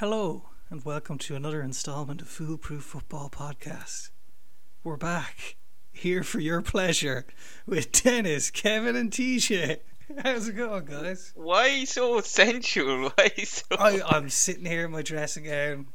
Hello, 0.00 0.44
and 0.70 0.82
welcome 0.82 1.18
to 1.18 1.36
another 1.36 1.60
installment 1.60 2.22
of 2.22 2.28
Foolproof 2.28 2.82
Football 2.82 3.28
Podcast. 3.28 4.08
We're 4.82 4.96
back, 4.96 5.56
here 5.92 6.22
for 6.22 6.40
your 6.40 6.62
pleasure, 6.62 7.26
with 7.66 7.92
Dennis, 7.92 8.50
Kevin, 8.50 8.96
and 8.96 9.10
TJ. 9.10 9.80
How's 10.24 10.48
it 10.48 10.56
going, 10.56 10.86
guys? 10.86 11.34
Why 11.36 11.84
so 11.84 12.22
sensual? 12.22 13.10
Why 13.18 13.28
so? 13.44 13.76
I, 13.78 14.00
I'm 14.06 14.30
sitting 14.30 14.64
here 14.64 14.86
in 14.86 14.90
my 14.90 15.02
dressing 15.02 15.44
gown. 15.44 15.88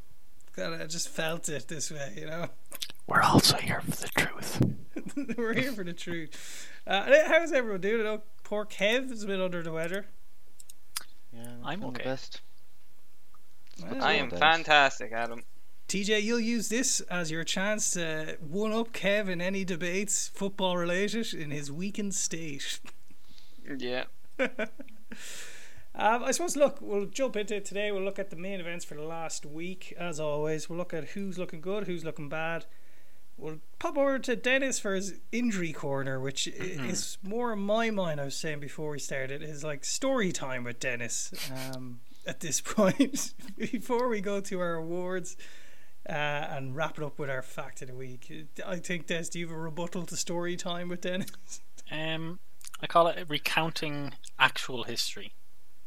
God, 0.55 0.79
I 0.79 0.85
just 0.85 1.09
felt 1.09 1.49
it 1.49 1.67
this 1.67 1.89
way, 1.89 2.13
you 2.15 2.27
know? 2.27 2.49
We're 3.07 3.23
also 3.23 3.57
here 3.57 3.81
for 3.81 3.89
the 3.89 4.09
truth. 4.15 5.35
We're 5.35 5.55
here 5.55 5.72
for 5.72 5.83
the 5.83 5.94
truth. 5.94 6.69
Uh, 6.85 7.11
how's 7.25 7.52
everyone 7.52 7.81
doing? 7.81 8.02
I 8.02 8.03
know 8.03 8.22
poor 8.44 8.66
Kev 8.66 9.11
is 9.11 9.23
a 9.23 9.25
bit 9.25 9.41
under 9.41 9.63
the 9.63 9.72
weather. 9.72 10.05
Yeah, 11.33 11.55
I'm 11.63 11.80
doing 11.80 11.94
the 11.94 11.99
okay. 12.02 12.09
best. 12.11 12.41
Well, 13.81 14.03
I 14.03 14.13
am 14.13 14.29
fantastic, 14.29 15.11
Adam. 15.11 15.43
TJ, 15.88 16.23
you'll 16.23 16.39
use 16.39 16.70
this 16.70 17.02
as 17.02 17.29
your 17.29 17.43
chance 17.43 17.91
to 17.91 18.38
one 18.41 18.71
up 18.71 18.91
Kev 18.91 19.29
in 19.29 19.41
any 19.41 19.63
debates, 19.63 20.27
football 20.29 20.77
related, 20.77 21.33
in 21.33 21.52
his 21.52 21.71
weakened 21.71 22.16
state. 22.16 22.80
Yeah. 23.77 24.05
Um, 25.97 26.25
I 26.25 26.31
suppose, 26.31 26.57
look, 26.57 26.80
we'll 26.81 27.05
jump 27.05 27.38
into 27.38 27.55
it 27.55 27.63
today. 27.63 27.89
We'll 27.91 28.03
look 28.03 28.19
at 28.19 28.30
the 28.30 28.35
main 28.35 28.59
events 28.59 28.83
for 28.83 28.95
the 28.95 29.03
last 29.03 29.45
week, 29.45 29.94
as 29.97 30.19
always. 30.19 30.69
We'll 30.69 30.77
look 30.77 30.94
at 30.94 31.05
who's 31.09 31.38
looking 31.38 31.61
good, 31.61 31.88
who's 31.88 32.03
looking 32.03 32.27
bad. 32.27 32.66
We'll 33.38 33.59
pop 33.80 33.97
over 33.97 34.19
to 34.19 34.35
Dennis 34.35 34.77
for 34.77 34.94
his 34.94 35.16
injury 35.31 35.71
corner, 35.71 36.19
which 36.19 36.50
i 36.59 36.63
is 36.63 37.17
more 37.23 37.53
in 37.53 37.59
my 37.59 37.91
mind, 37.91 38.19
I 38.19 38.25
was 38.25 38.35
saying 38.35 38.59
before 38.59 38.89
we 38.91 39.00
started, 39.00 39.41
is 39.41 39.63
like 39.63 39.85
story 39.85 40.33
time 40.33 40.66
with 40.66 40.81
Dennis 40.81 41.31
um, 41.73 42.02
at 42.26 42.40
this 42.40 42.62
point. 42.66 43.34
before 43.58 44.08
we 44.08 44.22
go 44.22 44.42
to 44.42 44.59
our 44.59 44.76
awards 44.76 45.38
uh, 46.08 46.12
and 46.12 46.76
wrap 46.76 46.98
it 46.98 47.04
up 47.04 47.18
with 47.20 47.30
our 47.30 47.42
fact 47.42 47.81
of 47.81 47.88
the 47.88 47.95
week, 47.95 48.31
I 48.66 48.78
think, 48.78 49.08
Des, 49.08 49.23
do 49.31 49.40
you 49.40 49.48
have 49.48 49.56
a 49.56 49.59
rebuttal 49.59 50.06
to 50.06 50.18
story 50.18 50.56
time 50.56 50.90
with 50.90 51.02
Dennis? 51.02 51.62
Um, 51.92 52.40
I 52.81 52.88
call 52.88 53.08
it 53.08 53.26
recounting 53.30 54.14
actual 54.40 54.84
history. 54.84 55.34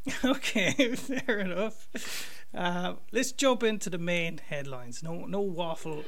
Okay, 0.25 0.95
fair 0.95 1.39
enough. 1.39 1.89
Uh, 2.55 2.95
let's 3.13 3.33
jump 3.33 3.63
into 3.63 3.91
the 3.91 3.99
main 3.99 4.39
headlines. 4.49 5.03
No, 5.03 5.27
no 5.27 5.41
waffle. 5.41 6.05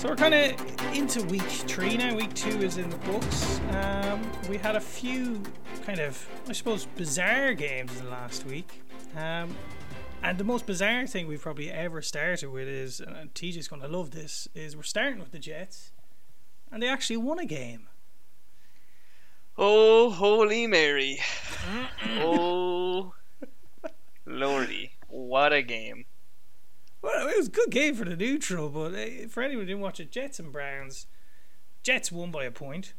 So 0.00 0.08
we're 0.08 0.16
kind 0.16 0.32
of 0.32 0.94
into 0.94 1.22
week 1.24 1.42
three 1.42 1.98
now. 1.98 2.16
Week 2.16 2.32
two 2.32 2.62
is 2.62 2.78
in 2.78 2.88
the 2.88 2.96
books. 2.96 3.60
Um, 3.72 4.22
we 4.48 4.56
had 4.56 4.74
a 4.74 4.80
few 4.80 5.42
kind 5.84 6.00
of, 6.00 6.26
I 6.48 6.54
suppose, 6.54 6.86
bizarre 6.96 7.52
games 7.52 7.94
in 7.98 8.06
the 8.06 8.10
last 8.10 8.46
week. 8.46 8.80
Um, 9.14 9.54
and 10.22 10.38
the 10.38 10.44
most 10.44 10.64
bizarre 10.64 11.06
thing 11.06 11.28
we've 11.28 11.42
probably 11.42 11.70
ever 11.70 12.00
started 12.00 12.48
with 12.48 12.66
is, 12.66 13.00
and 13.00 13.34
TJ's 13.34 13.68
going 13.68 13.82
to 13.82 13.88
love 13.88 14.12
this, 14.12 14.48
is 14.54 14.74
we're 14.74 14.84
starting 14.84 15.18
with 15.18 15.32
the 15.32 15.38
Jets, 15.38 15.92
and 16.72 16.82
they 16.82 16.88
actually 16.88 17.18
won 17.18 17.38
a 17.38 17.44
game. 17.44 17.86
Oh, 19.58 20.08
Holy 20.08 20.66
Mary. 20.66 21.18
oh, 22.20 23.12
Lordy. 24.24 24.92
What 25.08 25.52
a 25.52 25.60
game. 25.60 26.06
Well, 27.02 27.28
it 27.28 27.36
was 27.36 27.48
a 27.48 27.50
good 27.50 27.70
game 27.70 27.94
for 27.94 28.04
the 28.04 28.16
neutral, 28.16 28.68
but 28.68 28.94
uh, 28.94 29.28
for 29.28 29.42
anyone 29.42 29.62
who 29.62 29.66
didn't 29.66 29.80
watch 29.80 30.00
it, 30.00 30.10
Jets 30.10 30.38
and 30.38 30.52
Browns, 30.52 31.06
Jets 31.82 32.12
won 32.12 32.30
by 32.30 32.44
a 32.44 32.50
point. 32.50 32.92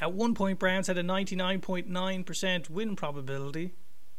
At 0.00 0.12
one 0.12 0.34
point, 0.34 0.58
Browns 0.58 0.86
had 0.86 0.98
a 0.98 1.02
99.9% 1.02 2.70
win 2.70 2.96
probability 2.96 3.74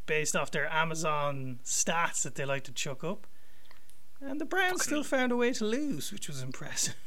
based 0.05 0.35
off 0.35 0.51
their 0.51 0.67
Amazon 0.73 1.59
stats 1.63 2.23
that 2.23 2.35
they 2.35 2.45
like 2.45 2.63
to 2.63 2.71
chuck 2.71 3.03
up. 3.03 3.27
And 4.21 4.41
the 4.41 4.45
Browns 4.45 4.83
still 4.83 5.03
found 5.03 5.31
a 5.31 5.37
way 5.37 5.53
to 5.53 5.65
lose, 5.65 6.11
which 6.11 6.27
was 6.27 6.41
impressive. 6.41 6.95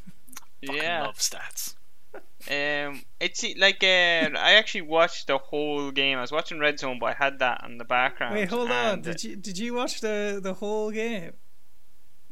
Yeah. 0.65 1.03
love 1.03 1.17
stats. 1.17 1.75
Um, 2.15 3.03
it's 3.19 3.45
like 3.59 3.83
uh, 3.83 4.31
I 4.39 4.55
actually 4.55 4.83
watched 4.83 5.27
the 5.27 5.39
whole 5.39 5.91
game. 5.91 6.19
I 6.19 6.21
was 6.21 6.31
watching 6.31 6.61
Red 6.61 6.79
Zone, 6.79 6.99
but 7.01 7.07
I 7.07 7.13
had 7.15 7.41
that 7.41 7.65
in 7.65 7.79
the 7.79 7.85
background. 7.85 8.37
Wait, 8.37 8.49
hold 8.49 8.71
on. 8.71 9.01
Did 9.01 9.25
you 9.25 9.35
did 9.35 9.59
you 9.59 9.75
watch 9.75 10.01
the, 10.01 10.39
the 10.41 10.55
whole 10.55 10.93
game? 10.93 11.33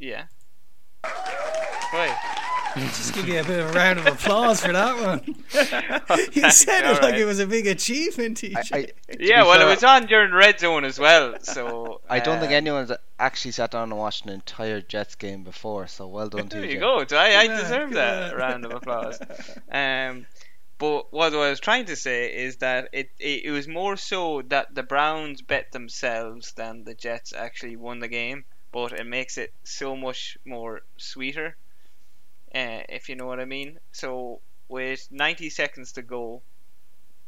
Yeah. 0.01 0.23
Wait. 1.93 2.13
Just 2.77 3.13
give 3.13 3.27
you 3.27 3.39
a 3.41 3.43
bit 3.43 3.59
of 3.59 3.69
a 3.69 3.73
round 3.73 3.99
of 3.99 4.07
applause 4.07 4.61
for 4.65 4.71
that 4.71 4.95
one. 4.95 5.21
you 6.33 6.41
thanks, 6.41 6.57
said 6.57 6.85
it 6.85 6.93
like 6.93 7.03
alright. 7.03 7.19
it 7.19 7.25
was 7.25 7.39
a 7.39 7.45
big 7.45 7.67
achievement, 7.67 8.37
TJ. 8.37 8.71
I, 8.73 8.77
I, 8.77 8.87
Yeah, 9.19 9.43
well, 9.43 9.59
fair, 9.59 9.67
it 9.67 9.69
was 9.69 9.83
on 9.83 10.05
during 10.05 10.31
Red 10.33 10.59
Zone 10.59 10.85
as 10.85 10.97
well, 10.97 11.35
so. 11.41 11.99
I 12.09 12.19
don't 12.19 12.39
think 12.39 12.53
uh, 12.53 12.55
anyone's 12.55 12.91
actually 13.19 13.51
sat 13.51 13.71
down 13.71 13.91
and 13.91 13.97
watched 13.99 14.23
an 14.23 14.31
entire 14.31 14.79
Jets 14.79 15.15
game 15.15 15.43
before, 15.43 15.87
so 15.87 16.07
well 16.07 16.29
done 16.29 16.47
to 16.47 16.57
There 16.57 16.65
you. 16.65 16.75
you 16.75 16.79
go. 16.79 17.05
So 17.05 17.17
I, 17.17 17.35
I 17.41 17.47
Good 17.47 17.57
deserve 17.61 17.93
that 17.93 18.33
on. 18.33 18.39
round 18.39 18.65
of 18.65 18.71
applause. 18.71 19.19
Um, 19.71 20.25
but 20.77 21.11
what 21.13 21.33
I 21.33 21.49
was 21.49 21.59
trying 21.59 21.85
to 21.85 21.95
say 21.95 22.33
is 22.33 22.57
that 22.57 22.89
it, 22.93 23.09
it 23.19 23.45
it 23.45 23.51
was 23.51 23.67
more 23.67 23.95
so 23.97 24.41
that 24.47 24.73
the 24.73 24.81
Browns 24.81 25.41
bet 25.43 25.71
themselves 25.71 26.53
than 26.53 26.85
the 26.85 26.95
Jets 26.95 27.33
actually 27.33 27.75
won 27.75 27.99
the 27.99 28.07
game. 28.07 28.45
But 28.71 28.93
it 28.93 29.05
makes 29.05 29.37
it 29.37 29.53
so 29.63 29.95
much 29.95 30.37
more 30.45 30.81
sweeter, 30.97 31.57
uh, 32.55 32.83
if 32.89 33.09
you 33.09 33.15
know 33.15 33.25
what 33.25 33.39
I 33.39 33.45
mean. 33.45 33.79
So 33.91 34.41
with 34.69 35.07
90 35.11 35.49
seconds 35.49 35.91
to 35.93 36.01
go, 36.01 36.41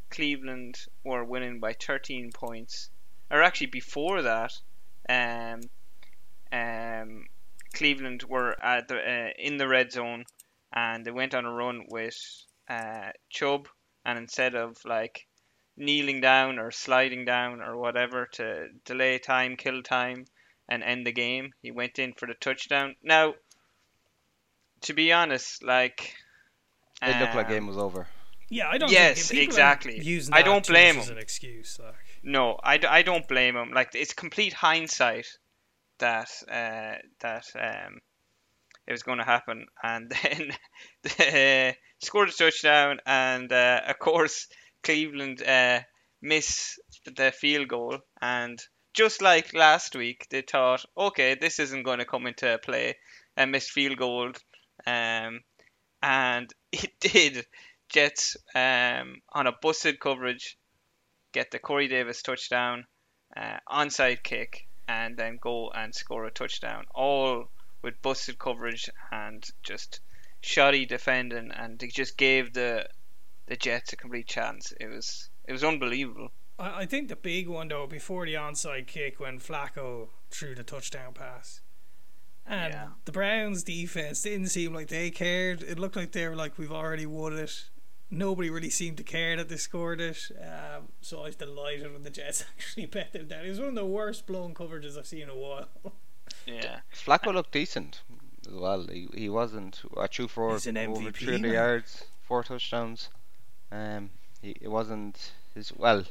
Cleveland 0.09 0.85
were 1.03 1.23
winning 1.23 1.59
by 1.59 1.73
13 1.73 2.31
points, 2.31 2.89
or 3.31 3.41
actually 3.41 3.67
before 3.67 4.21
that, 4.21 4.53
um, 5.09 5.61
um, 6.51 7.27
Cleveland 7.73 8.23
were 8.23 8.55
at 8.63 8.87
the 8.87 8.97
uh, 8.97 9.29
in 9.37 9.57
the 9.57 9.67
red 9.67 9.91
zone, 9.91 10.25
and 10.71 11.03
they 11.03 11.11
went 11.11 11.33
on 11.33 11.45
a 11.45 11.51
run 11.51 11.87
with 11.89 12.15
uh, 12.69 13.09
Chubb, 13.29 13.67
and 14.05 14.17
instead 14.19 14.55
of 14.55 14.77
like 14.85 15.27
kneeling 15.75 16.21
down 16.21 16.59
or 16.59 16.69
sliding 16.69 17.25
down 17.25 17.61
or 17.61 17.75
whatever 17.75 18.27
to 18.33 18.69
delay 18.85 19.17
time, 19.17 19.57
kill 19.57 19.81
time, 19.81 20.25
and 20.69 20.83
end 20.83 21.05
the 21.05 21.11
game, 21.11 21.53
he 21.61 21.71
went 21.71 21.99
in 21.99 22.13
for 22.13 22.27
the 22.27 22.33
touchdown. 22.33 22.95
Now, 23.03 23.35
to 24.81 24.93
be 24.93 25.11
honest, 25.11 25.63
like 25.63 26.15
It 27.01 27.19
looked 27.19 27.35
like 27.35 27.47
um, 27.47 27.51
game 27.51 27.67
was 27.67 27.77
over. 27.77 28.07
Yeah, 28.49 28.69
I 28.69 28.77
don't. 28.77 28.91
Yes, 28.91 29.29
think, 29.29 29.41
exactly. 29.41 29.99
Using 30.01 30.33
I 30.33 30.41
don't 30.41 30.65
blame 30.65 30.97
much 30.97 31.05
as 31.05 31.09
an 31.09 31.17
excuse. 31.17 31.79
Like, 31.83 31.95
No, 32.23 32.59
I, 32.63 32.77
d- 32.77 32.87
I 32.87 33.01
don't 33.01 33.27
blame 33.27 33.55
him. 33.55 33.71
Like 33.71 33.95
it's 33.95 34.13
complete 34.13 34.53
hindsight 34.53 35.27
that 35.99 36.29
uh, 36.49 36.97
that 37.21 37.45
um, 37.59 37.99
it 38.85 38.91
was 38.91 39.03
going 39.03 39.19
to 39.19 39.23
happen, 39.23 39.65
and 39.81 40.11
then 40.23 40.51
the, 41.03 41.75
scored 41.99 42.29
a 42.29 42.31
touchdown, 42.31 42.99
and 43.05 43.51
uh, 43.51 43.81
of 43.87 43.97
course 43.99 44.47
Cleveland 44.83 45.41
uh, 45.41 45.81
miss 46.21 46.77
the 47.05 47.31
field 47.31 47.69
goal, 47.69 47.97
and 48.21 48.59
just 48.93 49.21
like 49.21 49.53
last 49.53 49.95
week, 49.95 50.27
they 50.29 50.41
thought, 50.41 50.85
okay, 50.97 51.35
this 51.35 51.59
isn't 51.59 51.83
going 51.83 51.99
to 51.99 52.05
come 52.05 52.27
into 52.27 52.59
play, 52.59 52.95
and 53.35 53.51
missed 53.51 53.71
field 53.71 53.97
goal, 53.97 54.31
um, 54.85 55.41
and 56.01 56.53
it 56.71 56.99
did. 56.99 57.45
Jets 57.89 58.37
um, 58.55 59.21
on 59.31 59.45
a 59.45 59.51
busted 59.61 59.99
coverage 59.99 60.57
get 61.33 61.51
the 61.51 61.59
Corey 61.59 61.87
Davis 61.87 62.21
touchdown, 62.21 62.85
uh, 63.35 63.57
onside 63.69 64.23
kick, 64.23 64.67
and 64.87 65.17
then 65.17 65.37
go 65.41 65.69
and 65.71 65.93
score 65.93 66.25
a 66.25 66.31
touchdown, 66.31 66.85
all 66.93 67.49
with 67.81 68.01
busted 68.01 68.39
coverage 68.39 68.89
and 69.11 69.43
just 69.63 69.99
shoddy 70.41 70.85
defending, 70.85 71.51
and 71.51 71.79
they 71.79 71.87
just 71.87 72.17
gave 72.17 72.53
the 72.53 72.87
the 73.47 73.57
Jets 73.57 73.91
a 73.93 73.95
complete 73.97 74.27
chance. 74.27 74.73
It 74.79 74.87
was 74.87 75.29
it 75.47 75.51
was 75.51 75.63
unbelievable. 75.63 76.31
I, 76.59 76.81
I 76.81 76.85
think 76.85 77.09
the 77.09 77.15
big 77.15 77.47
one 77.47 77.67
though, 77.69 77.87
before 77.87 78.25
the 78.25 78.33
onside 78.35 78.87
kick 78.87 79.19
when 79.19 79.39
Flacco 79.39 80.09
threw 80.29 80.55
the 80.55 80.63
touchdown 80.63 81.13
pass, 81.13 81.61
and 82.45 82.73
Yeah. 82.73 82.87
the 83.05 83.11
Browns 83.11 83.63
defense 83.63 84.21
didn't 84.21 84.47
seem 84.47 84.73
like 84.73 84.87
they 84.87 85.11
cared. 85.11 85.61
It 85.63 85.79
looked 85.79 85.95
like 85.95 86.11
they 86.11 86.27
were 86.27 86.35
like, 86.35 86.57
"We've 86.57 86.71
already 86.71 87.05
won 87.05 87.37
it." 87.37 87.69
Nobody 88.11 88.49
really 88.51 88.69
seemed 88.69 88.97
to 88.97 89.03
care 89.03 89.35
that 89.37 89.49
they 89.49 89.57
scored 89.57 89.99
it. 89.99 90.29
Um, 90.39 90.89
so 91.01 91.21
I 91.21 91.23
was 91.23 91.35
delighted 91.35 91.91
when 91.91 92.03
the 92.03 92.11
Jets 92.11 92.43
actually 92.57 92.85
bet 92.85 93.11
them 93.13 93.27
down. 93.27 93.45
It 93.45 93.49
was 93.49 93.59
one 93.59 93.69
of 93.69 93.75
the 93.75 93.85
worst 93.85 94.27
blown 94.27 94.53
coverages 94.53 94.97
I've 94.97 95.07
seen 95.07 95.23
in 95.23 95.29
a 95.29 95.35
while. 95.35 95.67
Yeah, 96.45 96.79
Flacco 96.93 97.33
looked 97.33 97.51
decent 97.51 98.01
as 98.47 98.53
well. 98.53 98.87
He, 98.87 99.07
he 99.13 99.29
wasn't. 99.29 99.81
I 99.97 100.07
threw 100.07 100.27
for 100.27 100.51
He's 100.53 100.67
an 100.67 100.77
over 100.77 100.99
MVP, 101.11 101.15
300 101.15 101.41
man. 101.41 101.53
yards, 101.53 102.03
four 102.21 102.43
touchdowns. 102.43 103.09
Um, 103.71 104.09
he 104.41 104.55
it 104.59 104.67
wasn't 104.69 105.31
his 105.53 105.71
well. 105.75 106.03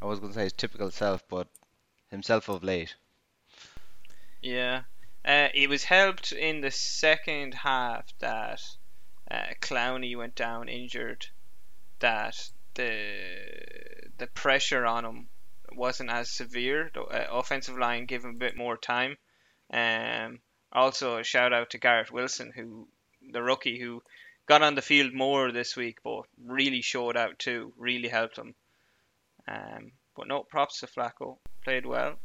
I 0.00 0.06
was 0.06 0.20
going 0.20 0.32
to 0.32 0.38
say 0.38 0.44
his 0.44 0.52
typical 0.52 0.90
self, 0.90 1.26
but 1.28 1.48
himself 2.10 2.48
of 2.48 2.62
late. 2.62 2.94
yeah. 4.42 4.82
Uh, 5.24 5.48
it 5.52 5.68
was 5.68 5.84
helped 5.84 6.32
in 6.32 6.60
the 6.60 6.70
second 6.70 7.52
half 7.52 8.06
that 8.20 8.62
uh, 9.30 9.54
Clowney 9.60 10.16
went 10.16 10.34
down 10.34 10.68
injured. 10.68 11.26
That 11.98 12.50
the 12.74 12.96
the 14.18 14.28
pressure 14.28 14.86
on 14.86 15.04
him 15.04 15.28
wasn't 15.72 16.10
as 16.10 16.30
severe. 16.30 16.90
The 16.94 17.02
uh, 17.02 17.26
offensive 17.32 17.76
line 17.76 18.06
gave 18.06 18.24
him 18.24 18.36
a 18.36 18.38
bit 18.38 18.56
more 18.56 18.76
time. 18.76 19.16
Um, 19.72 20.40
also, 20.72 21.18
a 21.18 21.24
shout 21.24 21.52
out 21.52 21.70
to 21.70 21.78
Garrett 21.78 22.12
Wilson, 22.12 22.52
who 22.54 22.88
the 23.32 23.42
rookie 23.42 23.78
who 23.78 24.02
got 24.46 24.62
on 24.62 24.76
the 24.76 24.82
field 24.82 25.12
more 25.12 25.50
this 25.50 25.76
week, 25.76 25.98
but 26.04 26.22
really 26.42 26.80
showed 26.80 27.16
out 27.16 27.38
too. 27.38 27.72
Really 27.76 28.08
helped 28.08 28.38
him. 28.38 28.54
Um, 29.48 29.92
but 30.16 30.28
no, 30.28 30.42
props 30.42 30.80
to 30.80 30.86
Flacco. 30.86 31.38
Played 31.64 31.86
well. 31.86 32.18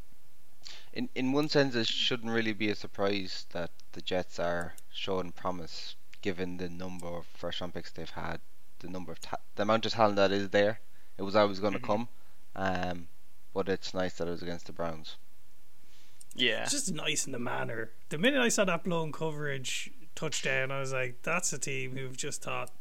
In 0.94 1.10
in 1.16 1.31
one 1.31 1.50
sense, 1.50 1.75
it 1.75 1.88
shouldn't 1.88 2.31
really 2.31 2.54
be 2.54 2.70
a 2.70 2.75
surprise 2.75 3.46
that 3.52 3.72
the 3.94 4.02
Jets 4.02 4.40
are 4.40 4.74
showing 4.92 5.31
promise, 5.31 5.96
given 6.22 6.58
the 6.58 6.70
number 6.70 7.08
of 7.08 7.25
first 7.25 7.62
round 7.62 7.74
picks 7.74 7.92
they've 7.92 8.10
had, 8.10 8.40
the 8.80 8.88
number 8.90 9.12
of 9.12 9.20
ta- 9.20 9.38
the 9.56 9.64
amount 9.64 9.86
of 9.86 9.92
talent 9.94 10.16
that 10.16 10.31
is 10.31 10.50
there. 10.50 10.80
It 11.18 11.24
was 11.24 11.36
always 11.36 11.60
going 11.60 11.74
to 11.74 11.80
Mhm. 11.80 11.86
come, 11.88 12.08
um, 12.56 13.08
but 13.54 13.69
it's 13.69 13.94
nice 13.94 14.14
that 14.18 14.28
it 14.28 14.31
was 14.31 14.42
against 14.42 14.66
the 14.66 14.74
Browns. 14.74 15.18
Yeah. 16.36 16.64
It's 16.64 16.72
just 16.72 16.92
nice 16.92 17.26
in 17.26 17.31
the 17.31 17.40
manner. 17.40 17.92
The 18.10 18.18
minute 18.18 18.42
I 18.42 18.50
saw 18.50 18.66
that 18.66 18.84
blown 18.84 19.12
coverage 19.12 19.92
touchdown, 20.16 20.72
I 20.72 20.80
was 20.80 20.92
like, 20.94 21.22
"That's 21.22 21.54
a 21.54 21.60
team 21.60 21.96
who've 21.96 22.18
just 22.18 22.42
thought, 22.42 22.72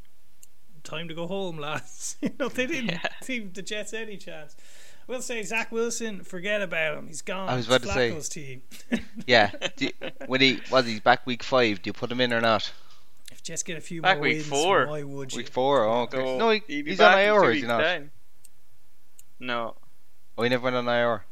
time 0.85 1.09
to 1.09 1.15
go 1.15 1.27
home, 1.27 1.59
lads." 1.59 2.17
you 2.23 2.31
know, 2.39 2.49
they 2.49 2.67
didn't 2.67 2.91
Yeah. 2.91 3.03
give 3.27 3.55
the 3.55 3.63
Jets 3.63 3.93
any 3.93 4.17
chance. 4.17 4.57
We'll 5.09 5.21
say 5.23 5.43
Zach 5.43 5.73
Wilson, 5.73 6.23
forget 6.23 6.63
about 6.63 6.97
him. 6.99 7.09
He's 7.09 7.23
gone. 7.23 7.49
I 7.49 7.57
was 7.57 7.67
It's 7.69 7.75
about 7.85 7.89
to 7.89 8.23
say- 8.23 8.41
team. 8.41 8.63
Yeah, 9.27 9.51
do 9.77 9.87
you- 9.87 10.11
when 10.27 10.41
he 10.41 10.61
was 10.71 10.87
he 10.87 11.01
back 11.01 11.27
week 11.27 11.43
five, 11.43 11.83
do 11.83 11.89
you 11.89 11.93
put 11.93 12.11
him 12.11 12.21
in 12.21 12.33
or 12.33 12.41
not? 12.41 12.71
if 13.33 13.43
Jets 13.43 13.63
get 13.63 13.79
a 13.79 13.81
few 13.81 14.03
Back 14.03 14.19
more 14.19 14.23
week 14.25 14.37
wins, 14.37 14.47
four. 14.47 14.87
why 14.87 15.03
would 15.03 15.33
you? 15.33 15.39
Week 15.39 15.49
four, 15.49 15.85
oh, 15.85 16.03
okay. 16.03 16.19
So 16.19 16.39
no, 16.39 16.51
he, 16.51 16.63
he's 16.69 17.01
on 17.01 17.13
back 17.13 17.27
in 17.27 17.35
IR, 17.35 17.41
two 17.43 17.49
is 17.49 17.61
he 17.63 17.67
not? 17.67 17.81
time. 17.83 18.11
No, 19.41 19.75
Oh, 20.39 20.43
he 20.45 20.49
never 20.49 20.63
went 20.65 20.77
on 20.77 20.87
IR. 20.89 21.25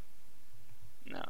no. 1.07 1.23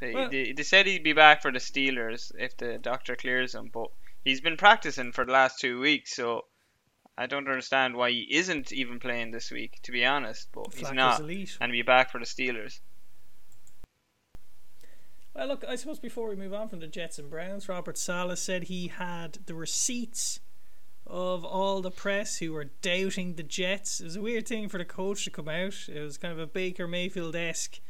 They, 0.00 0.14
Well- 0.14 0.28
they, 0.30 0.52
they 0.52 0.62
said 0.62 0.86
he'd 0.86 1.02
be 1.04 1.12
back 1.12 1.40
for 1.42 1.50
the 1.52 1.58
Steelers 1.58 2.32
if 2.38 2.56
the 2.56 2.78
doctor 2.78 3.16
clears 3.16 3.54
him, 3.54 3.70
but 3.72 3.88
he's 4.24 4.40
been 4.40 4.56
practicing 4.56 5.12
for 5.12 5.24
the 5.24 5.32
last 5.32 5.60
two 5.60 5.80
weeks, 5.80 6.14
so 6.14 6.44
I 7.20 7.26
don't 7.26 7.46
understand 7.46 7.94
why 7.94 8.12
he 8.12 8.26
isn't 8.30 8.72
even 8.72 8.98
playing 8.98 9.30
this 9.30 9.50
week, 9.50 9.78
to 9.82 9.92
be 9.92 10.06
honest. 10.06 10.48
But 10.52 10.72
he's 10.72 10.88
Flacco's 10.88 10.94
not, 10.94 11.20
elite. 11.20 11.58
and 11.60 11.70
be 11.70 11.82
back 11.82 12.10
for 12.10 12.18
the 12.18 12.24
Steelers. 12.24 12.80
Well, 15.34 15.48
look, 15.48 15.62
I 15.68 15.76
suppose 15.76 15.98
before 15.98 16.30
we 16.30 16.34
move 16.34 16.54
on 16.54 16.70
from 16.70 16.80
the 16.80 16.86
Jets 16.86 17.18
and 17.18 17.28
Browns, 17.28 17.68
Robert 17.68 17.98
Saleh 17.98 18.38
said 18.38 18.64
he 18.64 18.88
had 18.88 19.40
the 19.44 19.54
receipts 19.54 20.40
of 21.06 21.44
all 21.44 21.82
the 21.82 21.90
press 21.90 22.38
who 22.38 22.52
were 22.52 22.70
doubting 22.80 23.34
the 23.34 23.42
Jets. 23.42 24.00
It 24.00 24.04
was 24.04 24.16
a 24.16 24.22
weird 24.22 24.48
thing 24.48 24.70
for 24.70 24.78
the 24.78 24.86
coach 24.86 25.24
to 25.24 25.30
come 25.30 25.48
out. 25.48 25.76
It 25.94 26.00
was 26.00 26.16
kind 26.16 26.32
of 26.32 26.38
a 26.38 26.46
Baker 26.46 26.88
Mayfield 26.88 27.36
esque 27.36 27.80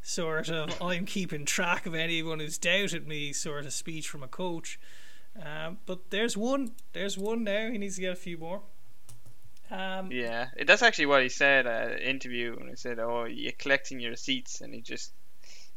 sort 0.00 0.48
of 0.48 0.70
I'm 0.82 1.04
keeping 1.04 1.44
track 1.44 1.84
of 1.84 1.94
anyone 1.94 2.40
who's 2.40 2.56
doubted 2.56 3.06
me 3.06 3.34
sort 3.34 3.66
of 3.66 3.72
speech 3.74 4.08
from 4.08 4.22
a 4.22 4.28
coach. 4.28 4.80
Um, 5.38 5.76
but 5.84 6.08
there's 6.08 6.38
one. 6.38 6.72
There's 6.94 7.18
one 7.18 7.44
now. 7.44 7.70
He 7.70 7.76
needs 7.76 7.96
to 7.96 8.00
get 8.00 8.12
a 8.14 8.16
few 8.16 8.38
more. 8.38 8.62
Um, 9.70 10.10
Yeah, 10.10 10.48
that's 10.66 10.82
actually 10.82 11.06
what 11.06 11.22
he 11.22 11.28
said 11.28 11.66
at 11.66 11.92
an 11.92 11.98
interview 11.98 12.56
when 12.56 12.68
he 12.68 12.76
said, 12.76 12.98
"Oh, 12.98 13.24
you're 13.24 13.52
collecting 13.52 14.00
your 14.00 14.10
receipts," 14.12 14.60
and 14.60 14.72
he 14.74 14.80
just 14.80 15.12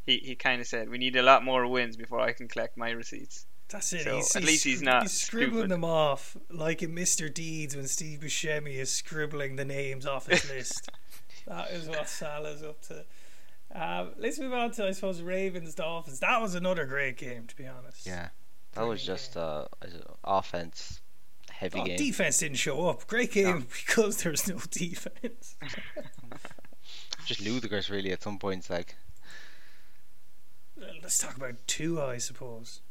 he, 0.06 0.18
he 0.18 0.36
kind 0.36 0.62
of 0.62 0.68
said, 0.68 0.90
"We 0.90 0.98
need 0.98 1.16
a 1.16 1.22
lot 1.24 1.44
more 1.44 1.68
wins 1.68 1.98
before 1.98 2.20
I 2.22 2.32
can 2.34 2.48
collect 2.48 2.78
my 2.78 2.92
receipts." 2.92 3.46
That's 3.70 3.94
it. 3.94 4.04
So, 4.04 4.16
he's, 4.18 4.36
at 4.36 4.42
he's 4.42 4.50
least 4.50 4.64
he's 4.66 4.82
scri- 4.82 4.86
not 4.86 5.02
He's 5.04 5.12
scribbling 5.14 5.52
stupid. 5.62 5.70
them 5.72 5.86
off 5.86 6.36
like 6.50 6.82
in 6.84 6.94
Mr. 6.94 7.34
Deeds 7.34 7.76
when 7.76 7.88
Steve 7.88 8.20
Buscemi 8.20 8.76
is 8.76 8.92
scribbling 8.92 9.56
the 9.56 9.66
names 9.66 10.06
off 10.06 10.28
his 10.28 10.50
list. 10.50 10.90
that 11.48 11.72
is 11.72 11.88
what 11.88 12.08
Saleh's 12.10 12.64
up 12.64 12.82
to. 12.88 13.06
Um, 13.74 14.12
let's 14.18 14.40
move 14.40 14.54
on 14.54 14.72
to 14.72 14.88
I 14.88 14.92
suppose 14.92 15.22
Ravens 15.22 15.76
Dolphins. 15.76 16.20
That 16.20 16.42
was 16.42 16.56
another 16.56 16.86
great 16.86 17.18
game, 17.18 17.48
to 17.48 17.56
be 17.56 17.68
honest. 17.68 18.06
Yeah, 18.06 18.30
that 18.74 18.84
was 18.84 19.04
just 19.04 19.36
uh, 19.38 19.66
offense 20.24 21.01
heavy 21.62 21.80
Oh, 21.80 21.86
game. 21.86 21.98
defense 21.98 22.40
didn't 22.40 22.58
show 22.58 22.88
up. 22.90 23.06
Great 23.08 23.32
game 23.32 23.68
because 23.86 24.24
there's 24.24 24.48
no 24.48 24.58
defense. 24.72 25.56
just 27.26 27.42
ludicrous, 27.42 27.90
really. 27.90 28.12
At 28.12 28.24
some 28.24 28.40
points, 28.40 28.70
like 28.70 28.96
Let's 31.02 31.20
talk 31.20 31.38
about 31.38 31.56
two, 31.68 32.02
I 32.02 32.18
suppose. 32.18 32.82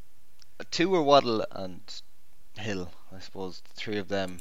two 0.70 0.88
were 0.88 1.02
Waddle 1.02 1.44
and 1.50 1.80
Hill. 2.56 2.90
I 3.14 3.18
suppose 3.18 3.60
the 3.68 3.74
three 3.74 3.98
of 3.98 4.08
them, 4.08 4.38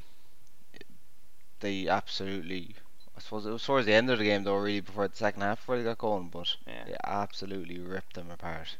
they 1.59 1.87
absolutely. 1.87 2.75
I 3.17 3.21
suppose 3.21 3.45
it 3.45 3.51
was 3.51 3.63
towards 3.65 3.85
the 3.87 3.93
end 3.93 4.09
of 4.09 4.19
the 4.19 4.25
game 4.25 4.43
though, 4.43 4.55
really 4.57 4.79
before 4.81 5.07
the 5.07 5.15
second 5.15 5.41
half 5.41 5.59
before 5.59 5.77
they 5.77 5.83
got 5.83 5.97
going, 5.97 6.29
but 6.29 6.55
Yeah. 6.67 6.83
they 6.85 6.95
absolutely 7.03 7.79
ripped 7.79 8.13
them 8.13 8.29
apart. 8.31 8.77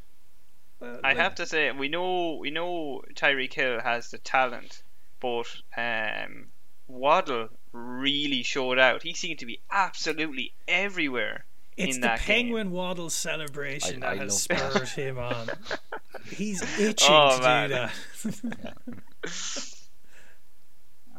Well, 0.78 1.00
I 1.04 1.08
like- 1.08 1.16
have 1.18 1.34
to 1.36 1.46
say, 1.46 1.72
we 1.72 1.88
know 1.88 2.36
we 2.36 2.50
know 2.50 3.02
Tyreek 3.14 3.52
Hill 3.52 3.80
has 3.80 4.10
the 4.10 4.18
talent, 4.18 4.82
but 5.20 5.46
um, 5.76 6.46
Waddle 6.88 7.48
really 7.72 8.42
showed 8.42 8.78
out. 8.78 9.02
He 9.02 9.14
seemed 9.14 9.38
to 9.40 9.46
be 9.46 9.60
absolutely 9.70 10.52
everywhere. 10.66 11.44
It's 11.76 11.96
in 11.96 12.00
the 12.02 12.08
that 12.08 12.18
game. 12.18 12.26
Penguin 12.46 12.70
Waddle 12.72 13.10
celebration 13.10 14.02
I- 14.02 14.14
that 14.14 14.20
I 14.20 14.22
has 14.24 14.48
love 14.50 14.58
spurred 14.60 14.88
him 14.88 15.18
on. 15.18 15.48
He's 16.30 16.62
itching 16.78 17.08
Oh, 17.10 17.36
to 17.38 17.42
man. 17.42 17.68
do 17.70 17.74
that. 17.74 18.76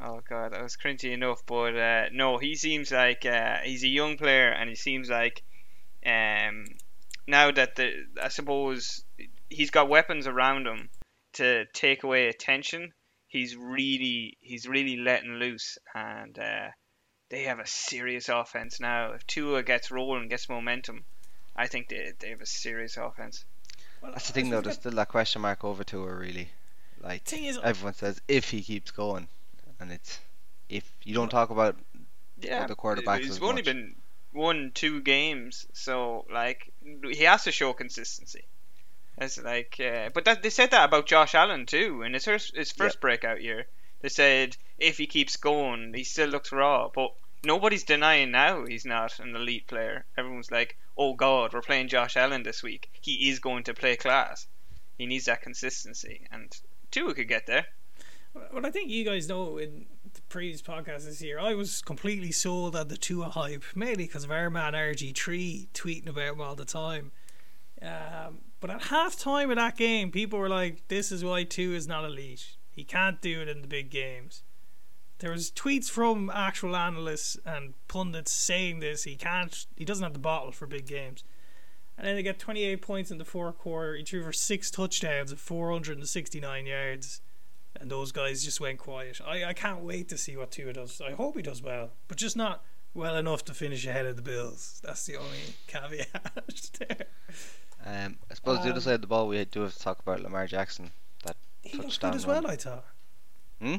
Oh 0.04 0.20
god, 0.28 0.54
that 0.54 0.64
was 0.64 0.78
cringy 0.78 1.12
enough, 1.14 1.44
but 1.46 1.76
uh, 1.78 2.06
no, 2.12 2.38
he 2.40 2.56
seems 2.56 2.92
like 2.92 3.24
uh, 3.26 3.58
he's 3.64 3.84
a 3.84 3.88
young 3.88 4.18
player, 4.18 4.50
and 4.50 4.68
he 4.68 4.76
seems 4.76 5.12
like 5.12 5.44
um, 6.04 6.66
now 7.28 7.52
that 7.52 7.76
the 7.76 7.92
I 8.22 8.30
suppose 8.30 9.04
he's 9.50 9.70
got 9.70 9.90
weapons 9.90 10.26
around 10.26 10.66
him 10.66 10.90
to 11.34 11.66
take 11.74 12.04
away 12.04 12.28
attention. 12.30 12.94
He's 13.32 13.56
really 13.56 14.38
he's 14.42 14.68
really 14.68 14.98
letting 14.98 15.36
loose, 15.36 15.78
and 15.96 16.38
uh, 16.38 16.68
they 17.30 17.44
have 17.44 17.60
a 17.60 17.66
serious 17.66 18.28
offense 18.28 18.80
now. 18.82 19.14
If 19.14 19.26
Tua 19.26 19.64
gets 19.64 19.90
rolling, 19.90 20.28
gets 20.28 20.50
momentum, 20.50 21.06
I 21.56 21.68
think 21.68 21.88
they 21.88 22.12
they 22.20 22.30
have 22.32 22.42
a 22.42 22.46
serious 22.46 22.98
offense. 22.98 23.46
Well, 24.02 24.12
That's 24.12 24.28
the 24.28 24.34
thing 24.34 24.50
though. 24.50 24.60
There's 24.60 24.76
still 24.76 24.92
that 24.92 25.08
question 25.08 25.42
mark 25.42 25.64
over 25.64 25.86
Tua 25.86 26.14
really. 26.14 26.50
Like 27.02 27.24
Thing 27.24 27.46
is- 27.46 27.58
everyone 27.64 27.94
says, 27.94 28.20
if 28.28 28.50
he 28.50 28.62
keeps 28.62 28.92
going, 28.92 29.30
and 29.80 29.92
it's 29.94 30.20
if 30.68 30.84
you 31.04 31.14
don't 31.16 31.30
talk 31.30 31.52
about 31.52 31.78
Yeah, 32.42 32.68
the 32.68 32.76
quarterbacks 32.76 33.20
He's 33.20 33.30
as 33.38 33.40
only 33.42 33.56
much. 33.62 33.66
been 33.66 33.96
won 34.34 34.72
two 34.74 35.00
games, 35.02 35.66
so 35.74 36.26
like 36.30 36.70
he 37.12 37.24
has 37.24 37.46
to 37.46 37.52
show 37.54 37.72
consistency. 37.72 38.44
It's 39.18 39.38
like, 39.38 39.80
uh, 39.80 40.10
but 40.14 40.26
that 40.26 40.42
they 40.42 40.50
said 40.50 40.72
that 40.72 40.86
about 40.86 41.06
Josh 41.06 41.36
Allen 41.36 41.66
too 41.66 42.02
in 42.02 42.14
his 42.14 42.26
first 42.26 42.56
his 42.56 42.72
first 42.72 43.00
breakout 43.02 43.42
year. 43.42 43.68
They 44.00 44.10
said 44.10 44.58
if 44.80 44.98
he 44.98 45.06
keeps 45.06 45.36
going, 45.36 45.94
he 45.94 46.04
still 46.04 46.30
looks 46.30 46.52
raw, 46.52 46.90
but 46.90 47.14
nobody's 47.44 47.84
denying 47.84 48.32
now 48.32 48.66
he's 48.66 48.86
not 48.86 49.20
an 49.20 49.36
elite 49.36 49.68
player. 49.68 50.06
Everyone's 50.18 50.52
like, 50.52 50.78
oh 50.98 51.14
god, 51.14 51.54
we're 51.54 51.62
playing 51.62 51.90
Josh 51.90 52.18
Allen 52.18 52.44
this 52.44 52.64
week. 52.64 52.90
He 53.02 53.30
is 53.30 53.40
going 53.40 53.64
to 53.66 53.74
play 53.74 53.96
class. 53.96 54.48
He 54.98 55.06
needs 55.06 55.26
that 55.26 55.42
consistency, 55.42 56.28
and 56.32 56.56
Tua 56.92 57.14
could 57.14 57.28
get 57.28 57.48
there. 57.48 57.66
Well, 58.34 58.66
I 58.66 58.72
think 58.72 58.90
you 58.90 59.04
guys 59.04 59.28
know 59.28 59.58
in 59.58 59.88
the 60.14 60.22
previous 60.30 60.62
podcast 60.62 61.06
this 61.06 61.22
year, 61.22 61.38
I 61.38 61.54
was 61.54 61.82
completely 61.82 62.32
sold 62.32 62.76
on 62.76 62.88
the 62.88 62.98
Tua 62.98 63.30
hype, 63.30 63.64
mainly 63.76 64.06
because 64.06 64.24
of 64.24 64.32
our 64.32 64.50
man 64.50 64.74
RG3 64.74 65.70
tweeting 65.74 66.08
about 66.08 66.34
him 66.34 66.42
all 66.42 66.56
the 66.56 66.66
time. 66.66 67.12
Um, 67.82 68.40
but 68.62 68.70
at 68.70 68.84
half 68.84 69.18
time 69.18 69.50
of 69.50 69.58
that 69.58 69.76
game, 69.76 70.12
people 70.12 70.40
were 70.40 70.48
like, 70.48 70.88
"This 70.88 71.12
is 71.12 71.24
why 71.24 71.44
Tua 71.44 71.76
is 71.76 71.88
not 71.88 72.06
elite. 72.06 72.56
He 72.72 72.86
can't 72.86 73.22
do 73.22 73.42
it 73.42 73.50
in 73.50 73.62
the 73.62 73.68
big 73.68 73.90
games." 73.90 74.44
There 75.20 75.32
was 75.32 75.52
tweets 75.52 75.90
from 75.90 76.32
actual 76.34 76.76
analysts 76.76 77.38
and 77.46 77.74
pundits 77.90 78.32
saying 78.32 78.80
this. 78.80 79.04
He 79.04 79.18
can't. 79.18 79.66
He 79.76 79.84
doesn't 79.84 80.04
have 80.04 80.14
the 80.14 80.20
bottle 80.20 80.54
for 80.54 80.66
big 80.66 80.88
games. 80.88 81.26
And 81.98 82.08
then 82.08 82.16
they 82.16 82.24
get 82.24 82.40
28 82.40 82.82
points 82.82 83.12
in 83.12 83.18
the 83.18 83.26
fourth 83.26 83.58
quarter. 83.58 83.96
He 83.96 84.04
threw 84.04 84.24
for 84.24 84.34
six 84.34 84.72
touchdowns 84.72 85.30
and 85.30 85.40
469 85.40 86.66
yards 86.66 87.22
and 87.80 87.90
those 87.90 88.12
guys 88.12 88.44
just 88.44 88.60
went 88.60 88.80
quiet. 88.80 89.20
I, 89.26 89.46
I 89.46 89.54
can't 89.54 89.82
wait 89.82 90.10
to 90.10 90.18
see 90.18 90.36
what 90.36 90.52
Tua 90.52 90.74
does. 90.74 91.02
I 91.02 91.12
hope 91.12 91.36
he 91.36 91.42
does 91.42 91.62
well, 91.62 91.92
but 92.08 92.18
just 92.18 92.36
not 92.36 92.64
well 92.94 93.16
enough 93.16 93.44
to 93.46 93.54
finish 93.54 93.86
ahead 93.86 94.06
of 94.06 94.16
the 94.16 94.22
Bills. 94.22 94.82
That's 94.84 95.06
the 95.06 95.18
only 95.18 95.56
caveat 95.68 96.44
there. 96.80 97.06
Um, 97.86 98.18
I 98.30 98.34
suppose 98.36 98.58
the 98.60 98.66
Um, 98.66 98.72
other 98.72 98.82
side 98.82 98.96
of 98.96 99.02
the 99.02 99.08
ball, 99.08 99.28
we 99.28 99.44
do 99.46 99.62
have 99.62 99.74
to 99.74 99.80
talk 99.80 100.00
about 100.00 100.22
Lamar 100.22 100.46
Jackson. 100.48 100.92
That 101.26 101.36
He 101.64 101.78
looked 101.78 102.00
good 102.00 102.16
as 102.16 102.26
run. 102.28 102.44
well. 102.44 102.52
I 102.52 102.56
thought. 102.56 102.86
Hmm? 103.62 103.76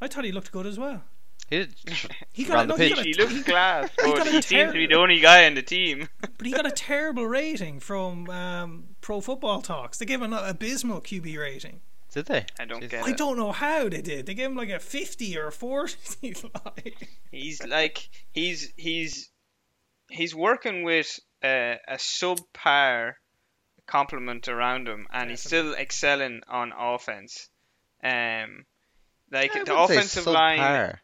I 0.00 0.08
thought 0.08 0.24
he 0.24 0.32
looked 0.32 0.52
good 0.52 0.66
as 0.66 0.78
well. 0.78 1.02
he 1.50 1.58
did. 1.58 1.74
He 2.32 2.44
Ran 2.44 2.68
got, 2.68 2.76
the 2.76 2.84
no, 2.84 2.84
he 2.84 2.94
pitch. 2.94 2.96
got 2.96 3.04
a, 3.04 3.08
He 3.08 3.14
looks 3.36 3.42
class, 3.48 3.90
he 3.98 4.02
got 4.12 4.18
but 4.18 4.26
a 4.28 4.42
seems 4.42 4.72
to 4.72 4.78
be 4.78 4.86
the 4.86 4.96
only 4.98 5.20
guy 5.20 5.42
in 5.42 5.54
the 5.54 5.62
team. 5.62 6.08
but 6.20 6.46
he 6.46 6.52
got 6.52 6.66
a 6.66 6.70
terrible 6.70 7.26
rating 7.26 7.80
from 7.80 8.28
um, 8.30 8.84
Pro 9.00 9.20
Football 9.20 9.62
Talks. 9.62 9.98
They 9.98 10.04
gave 10.06 10.20
him 10.22 10.32
an 10.32 10.44
abysmal 10.44 11.00
QB 11.00 11.38
rating. 11.38 11.80
Did 12.16 12.26
they? 12.28 12.46
I 12.58 12.64
don't 12.64 12.82
Jeez. 12.82 12.88
get 12.88 13.04
I 13.04 13.10
it. 13.10 13.18
don't 13.18 13.36
know 13.36 13.52
how 13.52 13.90
they 13.90 14.00
did. 14.00 14.24
They 14.24 14.32
gave 14.32 14.46
him 14.46 14.56
like 14.56 14.70
a 14.70 14.80
fifty 14.80 15.36
or 15.36 15.48
a 15.48 15.52
forty. 15.52 15.94
like. 16.64 17.08
He's 17.30 17.62
like 17.62 18.08
he's 18.32 18.72
he's 18.78 19.28
he's 20.08 20.34
working 20.34 20.82
with 20.82 21.20
a, 21.44 21.76
a 21.86 21.96
subpar 21.96 23.16
complement 23.86 24.48
around 24.48 24.88
him, 24.88 25.06
and 25.12 25.28
he's 25.28 25.42
still 25.42 25.74
excelling 25.74 26.40
on 26.48 26.72
offense. 26.72 27.50
Um, 28.02 28.64
like 29.30 29.54
I 29.54 29.64
the 29.64 29.72
wouldn't 29.74 29.88
say 29.88 29.96
offensive 29.96 30.26
line. 30.26 30.96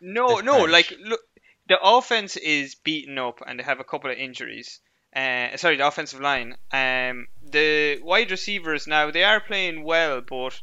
No, 0.00 0.28
That's 0.28 0.42
no, 0.42 0.58
harsh. 0.58 0.72
like 0.72 0.92
look, 1.04 1.20
the 1.68 1.78
offense 1.80 2.36
is 2.36 2.74
beaten 2.74 3.16
up 3.16 3.40
and 3.46 3.60
they 3.60 3.62
have 3.62 3.78
a 3.78 3.84
couple 3.84 4.10
of 4.10 4.18
injuries. 4.18 4.80
Uh, 5.14 5.56
sorry, 5.56 5.76
the 5.76 5.86
offensive 5.86 6.20
line. 6.20 6.56
Um, 6.72 7.28
the 7.42 7.98
wide 8.02 8.30
receivers 8.30 8.86
now 8.86 9.10
they 9.10 9.24
are 9.24 9.40
playing 9.40 9.84
well, 9.84 10.20
but 10.20 10.60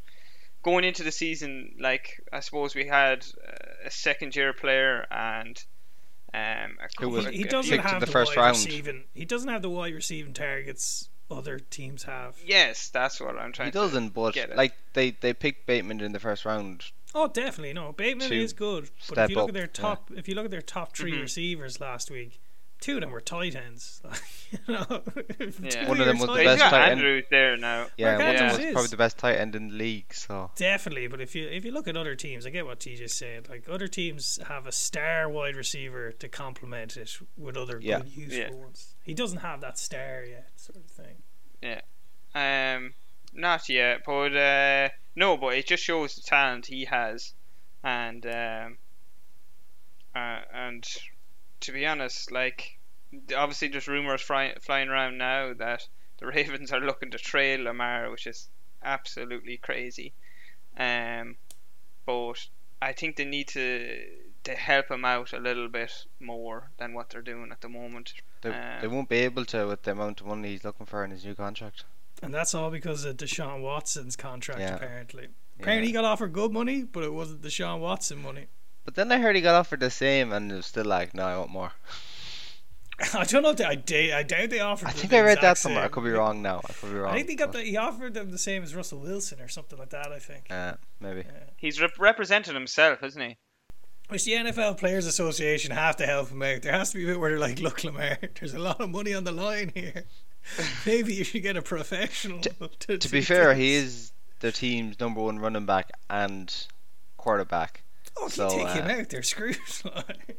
going 0.63 0.83
into 0.83 1.03
the 1.03 1.11
season, 1.11 1.75
like 1.79 2.21
I 2.31 2.39
suppose 2.41 2.75
we 2.75 2.85
had 2.87 3.25
uh, 3.47 3.85
a 3.85 3.91
second 3.91 4.35
year 4.35 4.53
player 4.53 5.05
and 5.11 5.61
um, 6.33 6.77
a 6.79 6.87
Who 6.99 7.09
was 7.09 7.25
couple 7.25 7.31
he, 7.31 7.37
he 7.39 7.43
doesn't 7.45 7.79
have 7.79 7.99
the 7.99 8.05
the, 8.05 8.11
first 8.11 8.35
wide 8.35 8.43
round. 8.43 8.57
receiving. 8.57 9.03
He 9.13 9.25
doesn't 9.25 9.49
have 9.49 9.61
the 9.61 9.69
wide 9.69 9.93
receiving 9.93 10.33
targets 10.33 11.09
other 11.31 11.57
teams 11.59 12.03
have. 12.03 12.37
Yes, 12.45 12.89
that's 12.89 13.19
what 13.19 13.37
I'm 13.37 13.51
trying. 13.51 13.67
He 13.67 13.71
to 13.71 13.77
doesn't, 13.79 14.09
but 14.13 14.33
get 14.33 14.55
like 14.55 14.73
they 14.93 15.11
they 15.11 15.33
picked 15.33 15.65
Bateman 15.65 16.01
in 16.01 16.11
the 16.11 16.19
first 16.19 16.45
round. 16.45 16.83
Oh, 17.13 17.27
definitely 17.27 17.73
no. 17.73 17.93
Bateman 17.93 18.31
is 18.33 18.51
good, 18.53 18.89
but 19.07 19.17
if 19.17 19.29
you 19.29 19.35
look 19.37 19.43
up, 19.45 19.49
at 19.49 19.53
their 19.53 19.63
yeah. 19.63 19.69
top, 19.71 20.11
if 20.15 20.27
you 20.27 20.35
look 20.35 20.43
at 20.45 20.51
their 20.51 20.61
top 20.61 20.93
3 20.97 21.13
Mhm. 21.13 21.21
receivers 21.21 21.79
last 21.79 22.11
week, 22.11 22.41
two 22.85 22.95
of 22.95 23.01
them 23.01 23.09
were 23.09 23.19
tight 23.19 23.55
ends. 23.55 23.99
you 24.51 24.59
know, 24.67 24.85
Yeah. 25.61 25.89
One 25.89 25.99
of 25.99 26.05
them 26.05 26.19
was 26.19 26.27
the 26.27 26.27
But 26.27 26.33
tight 26.35 26.37
he's 26.41 26.45
best 26.45 26.59
got 26.59 26.69
tight 26.69 26.91
end. 26.91 26.99
Andrews 26.99 27.23
there 27.31 27.57
now. 27.57 27.87
Yeah, 27.97 28.05
Mark 28.17 28.19
one 28.19 28.29
of 28.29 28.37
them 28.37 28.47
was 28.65 28.71
probably 28.73 28.87
the 28.89 28.97
best 28.97 29.17
tight 29.17 29.35
end 29.37 29.55
in 29.55 29.69
the 29.69 29.73
league. 29.73 30.13
So 30.13 30.51
Definitely, 30.55 31.07
but 31.07 31.19
if 31.19 31.33
you 31.35 31.47
if 31.47 31.65
you 31.65 31.71
look 31.71 31.87
at 31.87 31.97
other 31.97 32.15
teams, 32.15 32.45
I 32.45 32.51
get 32.51 32.65
what 32.67 32.79
TJ 32.79 33.09
said. 33.09 33.49
Like 33.49 33.67
other 33.67 33.87
teams 33.87 34.37
have 34.47 34.67
a 34.67 34.71
star 34.71 35.27
wide 35.27 35.55
receiver 35.55 36.11
to 36.11 36.27
complement 36.29 36.95
it 36.95 37.17
with 37.37 37.57
other 37.57 37.79
Yeah. 37.81 37.99
good 38.01 38.15
useful 38.15 38.37
Yeah. 38.55 38.63
ones. 38.63 38.95
He 39.03 39.15
doesn't 39.15 39.39
have 39.39 39.61
that 39.61 39.79
star 39.79 40.23
yet, 40.23 40.51
sort 40.55 40.77
of 40.77 40.85
thing. 40.91 41.23
Um, 42.35 42.93
not 43.33 43.67
yet, 43.69 44.01
but 44.05 44.35
uh, 44.35 44.89
no, 45.15 45.37
but 45.37 45.55
it 45.55 45.65
just 45.65 45.83
shows 45.83 46.15
the 46.15 46.21
talent 46.21 46.67
he 46.67 46.85
has, 46.85 47.33
and 47.83 48.25
um, 48.25 48.77
uh, 50.15 50.41
and 50.53 50.85
to 51.61 51.71
be 51.71 51.85
honest, 51.85 52.31
like 52.31 52.74
obviously 53.35 53.67
there's 53.69 53.87
rumors 53.87 54.21
fly, 54.21 54.55
flying 54.61 54.89
around 54.89 55.17
now 55.17 55.53
that 55.53 55.87
the 56.17 56.27
Ravens 56.35 56.71
are 56.71 56.79
looking 56.79 57.11
to 57.11 57.17
trade 57.17 57.59
Lamar, 57.61 58.09
which 58.11 58.27
is 58.27 58.49
absolutely 58.83 59.57
crazy. 59.57 60.13
Um, 60.77 61.37
but 62.05 62.47
I 62.81 62.91
think 62.93 63.15
they 63.15 63.25
need 63.25 63.47
to 63.49 64.03
to 64.43 64.53
help 64.53 64.91
him 64.91 65.03
out 65.03 65.33
a 65.33 65.39
little 65.39 65.67
bit 65.67 65.91
more 66.19 66.69
than 66.77 66.93
what 66.93 67.09
they're 67.09 67.21
doing 67.23 67.51
at 67.51 67.61
the 67.61 67.69
moment. 67.69 68.13
they, 68.41 68.49
Um, 68.51 68.81
they 68.81 68.87
won't 68.87 69.09
be 69.09 69.17
able 69.17 69.43
to 69.45 69.65
with 69.65 69.81
the 69.81 69.91
amount 69.91 70.21
of 70.21 70.27
money 70.27 70.49
he's 70.49 70.63
looking 70.63 70.85
for 70.85 71.03
in 71.03 71.09
his 71.09 71.25
new 71.25 71.33
contract. 71.33 71.83
And 72.21 72.31
that's 72.31 72.53
all 72.53 72.69
because 72.69 73.05
of 73.05 73.17
Deshaun 73.17 73.61
Watson's 73.61 74.15
contract, 74.15 74.59
Yeah. 74.59 74.75
apparently. 74.75 75.29
Apparently, 75.59 75.87
he 75.87 75.93
got 75.93 76.05
offered 76.05 76.31
good 76.31 76.51
money, 76.51 76.83
but 76.83 77.03
it 77.03 77.11
wasn't 77.11 77.41
Deshaun 77.41 77.79
Watson 77.79 78.21
money. 78.21 78.45
But 78.83 78.93
then 78.93 79.11
I 79.11 79.17
heard 79.17 79.35
he 79.35 79.41
got 79.41 79.55
offered 79.55 79.79
the 79.79 79.89
same, 79.89 80.31
and 80.31 80.51
it 80.51 80.55
was 80.55 80.67
still 80.67 80.85
like, 80.85 81.15
no, 81.15 81.25
I 81.25 81.37
want 81.39 81.49
more. 81.49 81.71
I 83.13 83.25
don't 83.25 83.43
know. 83.43 83.49
If 83.49 83.57
they, 83.57 83.65
I, 83.65 83.75
da- 83.75 84.13
I 84.13 84.23
doubt 84.23 84.49
they 84.49 84.59
offered. 84.59 84.87
I 84.87 84.91
them 84.91 84.99
think 84.99 85.11
the 85.11 85.17
I 85.17 85.21
read 85.21 85.37
that 85.37 85.51
exact 85.51 85.59
somewhere. 85.59 85.83
I 85.83 85.87
could 85.89 86.03
be 86.03 86.11
wrong 86.11 86.41
now. 86.41 86.61
I 86.67 86.73
could 86.73 86.91
be 86.93 86.97
wrong. 86.97 87.11
I 87.13 87.17
think 87.17 87.27
they 87.27 87.35
got 87.35 87.51
but, 87.51 87.59
the, 87.59 87.65
he 87.65 87.77
offered 87.77 88.13
them 88.13 88.31
the 88.31 88.37
same 88.37 88.63
as 88.63 88.73
Russell 88.73 88.99
Wilson 88.99 89.41
or 89.41 89.47
something 89.49 89.77
like 89.77 89.89
that. 89.89 90.11
I 90.11 90.19
think. 90.19 90.45
Uh, 90.49 90.75
maybe. 90.99 91.23
Yeah. 91.25 91.43
He's 91.57 91.81
rep- 91.81 91.99
represented 91.99 92.53
himself, 92.53 93.03
isn't 93.03 93.21
he? 93.21 93.37
Which 94.07 94.23
the 94.23 94.33
NFL 94.33 94.77
Players 94.77 95.07
Association 95.07 95.71
have 95.71 95.97
to 95.97 96.05
help 96.05 96.29
him 96.29 96.41
out. 96.41 96.61
There 96.61 96.71
has 96.71 96.91
to 96.91 96.97
be 96.97 97.03
a 97.03 97.07
bit 97.07 97.19
where 97.19 97.31
they're 97.31 97.39
like, 97.39 97.59
"Look, 97.59 97.83
Lamar, 97.83 98.17
there's 98.39 98.53
a 98.53 98.59
lot 98.59 98.79
of 98.79 98.89
money 98.91 99.13
on 99.13 99.23
the 99.23 99.31
line 99.31 99.71
here. 99.73 100.05
Maybe 100.85 101.15
you 101.15 101.23
should 101.23 101.43
get 101.43 101.57
a 101.57 101.61
professional." 101.61 102.39
To, 102.39 102.97
To 102.97 103.09
be 103.09 103.21
fair, 103.21 103.49
this." 103.49 103.57
he 103.57 103.73
is 103.75 104.11
the 104.39 104.51
team's 104.51 104.99
number 104.99 105.21
one 105.21 105.39
running 105.39 105.65
back 105.65 105.89
and 106.09 106.53
quarterback. 107.17 107.81
Oh, 108.17 108.27
if 108.27 108.33
so, 108.33 108.49
you 108.49 108.63
take 108.63 108.75
him 108.75 108.87
uh, 108.87 109.01
out, 109.01 109.09
they're 109.09 109.23
screwed. 109.23 109.57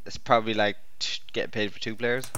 It's 0.07 0.17
probably 0.17 0.55
like 0.55 0.77
t- 0.99 1.21
getting 1.33 1.51
paid 1.51 1.73
for 1.73 1.81
two 1.81 1.95
players. 1.97 2.31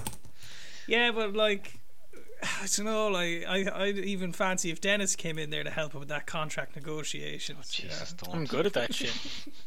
Yeah, 0.88 1.12
but 1.12 1.34
like, 1.34 1.78
I 2.42 2.66
don't 2.74 2.86
know. 2.86 3.08
Like, 3.08 3.44
I 3.46 3.70
I'd 3.84 3.98
even 3.98 4.32
fancy 4.32 4.70
if 4.70 4.80
Dennis 4.80 5.14
came 5.14 5.38
in 5.38 5.50
there 5.50 5.62
to 5.62 5.70
help 5.70 5.92
him 5.92 6.00
with 6.00 6.08
that 6.08 6.26
contract 6.26 6.74
negotiations. 6.74 7.78
you 7.78 7.84
oh, 7.84 7.88
know. 7.88 7.94
Jesus, 7.94 8.12
don't. 8.14 8.34
I'm 8.34 8.44
good 8.46 8.66
at 8.66 8.72
that 8.72 8.94
shit. 8.94 9.14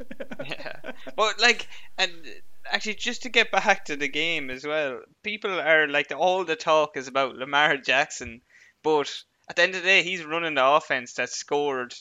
yeah. 0.46 0.92
But 1.16 1.40
like, 1.40 1.68
and 1.98 2.12
actually, 2.70 2.96
just 2.96 3.24
to 3.24 3.30
get 3.30 3.52
back 3.52 3.86
to 3.86 3.96
the 3.96 4.10
game 4.10 4.50
as 4.50 4.66
well, 4.66 5.02
people 5.24 5.60
are 5.60 5.88
like, 5.88 6.12
all 6.16 6.44
the 6.44 6.56
talk 6.56 6.98
is 6.98 7.08
about 7.08 7.36
Lamar 7.36 7.78
Jackson, 7.78 8.42
but 8.84 9.24
at 9.48 9.56
the 9.56 9.62
end 9.62 9.76
of 9.76 9.82
the 9.82 9.88
day, 9.88 10.04
he's 10.04 10.26
running 10.26 10.56
the 10.56 10.66
offense 10.66 11.14
that 11.14 11.30
scored. 11.30 11.94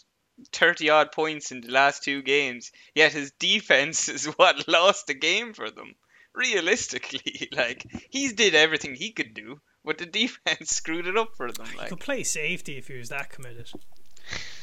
30 0.53 0.89
odd 0.89 1.13
points 1.13 1.53
in 1.53 1.61
the 1.61 1.71
last 1.71 2.03
two 2.03 2.23
games, 2.23 2.73
yet 2.95 3.13
his 3.13 3.31
defense 3.33 4.09
is 4.17 4.25
what 4.25 4.67
lost 4.67 5.07
the 5.07 5.13
game 5.13 5.53
for 5.53 5.71
them. 5.71 5.95
Realistically, 6.35 7.49
like 7.57 7.87
he's 8.11 8.33
did 8.35 8.55
everything 8.55 8.95
he 8.95 9.11
could 9.13 9.35
do, 9.35 9.61
but 9.85 9.99
the 9.99 10.07
defense 10.21 10.71
screwed 10.71 11.07
it 11.07 11.17
up 11.17 11.37
for 11.37 11.51
them. 11.51 11.67
He 11.67 11.79
Like 11.79 11.89
could 11.89 12.01
play 12.01 12.23
safety 12.23 12.79
if 12.79 12.89
he 12.89 12.97
was 12.99 13.09
that 13.09 13.31
committed. 13.31 13.71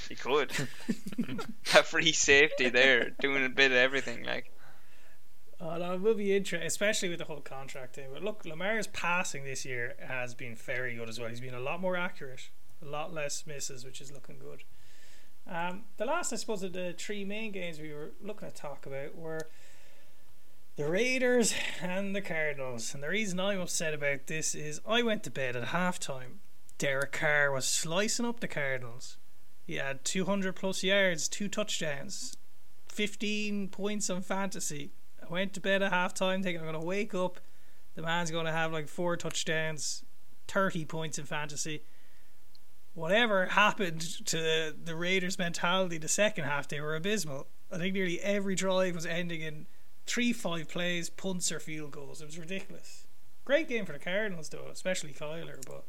he 0.10 0.16
could, 0.16 0.52
a 1.76 1.84
free 1.84 2.14
safety 2.14 2.70
there, 2.70 3.10
doing 3.20 3.46
a 3.46 3.50
bit 3.50 3.72
of 3.72 3.78
everything. 3.78 4.24
Like 4.24 4.52
Oh, 5.60 5.76
no, 5.78 5.94
it 5.96 6.02
will 6.02 6.14
be 6.14 6.36
interesting, 6.38 6.68
especially 6.68 7.10
with 7.10 7.18
the 7.18 7.26
whole 7.26 7.42
contract 7.42 7.96
thing. 7.96 8.10
But 8.14 8.24
look, 8.24 8.46
Lamar's 8.46 8.86
passing 8.88 9.44
this 9.44 9.66
year 9.66 9.96
has 10.00 10.36
been 10.36 10.56
very 10.56 10.96
good 10.96 11.10
as 11.10 11.20
well. 11.20 11.30
He's 11.30 11.42
been 11.42 11.56
a 11.56 11.60
lot 11.60 11.82
more 11.82 11.98
accurate, 11.98 12.50
a 12.82 12.86
lot 12.86 13.12
less 13.12 13.46
misses, 13.48 13.84
which 13.84 14.00
is 14.00 14.12
looking 14.12 14.38
good. 14.38 14.64
Um, 15.52 15.86
the 15.98 16.06
last, 16.06 16.32
I 16.32 16.36
suppose, 16.36 16.62
of 16.62 16.74
the 16.74 16.94
three 16.96 17.26
main 17.26 17.52
games 17.52 17.80
we 17.80 17.92
were 17.92 18.12
looking 18.22 18.48
to 18.48 18.54
talk 18.54 18.86
about 18.86 19.16
were 19.16 19.50
the 20.78 20.88
Raiders 20.88 21.56
and 21.82 22.16
the 22.16 22.22
Cardinals. 22.22 22.94
And 22.94 23.02
the 23.02 23.10
reason 23.10 23.40
I'm 23.40 23.60
upset 23.60 23.96
about 23.96 24.28
this 24.28 24.54
is 24.54 24.80
I 24.88 25.02
went 25.02 25.24
to 25.24 25.32
bed 25.32 25.56
at 25.56 25.70
halftime. 25.70 26.38
Derek 26.78 27.12
Carr 27.12 27.52
was 27.52 27.66
slicing 27.66 28.28
up 28.28 28.40
the 28.40 28.48
Cardinals. 28.48 29.18
He 29.66 29.76
had 29.76 30.06
200 30.06 30.56
plus 30.56 30.84
yards, 30.84 31.28
two 31.28 31.48
touchdowns, 31.48 32.38
15 32.90 33.70
points 33.70 34.10
on 34.12 34.22
fantasy. 34.22 34.92
I 35.22 35.32
went 35.32 35.54
to 35.54 35.60
bed 35.60 35.82
at 35.82 35.92
halftime 35.92 36.44
thinking 36.44 36.60
I'm 36.60 36.72
going 36.72 36.80
to 36.80 36.88
wake 36.88 37.16
up. 37.16 37.40
The 37.96 38.04
man's 38.04 38.30
going 38.30 38.46
to 38.46 38.52
have 38.52 38.72
like 38.72 38.88
four 38.88 39.18
touchdowns, 39.18 40.06
30 40.48 40.86
points 40.86 41.18
in 41.18 41.26
fantasy. 41.26 41.82
Whatever 42.94 43.48
happened 43.48 44.02
to 44.28 44.74
the 44.84 44.96
Raiders' 44.96 45.40
mentality 45.40 45.98
the 45.98 46.08
second 46.08 46.44
half, 46.44 46.68
they 46.68 46.80
were 46.80 46.96
abysmal. 46.96 47.48
I 47.72 47.80
think 47.80 47.96
nearly 47.96 48.22
every 48.22 48.54
drive 48.54 48.94
was 48.94 49.08
ending 49.08 49.42
in 49.42 49.66
three, 50.08 50.34
five 50.34 50.68
plays, 50.68 51.10
punts, 51.10 51.52
or 51.52 51.60
field 51.60 51.92
goals. 51.92 52.22
It 52.22 52.26
was 52.26 52.40
ridiculous. 52.40 53.06
Great 53.46 53.68
game 53.68 53.86
for 53.86 53.94
the 53.94 54.00
Cardinals, 54.00 54.50
though, 54.50 54.68
especially 54.72 55.14
Kyler, 55.14 55.64
but 55.66 55.84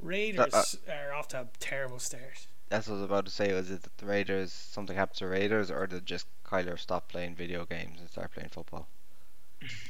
Raiders 0.00 0.78
uh, 0.88 0.92
are 0.92 1.12
off 1.12 1.28
to 1.28 1.40
a 1.40 1.46
terrible 1.60 1.98
start. 1.98 2.46
That's 2.68 2.88
what 2.88 2.94
I 2.94 3.00
was 3.00 3.04
about 3.04 3.24
to 3.26 3.30
say. 3.30 3.52
Was 3.52 3.70
it 3.70 3.82
that 3.82 3.98
the 3.98 4.06
Raiders 4.06 4.52
something 4.52 4.96
happened 4.96 5.18
to 5.18 5.26
Raiders, 5.28 5.70
or 5.70 5.86
did 5.86 6.06
just 6.06 6.26
Kyler 6.44 6.78
stop 6.78 7.08
playing 7.08 7.34
video 7.34 7.64
games 7.64 8.00
and 8.00 8.08
start 8.10 8.32
playing 8.32 8.48
football? 8.48 8.88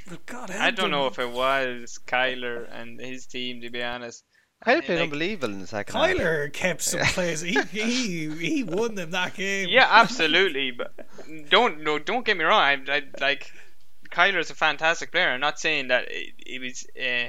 But 0.08 0.26
God, 0.26 0.50
I 0.50 0.70
don't 0.70 0.90
know 0.90 1.06
if 1.06 1.18
it 1.18 1.30
was 1.30 1.98
Kyler 2.06 2.68
and 2.70 3.00
his 3.00 3.26
team, 3.26 3.60
to 3.62 3.70
be 3.70 3.82
honest. 3.82 4.24
Kyler 4.66 4.74
mean, 4.74 4.82
played 4.82 4.98
like- 4.98 5.02
unbelievable 5.04 5.54
in 5.54 5.60
the 5.60 5.66
second 5.66 5.94
half. 5.94 6.10
Kyler 6.10 6.52
kept 6.52 6.82
some 6.82 7.00
plays. 7.06 7.40
He, 7.40 7.58
he 7.70 8.30
he 8.30 8.62
won 8.64 8.94
them 8.94 9.10
that 9.12 9.34
game. 9.34 9.68
Yeah, 9.68 9.86
absolutely. 9.90 10.70
But 10.70 10.94
don't 11.50 11.82
no, 11.82 11.98
don't 11.98 12.24
get 12.24 12.36
me 12.36 12.44
wrong. 12.44 12.60
I, 12.60 12.82
I 12.88 13.02
like 13.20 13.50
Kyler 14.10 14.38
is 14.38 14.50
a 14.50 14.54
fantastic 14.54 15.12
player. 15.12 15.28
I'm 15.30 15.40
not 15.40 15.58
saying 15.58 15.88
that 15.88 16.06
it, 16.10 16.34
it 16.46 16.60
was. 16.60 16.86
Uh, 16.98 17.28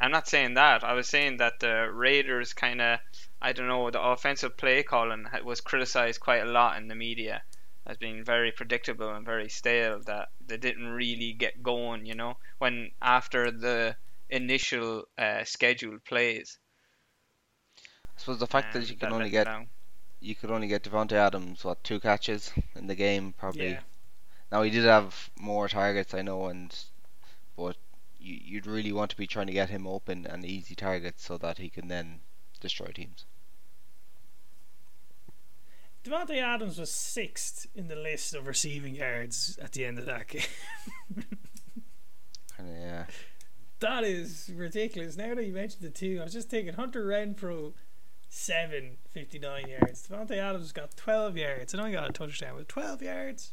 I'm 0.00 0.10
not 0.10 0.28
saying 0.28 0.54
that. 0.54 0.84
I 0.84 0.92
was 0.92 1.08
saying 1.08 1.38
that 1.38 1.60
the 1.60 1.88
Raiders 1.92 2.52
kind 2.52 2.82
of, 2.82 2.98
I 3.40 3.52
don't 3.52 3.66
know, 3.68 3.90
the 3.90 4.02
offensive 4.02 4.56
play 4.56 4.82
calling 4.82 5.26
was 5.42 5.62
criticized 5.62 6.20
quite 6.20 6.42
a 6.42 6.50
lot 6.50 6.76
in 6.76 6.88
the 6.88 6.94
media 6.94 7.42
as 7.86 7.96
being 7.96 8.22
very 8.24 8.52
predictable 8.52 9.08
and 9.14 9.24
very 9.24 9.48
stale. 9.48 10.00
That 10.04 10.28
they 10.46 10.56
didn't 10.58 10.88
really 10.88 11.32
get 11.32 11.62
going. 11.62 12.04
You 12.06 12.14
know, 12.14 12.36
when 12.58 12.90
after 13.00 13.50
the 13.50 13.96
initial 14.30 15.04
uh, 15.18 15.44
scheduled 15.44 16.04
plays. 16.04 16.58
I 18.04 18.20
suppose 18.20 18.38
the 18.38 18.46
fact 18.46 18.74
um, 18.74 18.80
that 18.80 18.90
you 18.90 18.96
that 18.96 19.06
can 19.06 19.12
only 19.12 19.30
get 19.30 19.44
down. 19.44 19.68
you 20.20 20.34
could 20.34 20.50
only 20.50 20.68
get 20.68 20.82
Davante 20.82 21.12
Adams 21.12 21.64
what 21.64 21.84
two 21.84 22.00
catches 22.00 22.52
in 22.74 22.86
the 22.86 22.94
game 22.94 23.34
probably. 23.36 23.70
Yeah. 23.70 23.80
Now 24.50 24.62
he 24.62 24.70
did 24.70 24.84
have 24.84 25.30
more 25.38 25.68
targets, 25.68 26.14
I 26.14 26.22
know, 26.22 26.46
and 26.46 26.74
but 27.56 27.76
you, 28.18 28.38
you'd 28.42 28.66
really 28.66 28.92
want 28.92 29.10
to 29.10 29.16
be 29.16 29.26
trying 29.26 29.48
to 29.48 29.52
get 29.52 29.70
him 29.70 29.86
open 29.86 30.26
and 30.26 30.44
easy 30.44 30.74
targets 30.74 31.24
so 31.24 31.36
that 31.38 31.58
he 31.58 31.68
can 31.68 31.88
then 31.88 32.20
destroy 32.60 32.86
teams. 32.86 33.24
Davante 36.04 36.40
Adams 36.40 36.78
was 36.78 36.92
sixth 36.92 37.66
in 37.74 37.88
the 37.88 37.96
list 37.96 38.34
of 38.34 38.46
receiving 38.46 38.94
yards 38.94 39.58
at 39.60 39.72
the 39.72 39.84
end 39.84 39.98
of 39.98 40.06
that 40.06 40.28
game. 40.28 40.42
Kind 42.56 42.70
of 42.70 42.76
yeah. 42.76 42.95
That 43.80 44.04
is 44.04 44.50
ridiculous. 44.54 45.16
Now 45.16 45.34
that 45.34 45.44
you 45.44 45.52
mentioned 45.52 45.82
the 45.82 45.90
two, 45.90 46.18
I 46.20 46.24
was 46.24 46.32
just 46.32 46.48
thinking 46.48 46.74
Hunter 46.74 47.04
Renfrow, 47.06 47.74
seven 48.28 48.96
fifty 49.12 49.38
nine 49.38 49.68
yards. 49.68 50.08
Davante 50.08 50.38
Adams 50.38 50.72
got 50.72 50.96
twelve 50.96 51.36
yards. 51.36 51.74
and 51.74 51.80
only 51.80 51.92
got 51.92 52.08
a 52.08 52.12
touchdown 52.12 52.56
with 52.56 52.68
twelve 52.68 53.02
yards. 53.02 53.52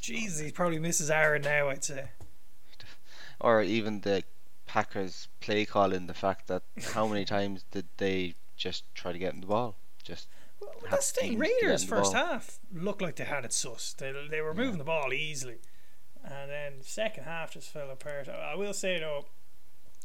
Jesus, 0.00 0.40
he 0.40 0.50
probably 0.52 0.78
misses 0.78 1.10
Aaron 1.10 1.42
now. 1.42 1.68
I'd 1.68 1.84
say. 1.84 2.10
Or 3.40 3.62
even 3.62 4.00
the 4.00 4.24
Packers 4.66 5.28
play 5.40 5.64
calling, 5.66 6.06
the 6.06 6.14
fact 6.14 6.48
that 6.48 6.62
how 6.94 7.06
many 7.06 7.24
times 7.36 7.64
did 7.70 7.86
they 7.98 8.34
just 8.56 8.84
try 8.94 9.12
to 9.12 9.18
get 9.18 9.34
in 9.34 9.40
the 9.42 9.46
ball? 9.46 9.76
Just 10.02 10.28
Well, 10.60 10.72
that's 10.90 11.12
the 11.12 11.20
thing. 11.20 11.38
Raiders 11.38 11.84
first 11.84 12.12
ball. 12.14 12.26
half 12.26 12.58
looked 12.74 13.02
like 13.02 13.16
they 13.16 13.24
had 13.24 13.44
it 13.44 13.52
sus. 13.52 13.92
They 13.92 14.12
they 14.30 14.40
were 14.40 14.54
moving 14.54 14.78
the 14.78 14.84
ball 14.84 15.12
easily, 15.12 15.56
and 16.26 16.50
then 16.50 16.72
second 16.80 17.24
half 17.24 17.52
just 17.52 17.70
fell 17.70 17.90
apart. 17.90 18.28
I 18.28 18.54
will 18.54 18.74
say 18.74 18.98
though, 18.98 19.26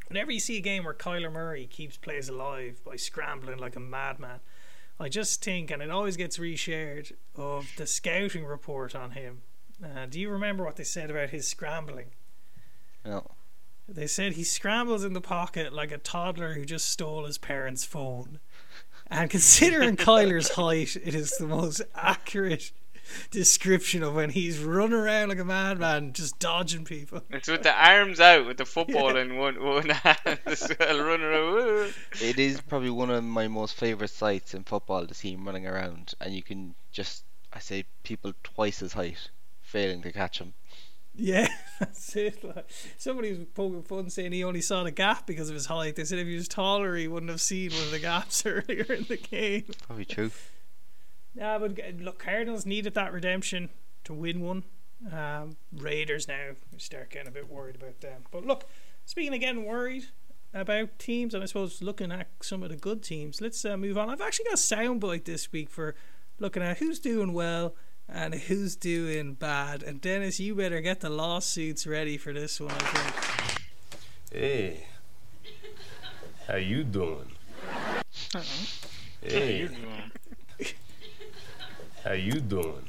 whenever 0.08 0.32
you 0.32 0.40
see 0.40 0.58
a 0.58 0.62
game 0.62 0.84
where 0.84 0.94
Kyler 0.94 1.32
Murray 1.32 1.66
keeps 1.66 1.98
plays 1.98 2.30
alive 2.30 2.82
by 2.86 2.96
scrambling 2.96 3.58
like 3.58 3.75
a 3.75 3.80
madman, 3.80 4.40
I 5.00 5.10
just 5.10 5.44
think, 5.44 5.72
and 5.72 5.82
it 5.82 5.90
always 5.90 6.16
gets 6.16 6.38
reshared, 6.38 7.13
of 7.36 7.68
the 7.78 7.88
scouting 7.88 8.46
report 8.46 8.96
on 8.96 9.12
him. 9.12 9.42
Uh, 9.84 10.06
do 10.08 10.20
you 10.20 10.30
remember 10.30 10.63
what 10.63 10.75
they 10.75 10.84
said 10.84 11.10
about 11.10 11.32
his 11.32 11.48
scrambling? 11.48 12.12
know, 13.04 13.32
They 13.90 14.06
said 14.06 14.34
he 14.34 14.44
scrambles 14.44 15.04
in 15.04 15.13
the 15.13 15.22
pocket 15.22 15.74
like 15.74 15.92
a 15.92 15.98
toddler 15.98 16.54
who 16.54 16.66
just 16.66 16.88
stole 16.88 17.25
his 17.25 17.40
parents' 17.40 17.84
phone. 17.84 18.40
And 19.08 19.30
considering 19.30 19.96
Kyler's 19.98 20.50
height, 20.51 20.96
it 21.04 21.16
is 21.16 21.32
the 21.32 21.48
most 21.48 21.82
accurate 21.96 22.72
description 23.30 24.03
of 24.03 24.15
when 24.15 24.30
he's 24.30 24.60
running 24.60 24.94
around 24.94 25.30
like 25.30 25.39
a 25.39 25.46
madman, 25.46 26.13
just 26.13 26.39
dodging 26.39 26.86
people. 26.86 27.22
It's 27.30 27.48
with 27.48 27.63
the 27.63 27.74
arms 27.74 28.20
out, 28.20 28.46
with 28.46 28.58
the 28.58 28.65
football 28.65 29.15
in 29.18 29.38
one 29.38 29.63
one 29.63 29.89
hand, 29.89 30.39
as 30.46 30.72
well, 30.80 31.00
running 31.00 31.25
around. 31.25 31.94
it 32.22 32.39
is 32.39 32.62
probably 32.62 32.89
one 32.89 33.10
of 33.10 33.24
my 33.24 33.48
most 33.48 33.75
favourite 33.75 34.10
sights 34.10 34.53
in 34.53 34.63
football 34.63 35.06
to 35.06 35.13
see 35.13 35.34
him 35.34 35.46
running 35.46 35.68
around, 35.68 36.13
and 36.20 36.34
you 36.34 36.44
can 36.44 36.75
just 36.91 37.24
I 37.53 37.60
say 37.60 37.86
people 38.03 38.34
twice 38.44 38.80
his 38.80 38.94
height 38.94 39.30
failing 39.62 40.01
to 40.03 40.12
catch 40.12 40.39
him. 40.39 40.53
Yeah, 41.13 41.48
that's 41.80 42.15
it. 42.15 42.44
Like, 42.44 42.70
somebody 42.98 43.32
was 43.32 43.46
poking 43.53 43.84
fun 43.84 44.10
saying 44.10 44.32
he 44.32 44.44
only 44.44 44.62
saw 44.62 44.84
the 44.84 44.91
gap 44.91 45.27
because 45.27 45.50
of 45.50 45.56
his 45.56 45.65
height. 45.65 45.96
They 45.96 46.06
said 46.06 46.20
if 46.20 46.27
he 46.27 46.36
was 46.36 46.48
taller, 46.48 46.96
he 46.96 47.08
wouldn't 47.08 47.30
have 47.30 47.41
seen 47.41 47.72
one 47.72 47.84
of 47.84 47.91
the 47.91 48.00
gaps 48.00 48.46
earlier 48.46 48.86
in 48.94 49.03
the 49.03 49.18
game. 49.18 49.65
Probably 49.88 50.06
true. 50.06 50.32
Yeah, 51.36 51.58
but 51.58 51.78
look, 52.00 52.20
Cardinals 52.20 52.66
needed 52.66 52.94
that 52.96 53.14
redemption 53.14 53.70
to 54.04 54.14
win 54.14 54.42
one. 54.42 54.64
Um, 55.12 55.56
Raiders 55.76 56.28
now 56.28 56.50
we 56.72 56.80
start 56.80 57.10
getting 57.10 57.28
a 57.28 57.32
bit 57.32 57.50
worried 57.50 57.76
about 57.76 58.02
them. 58.02 58.24
But 58.32 58.46
look, 58.46 58.66
speaking 59.06 59.34
of 59.34 59.40
getting 59.40 59.66
worried 59.66 60.06
about 60.54 61.00
teams, 61.00 61.34
and 61.34 61.42
I 61.42 61.46
suppose 61.48 61.82
looking 61.82 62.12
at 62.12 62.28
some 62.42 62.62
of 62.64 62.70
the 62.70 62.76
good 62.76 63.02
teams, 63.02 63.42
let's 63.42 63.64
uh, 63.66 63.78
move 63.78 63.98
on. 63.98 64.10
I've 64.10 64.22
actually 64.22 64.46
got 64.46 64.54
a 64.56 64.58
soundbite 64.58 65.24
this 65.26 65.52
week 65.52 65.70
for 65.70 65.96
looking 66.40 66.62
at 66.62 66.78
who's 66.80 67.00
doing 67.00 67.34
well 67.34 67.76
and 68.10 68.34
who's 68.36 68.76
doing 68.76 69.34
bad. 69.34 69.82
And 69.84 70.02
Dennis, 70.02 70.40
you 70.40 70.54
better 70.54 70.82
get 70.82 71.00
the 71.00 71.10
lawsuits 71.10 71.88
ready 71.88 72.18
for 72.18 72.34
this 72.34 72.60
one. 72.60 72.72
I 72.72 72.78
think. 72.80 73.64
Hey, 74.34 74.86
how 76.48 76.56
you 76.58 76.84
doing? 76.84 77.32
You're 78.34 78.44
Hey, 79.32 79.68
doing- 79.68 80.12
how 82.03 82.13
you 82.13 82.39
doing? 82.39 82.88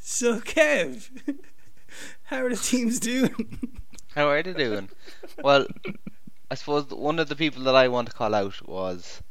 So, 0.00 0.40
Kev, 0.40 1.10
how 2.24 2.44
are 2.44 2.50
the 2.50 2.56
teams 2.56 3.00
doing? 3.00 3.78
How 4.14 4.28
are 4.28 4.42
they 4.42 4.52
doing? 4.52 4.88
well, 5.42 5.66
I 6.50 6.54
suppose 6.54 6.86
one 6.90 7.18
of 7.18 7.28
the 7.28 7.36
people 7.36 7.64
that 7.64 7.74
I 7.74 7.88
want 7.88 8.08
to 8.08 8.14
call 8.14 8.34
out 8.34 8.66
was 8.66 9.22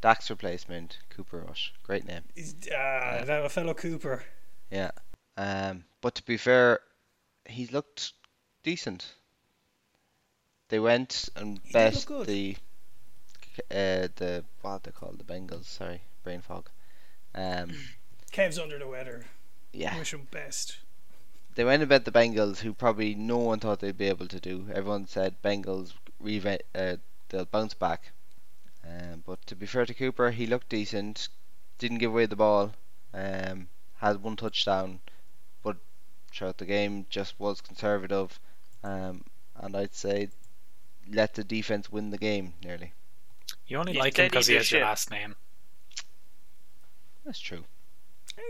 Dak's 0.00 0.30
replacement, 0.30 0.98
Cooper 1.10 1.44
Rush. 1.46 1.72
Great 1.82 2.06
name. 2.06 2.22
Is 2.36 2.54
uh, 2.68 3.24
that 3.24 3.44
a 3.44 3.48
fellow 3.48 3.74
Cooper? 3.74 4.24
Yeah. 4.70 4.90
Um, 5.36 5.84
but 6.00 6.14
to 6.16 6.22
be 6.22 6.36
fair, 6.36 6.80
he 7.44 7.66
looked 7.66 8.12
decent. 8.62 9.14
They 10.68 10.78
went 10.78 11.28
and 11.34 11.60
He 11.64 11.72
did 11.72 12.06
bet 12.06 12.26
the 12.26 12.56
uh, 13.70 14.08
the 14.16 14.44
what 14.62 14.84
they 14.84 14.92
call 14.92 15.12
the 15.12 15.24
Bengals. 15.24 15.64
Sorry, 15.64 16.02
brain 16.22 16.40
fog. 16.40 16.70
Um, 17.34 17.70
Kev's 18.32 18.58
under 18.58 18.78
the 18.78 18.86
weather. 18.86 19.26
yeah, 19.72 19.98
Wish 19.98 20.12
him 20.14 20.28
best. 20.30 20.78
they 21.54 21.64
went 21.64 21.82
about 21.82 22.04
the 22.04 22.12
Bengals, 22.12 22.58
who 22.60 22.72
probably 22.72 23.14
no 23.14 23.38
one 23.38 23.58
thought 23.60 23.80
they'd 23.80 23.96
be 23.98 24.06
able 24.08 24.28
to 24.28 24.40
do. 24.40 24.68
Everyone 24.72 25.06
said 25.06 25.42
Bengals 25.42 25.92
reva- 26.20 26.60
uh, 26.74 26.96
they'll 27.28 27.44
bounce 27.44 27.74
back. 27.74 28.12
Um, 28.86 29.22
but 29.26 29.44
to 29.46 29.54
be 29.56 29.66
fair 29.66 29.84
to 29.86 29.94
Cooper, 29.94 30.30
he 30.30 30.46
looked 30.46 30.68
decent. 30.68 31.28
Didn't 31.78 31.98
give 31.98 32.10
away 32.12 32.26
the 32.26 32.36
ball. 32.36 32.72
Um, 33.12 33.68
had 33.98 34.22
one 34.22 34.36
touchdown, 34.36 35.00
but 35.62 35.76
throughout 36.32 36.58
the 36.58 36.64
game 36.64 37.06
just 37.10 37.38
was 37.38 37.60
conservative. 37.60 38.38
Um, 38.82 39.24
and 39.56 39.76
I'd 39.76 39.94
say 39.94 40.28
let 41.12 41.34
the 41.34 41.44
defense 41.44 41.90
win 41.90 42.10
the 42.10 42.18
game 42.18 42.54
nearly. 42.62 42.92
You 43.66 43.78
only 43.78 43.92
He's 43.92 44.00
like 44.00 44.16
him 44.16 44.26
because 44.26 44.46
he 44.46 44.56
as 44.56 44.62
has 44.66 44.72
your 44.72 44.82
last 44.82 45.10
name. 45.10 45.34
That's 47.24 47.38
true. 47.40 47.64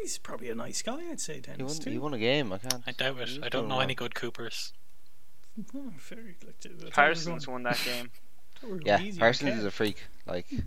He's 0.03 0.19
probably 0.19 0.49
a 0.51 0.55
nice 0.55 0.83
guy, 0.83 1.01
I'd 1.11 1.21
say, 1.21 1.41
He 1.57 1.63
won. 1.63 1.75
too. 1.75 1.91
He 1.91 1.99
won 1.99 2.15
a 2.15 2.19
game. 2.19 2.53
I 2.53 2.59
can't. 2.59 2.83
I 2.87 2.93
doubt 2.93 3.19
it. 3.21 3.39
I 3.43 3.49
don't 3.49 3.69
know 3.69 3.81
any 3.81 3.95
good 3.95 4.15
Coopers. 4.15 4.73
Oh, 5.75 5.93
very, 5.99 6.37
like, 6.47 6.55
I 6.65 6.69
thought 6.69 6.79
we 6.79 6.85
were 6.85 6.91
Parsons 6.91 7.45
going- 7.47 7.55
won 7.55 7.63
that 7.65 7.81
game. 7.85 8.11
thought 8.61 8.71
we 8.71 8.77
were 8.77 8.83
Yeah, 8.85 8.97
going 8.97 9.09
easy 9.09 9.17
on 9.19 9.21
Parsons 9.21 9.59
is 9.59 9.65
a 9.65 9.71
freak. 9.71 9.97
Like 10.27 10.47
he's, 10.49 10.63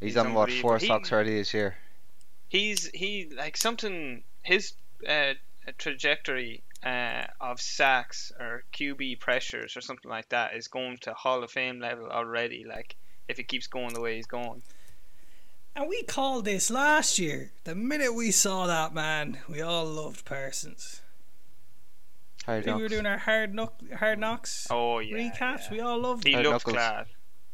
He's 0.00 0.16
on 0.16 0.34
what 0.34 0.50
four 0.50 0.74
unbelievable. 0.74 0.78
He- 0.78 0.86
socks 0.86 1.12
already 1.12 1.34
this 1.36 1.52
year. 1.54 1.76
He's 2.48 2.86
he 2.94 3.30
like 3.36 3.56
something 3.56 4.22
his 4.42 4.74
uh, 5.08 5.34
trajectory 5.78 6.62
uh, 6.84 7.24
of 7.40 7.60
sacks 7.60 8.32
or 8.38 8.64
QB 8.72 9.18
pressures 9.20 9.76
or 9.76 9.80
something 9.80 10.10
like 10.10 10.28
that 10.30 10.54
is 10.54 10.68
going 10.68 10.98
to 10.98 11.14
Hall 11.14 11.42
of 11.42 11.50
Fame 11.50 11.80
level 11.80 12.08
already. 12.08 12.64
Like 12.68 12.96
if 13.28 13.38
it 13.38 13.48
keeps 13.48 13.66
going 13.66 13.92
the 13.94 14.00
way 14.00 14.16
he's 14.16 14.26
going. 14.26 14.62
And 15.76 15.88
we 15.88 16.02
called 16.04 16.44
this 16.44 16.70
last 16.70 17.18
year. 17.18 17.52
The 17.64 17.74
minute 17.74 18.14
we 18.14 18.30
saw 18.30 18.66
that 18.66 18.94
man, 18.94 19.38
we 19.48 19.60
all 19.60 19.84
loved 19.84 20.24
Parsons. 20.24 21.00
I 22.46 22.52
Hard 22.52 22.64
think 22.64 22.76
we 22.76 22.82
were 22.82 22.88
doing 22.88 23.06
our 23.06 23.18
hard 23.18 23.54
knock, 23.54 23.74
hard 23.98 24.18
knocks 24.18 24.66
Oh 24.70 24.98
yeah. 24.98 25.16
recaps. 25.16 25.62
yeah. 25.66 25.72
We 25.72 25.80
all 25.80 25.98
loved 25.98 26.26
He 26.26 26.32
Hard 26.34 26.46
looks 26.46 26.66
knuckles. 26.66 26.74
glad. 26.74 27.06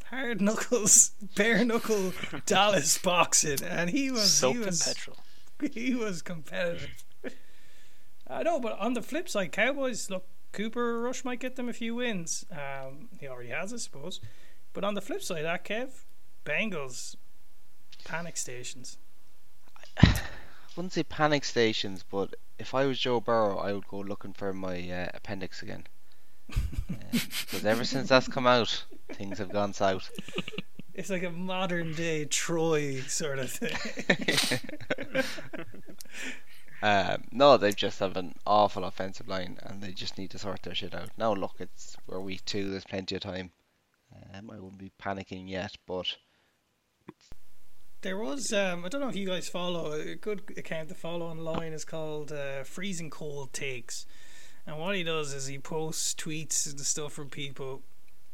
hard 0.06 0.40
knuckles, 0.40 1.12
bare 1.36 1.64
knuckle 1.64 2.12
Dallas 2.46 2.98
boxing, 2.98 3.62
and 3.62 3.88
he 3.90 4.10
was 4.10 4.22
he 4.22 4.28
Soaked 4.28 4.56
in 4.58 4.66
was 4.66 4.82
petrol. 4.82 5.16
he 5.72 5.94
was 5.94 6.22
competitive. 6.22 7.04
I 8.28 8.42
know, 8.42 8.60
but 8.60 8.78
on 8.78 8.94
the 8.94 9.02
flip 9.02 9.28
side, 9.28 9.52
Cowboys 9.52 10.10
look 10.10 10.26
Cooper 10.52 11.00
Rush 11.00 11.24
might 11.24 11.38
get 11.40 11.54
them 11.56 11.68
a 11.68 11.72
few 11.72 11.94
wins. 11.96 12.44
Um, 12.50 13.08
he 13.20 13.26
already 13.28 13.50
has, 13.50 13.72
I 13.72 13.76
suppose. 13.76 14.20
But 14.72 14.82
on 14.84 14.94
the 14.94 15.00
flip 15.00 15.22
side, 15.22 15.44
that 15.44 15.64
Kev, 15.64 15.90
Bengals 16.44 17.14
panic 18.04 18.36
stations. 18.36 18.98
I 20.02 20.20
wouldn't 20.76 20.92
say 20.92 21.02
panic 21.02 21.44
stations, 21.44 22.04
but 22.08 22.34
if 22.58 22.74
I 22.74 22.86
was 22.86 22.98
Joe 22.98 23.20
Burrow, 23.20 23.58
I 23.58 23.72
would 23.72 23.88
go 23.88 23.98
looking 23.98 24.32
for 24.32 24.52
my 24.52 24.90
uh, 24.90 25.08
appendix 25.14 25.62
again. 25.62 25.86
Because 27.12 27.64
ever 27.64 27.84
since 27.84 28.08
that's 28.08 28.28
come 28.28 28.46
out, 28.46 28.84
things 29.12 29.38
have 29.38 29.52
gone 29.52 29.72
south. 29.72 30.10
It's 30.92 31.08
like 31.08 31.22
a 31.22 31.30
modern 31.30 31.94
day 31.94 32.26
Troy 32.26 33.00
sort 33.02 33.38
of 33.38 33.50
thing. 33.50 33.74
um, 36.82 37.24
no, 37.30 37.56
they 37.56 37.72
just 37.72 38.00
have 38.00 38.18
an 38.18 38.34
awful 38.46 38.84
offensive 38.84 39.26
line, 39.26 39.58
and 39.62 39.82
they 39.82 39.92
just 39.92 40.18
need 40.18 40.30
to 40.32 40.38
sort 40.38 40.62
their 40.62 40.74
shit 40.74 40.94
out. 40.94 41.08
Now, 41.16 41.32
look, 41.32 41.54
it's 41.58 41.96
we're 42.06 42.20
week 42.20 42.44
two. 42.44 42.70
There's 42.70 42.84
plenty 42.84 43.14
of 43.14 43.22
time. 43.22 43.52
Um, 44.34 44.50
I 44.50 44.56
wouldn't 44.56 44.78
be 44.78 44.92
panicking 45.00 45.48
yet, 45.48 45.74
but 45.86 46.16
There 48.02 48.16
was, 48.16 48.50
um, 48.52 48.84
I 48.86 48.88
don't 48.88 49.02
know 49.02 49.10
if 49.10 49.16
you 49.16 49.26
guys 49.26 49.48
follow, 49.48 49.92
a 49.92 50.14
good 50.14 50.54
account 50.56 50.88
to 50.88 50.94
follow 50.94 51.26
online 51.26 51.74
is 51.74 51.84
called 51.84 52.32
uh, 52.32 52.64
Freezing 52.64 53.10
Cold 53.10 53.52
Takes. 53.52 54.06
And 54.66 54.78
what 54.78 54.96
he 54.96 55.02
does 55.02 55.34
is 55.34 55.46
he 55.46 55.58
posts 55.58 56.14
tweets 56.14 56.70
and 56.70 56.80
stuff 56.80 57.12
from 57.12 57.28
people 57.28 57.82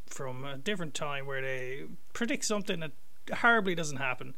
from 0.07 0.45
a 0.45 0.57
different 0.57 0.95
time 0.95 1.27
where 1.27 1.43
they 1.43 1.83
predict 2.13 2.45
something 2.45 2.79
that 2.79 2.93
horribly 3.39 3.75
doesn't 3.75 3.97
happen. 3.97 4.37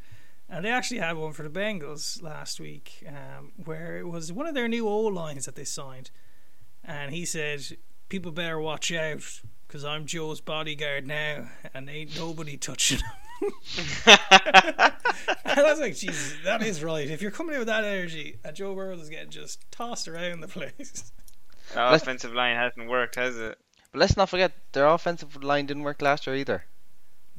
And 0.48 0.64
they 0.64 0.70
actually 0.70 1.00
had 1.00 1.18
one 1.18 1.34
for 1.34 1.46
the 1.46 1.50
Bengals 1.50 2.22
last 2.22 2.58
week 2.58 3.04
um, 3.06 3.52
where 3.62 3.98
it 3.98 4.08
was 4.08 4.32
one 4.32 4.46
of 4.46 4.54
their 4.54 4.66
new 4.66 4.88
O 4.88 4.98
lines 5.00 5.44
that 5.44 5.56
they 5.56 5.64
signed. 5.64 6.10
And 6.82 7.12
he 7.12 7.26
said, 7.26 7.76
People 8.08 8.32
better 8.32 8.58
watch 8.58 8.90
out 8.92 9.42
because 9.66 9.84
I'm 9.84 10.06
Joe's 10.06 10.40
bodyguard 10.40 11.06
now 11.06 11.50
and 11.74 11.90
ain't 11.90 12.16
nobody 12.16 12.56
touching 12.56 13.00
him. 13.00 13.27
And 14.06 14.18
I 15.46 15.62
was 15.70 15.80
like, 15.80 15.96
Jesus, 15.96 16.34
that 16.44 16.62
is 16.62 16.82
right. 16.82 17.08
If 17.08 17.22
you're 17.22 17.30
coming 17.30 17.54
in 17.54 17.60
with 17.60 17.68
that 17.68 17.84
energy 17.84 18.38
and 18.44 18.54
Joe 18.56 18.74
Burrow 18.74 18.96
is 18.98 19.08
getting 19.08 19.30
just 19.30 19.64
tossed 19.70 20.08
around 20.08 20.40
the 20.40 20.48
place. 20.48 21.12
The 21.74 21.94
offensive 21.94 22.32
line 22.32 22.56
hasn't 22.56 22.88
worked, 22.88 23.16
has 23.16 23.36
it? 23.36 23.58
But 23.92 23.98
let's 24.00 24.16
not 24.16 24.28
forget 24.28 24.52
their 24.72 24.86
offensive 24.86 25.42
line 25.42 25.66
didn't 25.66 25.82
work 25.82 26.00
last 26.02 26.26
year 26.26 26.36
either. 26.36 26.64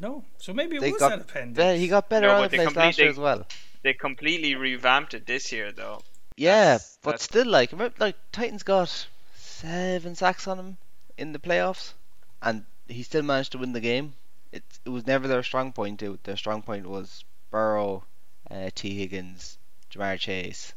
No, 0.01 0.23
so 0.37 0.53
maybe 0.53 0.77
it 0.77 0.81
They 0.81 0.91
was 0.91 0.99
got 0.99 1.09
that 1.09 1.21
appendix. 1.21 1.57
Be- 1.57 1.77
he 1.79 1.87
got 1.87 2.09
better 2.09 2.27
No, 2.27 2.35
on 2.35 2.41
the 2.43 2.49
they 2.49 2.57
place 2.63 2.75
last 2.75 2.97
year 2.99 3.09
as 3.09 3.15
completely- 3.15 3.23
well. 3.23 3.47
They 3.81 3.93
completely 3.93 4.55
revamped 4.55 5.13
it 5.13 5.25
this 5.25 5.51
year, 5.51 5.71
though. 5.71 6.01
Yeah, 6.37 6.63
That's- 6.73 6.97
but 7.01 7.11
that's- 7.11 7.23
still, 7.25 7.47
like, 7.47 7.71
remember, 7.71 7.95
like 7.99 8.15
Titans 8.31 8.63
got 8.63 9.07
seven 9.35 10.15
sacks 10.15 10.47
on 10.47 10.57
him 10.59 10.77
in 11.17 11.33
the 11.33 11.39
playoffs, 11.39 11.93
and 12.41 12.65
he 12.87 13.03
still 13.03 13.23
managed 13.23 13.51
to 13.53 13.57
win 13.57 13.73
the 13.73 13.79
game. 13.81 14.13
It 14.51 14.63
it 14.85 14.89
was 14.89 15.05
never 15.05 15.27
their 15.27 15.43
strong 15.43 15.71
point. 15.73 16.01
It, 16.01 16.23
their 16.23 16.37
strong 16.37 16.61
point 16.61 16.87
was 16.87 17.23
Burrow, 17.51 18.03
uh, 18.49 18.69
Tee 18.73 18.97
Higgins, 18.97 19.57
Ja'Marr 19.91 20.19
Chase, 20.19 20.73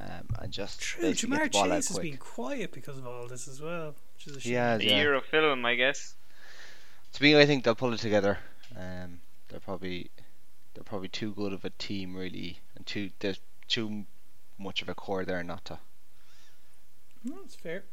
um, 0.00 0.28
and 0.40 0.52
just 0.52 0.80
True, 0.80 1.10
Ja'Marr 1.10 1.42
get 1.44 1.52
the 1.52 1.58
ball 1.58 1.62
out 1.64 1.76
Chase 1.76 1.88
has 1.88 1.96
quick. 1.98 2.10
been 2.10 2.16
quiet 2.18 2.72
because 2.72 2.98
of 2.98 3.06
all 3.06 3.26
this 3.28 3.48
as 3.48 3.60
well, 3.60 3.94
which 4.14 4.26
is 4.26 4.36
a 4.36 4.40
shame. 4.40 4.50
He 4.50 4.54
has, 4.56 4.80
A 4.80 4.84
yeah. 4.84 4.96
year 4.96 5.14
of 5.14 5.24
film, 5.24 5.64
I 5.66 5.74
guess. 5.74 6.14
To 7.14 7.22
me, 7.22 7.38
I 7.38 7.44
think 7.44 7.64
they'll 7.64 7.74
pull 7.74 7.92
it 7.92 8.00
together. 8.00 8.38
Um, 8.74 9.20
they're 9.48 9.60
probably 9.60 10.10
they're 10.74 10.84
probably 10.84 11.08
too 11.08 11.32
good 11.32 11.52
of 11.52 11.64
a 11.66 11.70
team, 11.70 12.16
really, 12.16 12.60
and 12.76 12.86
too 12.86 13.10
there's 13.20 13.40
too 13.68 14.04
much 14.58 14.80
of 14.80 14.88
a 14.88 14.94
core 14.94 15.24
there 15.26 15.42
not 15.44 15.64
to. 15.66 15.78
No, 17.24 17.36
that's 17.42 17.54
fair. 17.54 17.84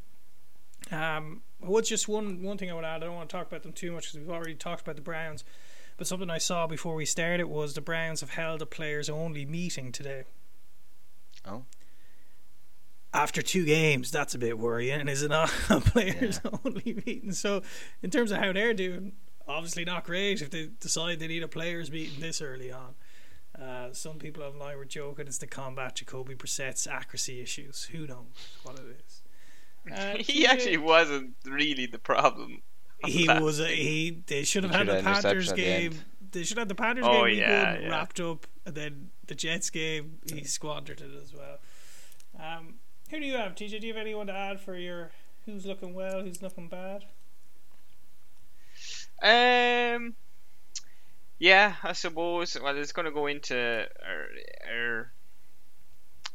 Um, 0.92 1.42
what's 1.60 1.90
just 1.90 2.08
one 2.08 2.42
one 2.42 2.58
thing 2.58 2.72
I 2.72 2.74
would 2.74 2.86
add? 2.86 3.04
I 3.04 3.06
don't 3.08 3.16
want 3.16 3.30
to 3.30 3.36
talk 3.36 3.48
about 3.48 3.64
them 3.64 3.74
too 3.74 3.92
much 3.92 4.06
because 4.06 4.20
we've 4.20 4.30
already 4.30 4.56
talked 4.56 4.82
about 4.82 4.96
the 4.96 5.02
Browns. 5.02 5.44
But 5.98 6.08
something 6.08 6.30
I 6.30 6.38
saw 6.38 6.66
before 6.66 6.96
we 6.96 7.06
started 7.06 7.46
was 7.46 7.74
the 7.74 7.82
Browns 7.82 8.22
have 8.22 8.30
held 8.30 8.62
a 8.62 8.66
players 8.66 9.10
only 9.10 9.46
meeting 9.46 9.92
today. 9.92 10.24
Oh. 11.46 11.64
After 13.14 13.42
two 13.42 13.66
games, 13.66 14.12
that's 14.12 14.34
a 14.34 14.38
bit 14.38 14.58
worrying, 14.58 15.08
is 15.10 15.24
it 15.24 15.30
not? 15.30 15.52
A 15.70 15.82
players 15.82 16.40
only 16.64 17.02
meeting. 17.06 17.34
So, 17.34 17.64
in 18.02 18.12
terms 18.12 18.32
of 18.32 18.38
how 18.38 18.54
they're 18.54 18.74
doing, 18.74 19.14
obviously 19.50 19.84
not 19.84 20.06
great 20.06 20.42
if 20.42 20.52
they 20.52 20.70
decide 20.80 21.20
they 21.20 21.28
need 21.28 21.44
a 21.44 21.48
players 21.48 21.92
meeting 21.92 22.20
this 22.20 22.42
early 22.42 22.72
on. 22.72 22.96
Uh, 23.60 23.92
some 23.92 24.20
people 24.20 24.44
online 24.44 24.78
were 24.78 24.86
joking 24.86 25.28
it's 25.28 25.40
to 25.40 25.48
combat 25.48 25.96
Jacoby 25.96 26.36
Brissett's 26.36 26.88
accuracy 26.88 27.42
issues. 27.42 27.86
Who 27.86 28.08
knows 28.08 28.28
what 28.64 28.76
it 28.76 29.04
is? 29.06 29.19
Uh, 29.92 30.16
he 30.20 30.46
actually 30.46 30.78
wasn't 30.78 31.36
really 31.46 31.86
the 31.86 32.00
problem. 32.00 32.62
he 33.06 33.28
was 33.28 33.60
a, 33.60 33.68
he 33.68 34.24
they 34.28 34.44
should 34.44 34.64
have 34.64 34.72
He 34.74 34.78
had 34.78 34.88
should 34.88 34.96
the 34.98 35.02
have 35.04 35.24
Panthers 35.24 35.50
at 35.52 35.56
the 35.56 35.62
game 35.62 35.94
they 36.32 36.44
should 36.44 36.58
have 36.58 36.68
the 36.68 36.76
Panthers 36.76 37.06
Oh, 37.08 37.12
game 37.14 37.24
week 37.24 37.40
yeah, 37.40 37.80
yeah. 37.80 37.90
wrapped 37.90 38.20
up 38.20 38.46
and 38.66 38.76
then 38.76 39.10
the 39.28 39.36
Jets 39.36 39.70
game 39.70 40.20
he 40.32 40.44
squandered 40.44 41.00
it 41.02 41.10
as 41.22 41.34
well 41.34 41.60
um, 42.38 42.76
who 43.10 43.20
do 43.20 43.26
you 43.26 43.38
have 43.38 43.56
TJ 43.56 43.80
do 43.80 43.88
you 43.88 43.94
have 43.94 44.02
anyone 44.02 44.28
to 44.28 44.34
add 44.34 44.60
for 44.60 44.76
your 44.76 45.12
who's 45.46 45.66
looking 45.66 45.94
well 45.94 46.22
who's 46.22 46.42
looking 46.42 46.68
bad 46.68 47.06
Um, 49.22 50.16
yeah, 51.40 51.76
I 51.84 51.94
suppose. 51.94 52.58
Well, 52.62 52.78
it's 52.78 52.92
going 52.92 53.06
to 53.06 53.12
go 53.12 53.28
into 53.28 53.56
our 54.06 54.28
our, 54.74 55.12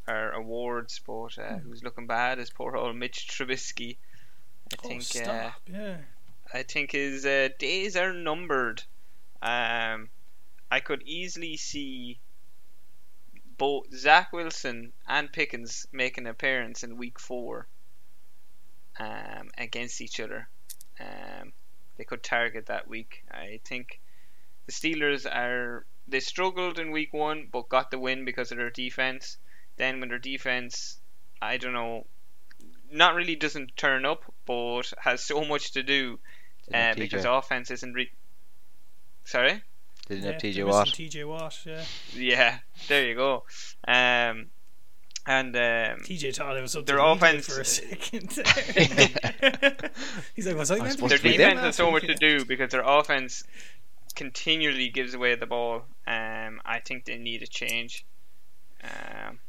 our 0.07 0.31
awards, 0.31 0.99
but 1.05 1.37
uh, 1.37 1.57
who's 1.57 1.83
looking 1.83 2.07
bad 2.07 2.39
is 2.39 2.49
poor 2.49 2.75
old 2.75 2.95
Mitch 2.95 3.27
Trubisky. 3.27 3.97
I 4.71 4.75
oh 4.83 4.87
think 4.87 5.01
uh, 5.01 5.03
stop 5.03 5.61
yeah 5.67 5.97
I 6.53 6.63
think 6.63 6.91
his 6.91 7.25
uh, 7.25 7.49
days 7.59 7.95
are 7.95 8.13
numbered. 8.13 8.83
Um, 9.41 10.09
I 10.71 10.79
could 10.79 11.03
easily 11.05 11.57
see 11.57 12.19
both 13.57 13.93
Zach 13.93 14.31
Wilson 14.31 14.93
and 15.07 15.31
Pickens 15.31 15.87
make 15.91 16.17
an 16.17 16.27
appearance 16.27 16.83
in 16.83 16.97
Week 16.97 17.19
Four 17.19 17.67
um, 18.99 19.51
against 19.57 20.01
each 20.01 20.19
other. 20.19 20.47
Um, 20.99 21.53
they 21.97 22.03
could 22.03 22.23
target 22.23 22.67
that 22.67 22.87
week. 22.87 23.23
I 23.31 23.59
think 23.65 23.99
the 24.65 24.71
Steelers 24.71 25.25
are 25.25 25.85
they 26.07 26.19
struggled 26.19 26.79
in 26.79 26.91
Week 26.91 27.13
One, 27.13 27.47
but 27.51 27.69
got 27.69 27.91
the 27.91 27.99
win 27.99 28.25
because 28.25 28.51
of 28.51 28.57
their 28.57 28.69
defense. 28.69 29.37
Then 29.77 29.99
when 29.99 30.09
their 30.09 30.19
defense, 30.19 30.97
I 31.41 31.57
don't 31.57 31.73
know, 31.73 32.05
not 32.91 33.15
really 33.15 33.35
doesn't 33.35 33.75
turn 33.75 34.05
up, 34.05 34.23
but 34.45 34.93
has 34.99 35.21
so 35.21 35.43
much 35.43 35.71
to 35.73 35.83
do 35.83 36.19
uh, 36.73 36.93
because 36.95 37.25
offense 37.25 37.71
isn't 37.71 37.93
re- 37.93 38.11
Sorry? 39.25 39.61
Didn't 40.07 40.23
yeah, 40.23 40.31
have 40.33 40.41
TJ 40.41 40.45
missing 40.45 40.67
Watt. 40.67 40.87
TJ 40.87 41.27
Watt 41.27 41.59
yeah 41.65 41.83
Yeah, 42.13 42.59
there 42.87 43.07
you 43.07 43.15
go. 43.15 43.43
Um, 43.87 44.47
and 45.27 45.55
um, 45.55 46.03
TJ 46.03 46.35
thought 46.35 46.55
it 46.55 46.61
was 46.61 46.73
something 46.73 46.95
Their 46.95 47.03
he 47.03 47.11
offense- 47.11 47.47
for 47.47 47.61
a 47.61 47.65
second 47.65 48.29
he's 50.35 50.45
like 50.45 50.55
was 50.55 50.69
I 50.69 50.75
I'm 50.75 50.83
meant 50.83 50.91
to 50.91 50.97
supposed 50.97 51.11
their 51.11 51.17
to 51.17 51.23
be 51.23 51.29
be 51.31 51.35
playing 51.37 51.55
defense 51.55 51.61
has 51.61 51.75
so 51.75 51.89
much 51.91 52.03
to 52.03 52.13
do 52.13 52.45
because 52.45 52.69
their 52.71 52.83
offense 52.85 53.43
continually 54.15 54.89
gives 54.89 55.15
away 55.15 55.33
the 55.35 55.47
ball. 55.47 55.85
Um, 56.05 56.61
I 56.63 56.79
think 56.85 57.05
they 57.05 57.17
need 57.17 57.41
a 57.41 57.47
change. 57.47 58.05
Um, 58.83 59.39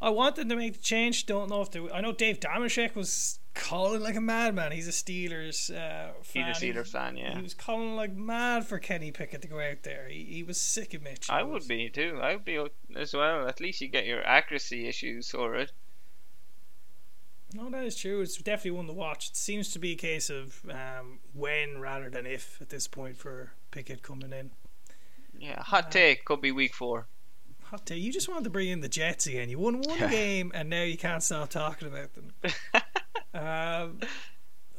I 0.00 0.10
want 0.10 0.36
them 0.36 0.48
to 0.48 0.56
make 0.56 0.74
the 0.74 0.82
change. 0.82 1.26
Don't 1.26 1.50
know 1.50 1.60
if 1.60 1.70
they. 1.70 1.80
I 1.90 2.00
know 2.00 2.12
Dave 2.12 2.40
Dameshek 2.40 2.94
was 2.94 3.40
calling 3.54 4.00
like 4.00 4.14
a 4.14 4.20
madman. 4.20 4.72
He's 4.72 4.86
a 4.86 4.92
Steelers 4.92 5.74
uh, 5.74 6.12
he's 6.22 6.30
fan. 6.30 6.50
a 6.50 6.52
Steelers 6.52 6.88
fan, 6.88 7.16
yeah. 7.16 7.34
He 7.34 7.42
was 7.42 7.54
calling 7.54 7.96
like 7.96 8.14
mad 8.14 8.66
for 8.66 8.78
Kenny 8.78 9.10
Pickett 9.10 9.42
to 9.42 9.48
go 9.48 9.60
out 9.60 9.82
there. 9.82 10.06
He, 10.08 10.24
he 10.24 10.42
was 10.42 10.60
sick 10.60 10.94
of 10.94 11.02
Mitch. 11.02 11.28
I 11.28 11.42
would 11.42 11.66
be 11.66 11.88
too. 11.88 12.20
I 12.22 12.34
would 12.34 12.44
be 12.44 12.64
as 12.94 13.12
well. 13.12 13.48
At 13.48 13.60
least 13.60 13.80
you 13.80 13.88
get 13.88 14.06
your 14.06 14.24
accuracy 14.24 14.86
issues 14.86 15.26
sorted. 15.26 15.72
No, 17.54 17.70
that 17.70 17.84
is 17.84 17.96
true. 17.96 18.20
It's 18.20 18.36
definitely 18.36 18.72
one 18.72 18.86
to 18.88 18.92
watch. 18.92 19.30
It 19.30 19.36
seems 19.36 19.72
to 19.72 19.78
be 19.78 19.92
a 19.92 19.96
case 19.96 20.28
of 20.28 20.62
um, 20.70 21.18
when 21.32 21.80
rather 21.80 22.10
than 22.10 22.26
if 22.26 22.60
at 22.60 22.68
this 22.68 22.86
point 22.86 23.16
for 23.16 23.52
Pickett 23.70 24.02
coming 24.02 24.32
in. 24.32 24.50
Yeah, 25.38 25.62
hot 25.62 25.90
take 25.90 26.24
could 26.24 26.42
be 26.42 26.52
week 26.52 26.74
four. 26.74 27.06
Hot 27.70 27.84
take. 27.86 28.02
You 28.02 28.12
just 28.12 28.28
wanted 28.28 28.44
to 28.44 28.50
bring 28.50 28.68
in 28.68 28.80
the 28.80 28.88
Jets 28.88 29.26
again. 29.26 29.48
You 29.50 29.58
won 29.58 29.80
one 29.82 29.98
game 30.10 30.52
and 30.54 30.70
now 30.70 30.82
you 30.82 30.96
can't 30.96 31.22
stop 31.22 31.50
talking 31.50 31.88
about 31.88 32.10
them. 32.14 32.32
Um, 33.34 34.00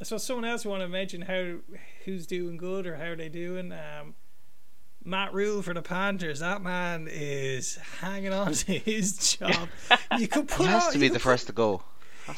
so 0.02 0.18
someone 0.18 0.44
else 0.44 0.66
want 0.66 0.82
to 0.82 0.88
mention 0.88 1.22
how 1.22 1.58
who's 2.04 2.26
doing 2.26 2.56
good 2.56 2.86
or 2.86 2.96
how 2.96 3.14
they 3.14 3.28
doing. 3.28 3.72
Um, 3.72 4.14
Matt 5.04 5.32
Rhule 5.32 5.62
for 5.62 5.72
the 5.72 5.80
Panthers. 5.82 6.40
That 6.40 6.60
man 6.60 7.08
is 7.10 7.76
hanging 8.00 8.32
on 8.34 8.52
to 8.52 8.72
his 8.78 9.36
job. 9.38 9.68
You 10.18 10.26
could 10.28 10.50
He 10.50 10.56
put 10.56 10.66
has 10.66 10.86
on- 10.86 10.92
to 10.92 10.98
be 10.98 11.08
the 11.08 11.14
put- 11.14 11.22
first 11.22 11.46
to 11.46 11.52
go. 11.52 11.82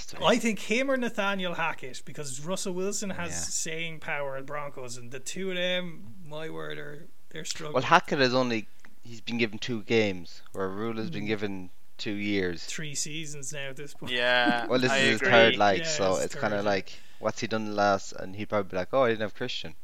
To. 0.08 0.24
I 0.24 0.36
think 0.38 0.58
him 0.60 0.90
or 0.90 0.96
Nathaniel 0.96 1.54
Hackett 1.54 2.02
because 2.04 2.40
Russell 2.44 2.74
Wilson 2.74 3.10
has 3.10 3.30
Yeah. 3.30 3.36
saying 3.36 4.00
power 4.00 4.36
at 4.36 4.46
Broncos, 4.46 4.96
and 4.96 5.10
the 5.10 5.18
two 5.18 5.50
of 5.50 5.56
them, 5.56 6.14
my 6.28 6.50
word, 6.50 6.78
are 6.78 7.08
they're 7.30 7.44
struggling. 7.44 7.74
Well, 7.74 7.82
Hackett 7.82 8.18
has 8.20 8.34
only 8.34 8.68
he's 9.02 9.20
been 9.20 9.38
given 9.38 9.58
two 9.58 9.82
games, 9.82 10.42
where 10.52 10.68
Rhule 10.68 10.96
has 10.96 11.06
Hmm. 11.08 11.12
been 11.12 11.26
given 11.26 11.70
two 11.98 12.12
years. 12.14 12.64
Three 12.64 12.94
seasons 12.94 13.52
now 13.52 13.68
at 13.70 13.76
this 13.76 13.94
point. 13.94 14.12
Yeah, 14.12 14.66
Well, 14.68 14.78
this 14.80 14.90
I 14.92 14.98
is 14.98 15.20
his 15.20 15.30
third, 15.30 15.56
like, 15.56 15.80
Yeah, 15.80 15.84
so 15.88 16.14
it's 16.16 16.26
it's 16.26 16.34
kind 16.34 16.54
of 16.54 16.64
like 16.64 16.92
what's 17.18 17.40
he 17.40 17.46
done 17.46 17.74
last, 17.76 18.12
and 18.12 18.34
he'd 18.36 18.48
probably 18.48 18.70
be 18.70 18.76
like, 18.76 18.88
oh, 18.92 19.04
I 19.04 19.10
didn't 19.10 19.22
have 19.22 19.34
Christian, 19.34 19.74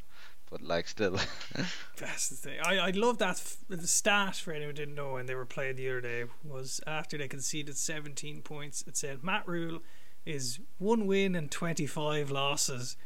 but 0.50 0.60
like 0.62 0.88
still, 0.88 1.18
That's 1.96 2.28
the 2.28 2.36
thing. 2.36 2.58
I 2.64 2.78
I 2.78 2.90
love 2.90 3.18
that 3.18 3.36
f- 3.36 3.56
the 3.68 3.86
stat 3.86 4.36
for 4.36 4.52
anyone 4.52 4.70
who 4.70 4.80
didn't 4.82 4.94
know 4.94 5.12
when 5.12 5.26
they 5.26 5.34
were 5.34 5.46
playing 5.46 5.76
the 5.76 5.88
other 5.88 6.00
day 6.00 6.24
was 6.44 6.80
after 6.86 7.16
they 7.18 7.28
conceded 7.28 7.76
17 7.76 8.42
points. 8.42 8.82
It 8.86 8.96
said 8.96 9.22
Matt 9.22 9.46
Rhule 9.46 9.80
is 10.26 10.58
one 10.78 11.06
win 11.06 11.34
and 11.34 11.50
25 11.50 12.30
losses 12.30 12.96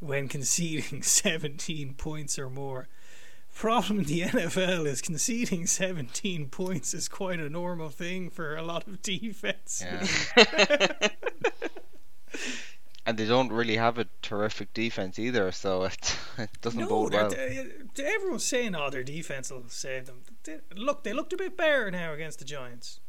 when 0.00 0.28
conceding 0.28 1.02
17 1.04 1.94
points 1.94 2.38
or 2.38 2.50
more. 2.50 2.88
Problem 3.56 4.00
in 4.00 4.04
the 4.04 4.20
NFL 4.32 4.84
is 4.86 5.00
conceding 5.00 5.66
17 5.66 6.48
points 6.50 6.92
is 6.92 7.08
quite 7.08 7.40
a 7.40 7.48
normal 7.48 7.88
thing 7.88 8.28
for 8.28 8.54
a 8.54 8.62
lot 8.62 8.86
of 8.86 9.00
defense. 9.00 9.82
yeah. 9.82 10.06
and 13.06 13.16
they 13.16 13.24
don't 13.24 13.50
really 13.50 13.76
have 13.76 13.96
a 13.98 14.06
terrific 14.20 14.74
defense 14.74 15.18
either, 15.18 15.50
so 15.52 15.84
it, 15.84 16.16
it 16.38 16.50
doesn't 16.60 16.80
No, 16.80 16.86
bode 16.88 17.14
well. 17.14 17.30
they- 17.30 17.64
everyone's 18.04 18.44
saying, 18.44 18.74
"Oh, 18.74 18.90
their 18.90 19.02
defense 19.04 19.50
will 19.50 19.64
save 19.68 20.04
them." 20.04 20.22
They, 20.44 20.58
look, 20.74 21.02
they 21.02 21.14
looked 21.14 21.32
a 21.32 21.36
bit 21.38 21.56
better 21.56 21.90
now 21.90 22.12
against 22.12 22.40
the 22.40 22.44
Giants. 22.44 23.00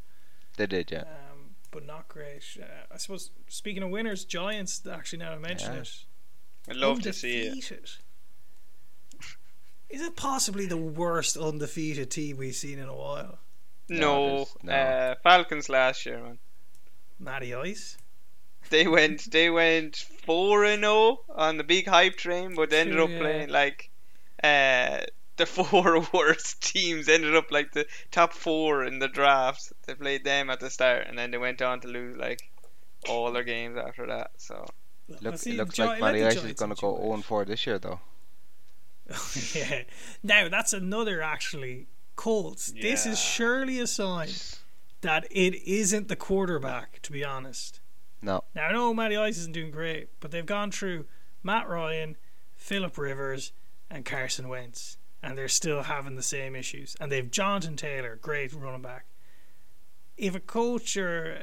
They 0.56 0.66
did, 0.68 0.92
yeah. 0.92 1.02
um, 1.02 1.56
but 1.72 1.86
not 1.86 2.08
great. 2.08 2.44
Uh, 2.58 2.66
I 2.90 2.98
suppose 2.98 3.32
speaking 3.48 3.84
of 3.84 3.90
winners, 3.90 4.24
Giants. 4.24 4.82
Actually, 4.90 5.20
now 5.20 5.34
I 5.34 5.38
mention 5.40 5.74
Yeah. 5.74 5.82
it, 5.82 6.06
I'd 6.70 6.76
love 6.78 7.02
to 7.02 7.12
see 7.12 7.42
it. 7.42 7.98
Undefeated. 9.90 10.02
Is 10.02 10.08
it 10.08 10.16
possibly 10.16 10.66
the 10.66 10.78
worst 10.78 11.38
undefeated 11.38 12.12
team 12.12 12.38
we've 12.38 12.56
seen 12.56 12.80
in 12.80 12.88
a 12.88 12.96
while? 12.96 13.40
No, 13.90 14.48
No. 14.64 14.74
Uh, 14.74 15.16
Falcons 15.24 15.70
last 15.70 16.06
year, 16.06 16.22
man. 16.22 16.40
Matty 17.20 17.54
Ice. 17.54 17.98
They 18.70 18.86
went 18.86 19.32
they 19.32 19.50
went 19.50 19.96
four 20.26 20.66
and 20.66 20.82
zero 20.84 21.20
on 21.30 21.56
the 21.56 21.64
big 21.64 21.88
hype 21.88 22.18
train, 22.18 22.54
but 22.54 22.70
they 22.70 22.82
ended 22.82 22.96
True, 22.96 23.06
up 23.06 23.10
yeah. 23.12 23.20
playing 23.20 23.50
like 23.50 23.90
uh, 24.44 25.06
the 25.38 25.46
four 25.46 26.06
worst 26.14 26.62
teams 26.62 27.08
ended 27.08 27.34
up 27.34 27.50
like 27.50 27.72
the 27.72 27.86
top 28.12 28.34
four 28.34 28.84
in 28.84 29.00
the 29.00 29.08
draft. 29.08 29.72
They 29.86 29.96
played 29.96 30.26
them 30.26 30.50
at 30.50 30.60
the 30.60 30.70
start, 30.70 31.08
and 31.08 31.18
then 31.18 31.32
they 31.32 31.38
went 31.38 31.62
on 31.62 31.80
to 31.82 31.88
lose 31.88 32.18
like 32.18 32.42
all 33.08 33.32
their 33.32 33.44
games 33.46 33.78
after 33.78 34.06
that. 34.08 34.32
So 34.38 34.66
Look, 35.08 35.22
it 35.46 35.56
looks 35.56 35.76
Gi- 35.76 35.84
like 35.84 36.02
let 36.02 36.14
Matty 36.14 36.26
Ice 36.26 36.44
is 36.44 36.54
going 36.54 36.76
to 36.76 36.82
go 36.82 36.90
enjoy 36.90 37.00
it. 37.00 37.04
0 37.04 37.14
and 37.14 37.26
4 37.26 37.46
this 37.46 37.66
year, 37.66 37.80
though. 37.80 38.02
yeah. 39.54 39.84
Now 40.24 40.50
that's 40.50 40.74
another 40.74 41.22
actually 41.22 41.88
Colts. 42.16 42.74
This 42.82 43.06
is 43.06 43.20
surely 43.20 43.80
a 43.80 43.88
sign 43.88 44.30
that 45.02 45.28
it 45.32 45.56
isn't 45.68 46.08
the 46.08 46.16
quarterback. 46.16 47.02
To 47.04 47.12
be 47.12 47.24
honest. 47.24 47.80
No. 48.22 48.44
Now 48.56 48.68
I 48.68 48.72
know 48.72 48.94
Matty 48.94 49.16
Ice 49.16 49.38
isn't 49.38 49.54
doing 49.54 49.72
great, 49.72 50.10
but 50.20 50.32
they've 50.32 50.46
gone 50.46 50.72
through 50.72 51.06
Matt 51.44 51.70
Ryan, 51.70 52.18
Philip 52.56 52.98
Rivers, 52.98 53.54
and 53.90 54.04
Carson 54.04 54.50
Wentz, 54.50 54.98
and 55.22 55.38
they're 55.38 55.48
still 55.48 55.84
having 55.84 56.16
the 56.16 56.24
same 56.24 56.56
issues. 56.56 56.96
And 57.00 57.12
they've 57.12 57.30
Jonathan 57.30 57.76
Taylor, 57.78 58.18
great 58.22 58.54
running 58.54 58.82
back. 58.82 59.06
If 60.18 60.34
a 60.34 60.40
coach 60.40 60.98
or 60.98 61.40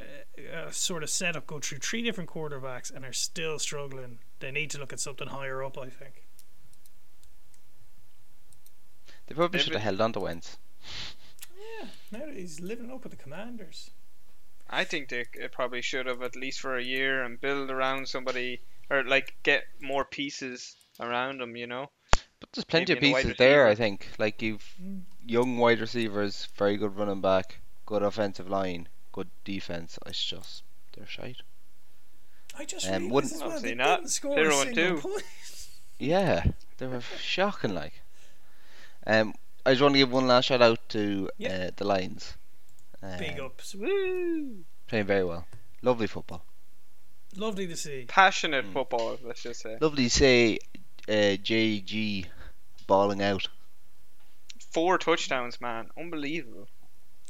a 0.52 0.72
sort 0.72 1.04
of 1.04 1.10
setup 1.10 1.46
go 1.46 1.60
through 1.60 1.78
three 1.78 2.02
different 2.02 2.28
quarterbacks 2.28 2.92
and 2.92 3.04
are 3.04 3.12
still 3.12 3.60
struggling, 3.60 4.18
they 4.40 4.50
need 4.50 4.70
to 4.70 4.78
look 4.78 4.92
at 4.92 4.98
something 4.98 5.28
higher 5.28 5.62
up. 5.62 5.78
I 5.78 5.88
think. 5.88 6.23
They 9.26 9.34
probably 9.34 9.58
They've 9.58 9.64
should 9.64 9.72
have 9.74 9.82
held 9.82 10.00
on 10.00 10.12
to 10.14 10.20
Wentz. 10.20 10.58
Yeah, 11.80 11.88
now 12.12 12.26
that 12.26 12.36
he's 12.36 12.60
living 12.60 12.90
up 12.90 13.02
with 13.04 13.12
the 13.12 13.16
Commanders. 13.22 13.90
I 14.68 14.84
think 14.84 15.08
they 15.08 15.24
c- 15.24 15.48
probably 15.48 15.82
should 15.82 16.06
have 16.06 16.22
at 16.22 16.36
least 16.36 16.60
for 16.60 16.76
a 16.76 16.82
year 16.82 17.22
and 17.22 17.40
build 17.40 17.70
around 17.70 18.08
somebody 18.08 18.60
or 18.90 19.02
like 19.04 19.36
get 19.42 19.64
more 19.80 20.04
pieces 20.04 20.76
around 21.00 21.40
them. 21.40 21.56
You 21.56 21.66
know. 21.66 21.90
But 22.40 22.50
there's 22.52 22.64
plenty 22.64 22.92
of 22.92 22.96
Maybe 22.98 23.06
in 23.08 23.12
the 23.12 23.14
wide 23.14 23.22
pieces 23.24 23.38
there, 23.38 23.66
I 23.66 23.74
think. 23.74 24.08
Like 24.18 24.42
you've 24.42 24.74
Mm. 24.82 25.02
young 25.24 25.58
wide 25.58 25.80
receivers, 25.80 26.48
very 26.56 26.76
good 26.76 26.96
running 26.96 27.20
back, 27.20 27.60
good 27.86 28.02
offensive 28.02 28.48
line, 28.48 28.88
good 29.12 29.30
defense. 29.44 29.98
It's 30.06 30.22
just 30.22 30.62
they're 30.94 31.06
shite. 31.06 31.38
I 32.56 32.64
just 32.64 32.86
Um, 32.86 32.92
realised 33.10 33.12
wouldn't- 33.12 33.32
as 33.34 33.40
well, 33.42 33.60
they 33.60 33.74
not. 33.74 33.96
didn't 34.00 34.10
score 34.10 34.34
Zero 34.36 34.56
a 34.58 34.60
and 34.66 34.74
single 34.74 34.96
two. 34.96 35.08
point. 35.08 35.24
Yeah, 35.98 36.44
they 36.78 36.86
were 36.86 37.00
shocking. 37.00 37.74
Like, 37.74 37.94
um, 39.06 39.34
I 39.66 39.70
just 39.72 39.82
want 39.82 39.94
to 39.94 39.98
give 39.98 40.10
one 40.12 40.26
last 40.26 40.46
shout 40.46 40.62
out 40.62 40.78
to 40.90 41.28
Yeah. 41.38 41.66
uh, 41.66 41.70
the 41.76 41.84
Lions. 41.86 42.34
Um, 43.02 43.18
Big 43.18 43.38
ups. 43.40 43.74
Woo! 43.74 44.64
playing 44.86 45.06
very 45.06 45.24
well. 45.24 45.46
Lovely 45.82 46.06
football. 46.06 46.44
Lovely 47.36 47.66
to 47.66 47.76
see. 47.76 48.04
Passionate 48.06 48.64
Mm. 48.66 48.72
football, 48.72 49.18
let's 49.22 49.42
just 49.42 49.60
say. 49.60 49.76
Lovely 49.80 50.04
to 50.04 50.10
see 50.10 50.58
uh, 51.08 51.36
JG 51.42 52.26
balling 52.86 53.22
out. 53.22 53.48
Four 54.72 54.98
touchdowns, 54.98 55.60
man. 55.60 55.88
Unbelievable. 55.98 56.68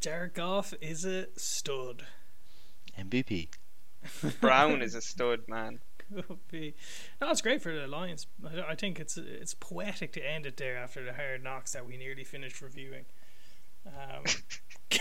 Jared 0.01 0.35
Goff 0.35 0.75
is 0.81 1.05
a 1.05 1.27
stud. 1.37 2.05
MVP. 2.99 3.49
Brown 4.41 4.83
is 4.87 4.95
a 4.95 5.01
stud, 5.01 5.49
man. 5.49 5.81
Could 6.12 6.49
be. 6.51 6.75
No, 7.21 7.31
it's 7.31 7.40
great 7.40 7.62
for 7.62 7.73
the 7.73 7.87
Lions. 7.87 8.27
I, 8.45 8.73
I 8.73 8.75
think 8.75 8.99
it's 9.01 9.17
it's 9.17 9.55
poetic 9.55 10.12
to 10.14 10.21
end 10.21 10.47
it 10.47 10.57
there 10.57 10.77
after 10.77 11.05
the 11.05 11.12
hard 11.14 11.43
knocks 11.43 11.73
that 11.73 11.87
we 11.87 11.97
nearly 11.97 12.25
finished 12.25 12.61
reviewing. 12.61 13.05
Um, 13.87 14.25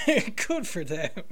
good 0.48 0.68
for 0.68 0.84
them. 0.84 1.24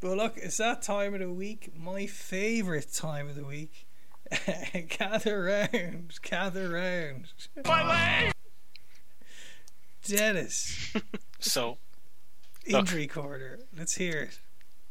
But 0.00 0.16
look, 0.16 0.36
it's 0.36 0.56
that 0.56 0.82
time 0.82 1.14
of 1.14 1.20
the 1.20 1.30
week. 1.30 1.70
My 1.78 2.06
favourite 2.06 2.92
time 2.92 3.28
of 3.28 3.36
the 3.36 3.44
week. 3.44 3.86
gather 4.88 5.42
round, 5.42 6.18
gather 6.22 6.70
round. 6.70 7.28
Dennis, 10.04 10.92
So 11.38 11.78
injury 12.66 13.06
corner. 13.06 13.58
Let's 13.76 13.94
hear 13.94 14.22
it. 14.22 14.38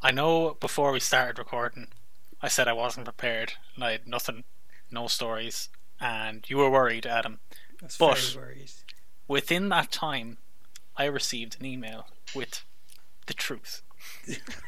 I 0.01 0.11
know 0.11 0.55
before 0.59 0.91
we 0.91 0.99
started 0.99 1.37
recording, 1.39 1.87
I 2.41 2.47
said 2.47 2.67
I 2.67 2.73
wasn't 2.73 3.05
prepared 3.05 3.53
and 3.75 3.83
I 3.83 3.91
had 3.91 4.07
nothing, 4.07 4.43
no 4.89 5.07
stories, 5.07 5.69
and 5.99 6.47
you 6.49 6.57
were 6.57 6.69
worried, 6.69 7.05
Adam. 7.05 7.39
I 7.81 7.85
was 7.85 7.97
But- 7.97 8.17
very 8.19 8.45
worried. 8.45 8.71
Within 9.27 9.69
that 9.69 9.91
time, 9.91 10.39
I 10.97 11.05
received 11.05 11.57
an 11.59 11.65
email 11.65 12.07
with 12.35 12.63
the 13.27 13.33
truth. 13.33 13.81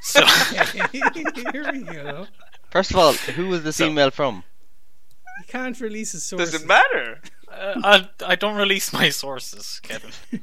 so 0.02 0.26
Here 0.92 1.72
we 1.72 1.82
go. 1.84 2.28
First 2.72 2.92
of 2.92 2.98
all, 2.98 3.14
who 3.14 3.48
was 3.48 3.64
this 3.64 3.78
So- 3.78 3.88
email 3.88 4.10
from? 4.12 4.44
You 5.40 5.46
can't 5.48 5.80
release 5.82 6.12
his 6.14 6.24
sources. 6.24 6.52
Does 6.52 6.62
it 6.62 6.68
matter? 6.68 7.20
uh, 7.52 7.74
I, 7.84 8.10
I 8.26 8.36
don't 8.36 8.56
release 8.56 8.94
my 8.94 9.10
sources, 9.10 9.80
Kevin. 9.84 10.12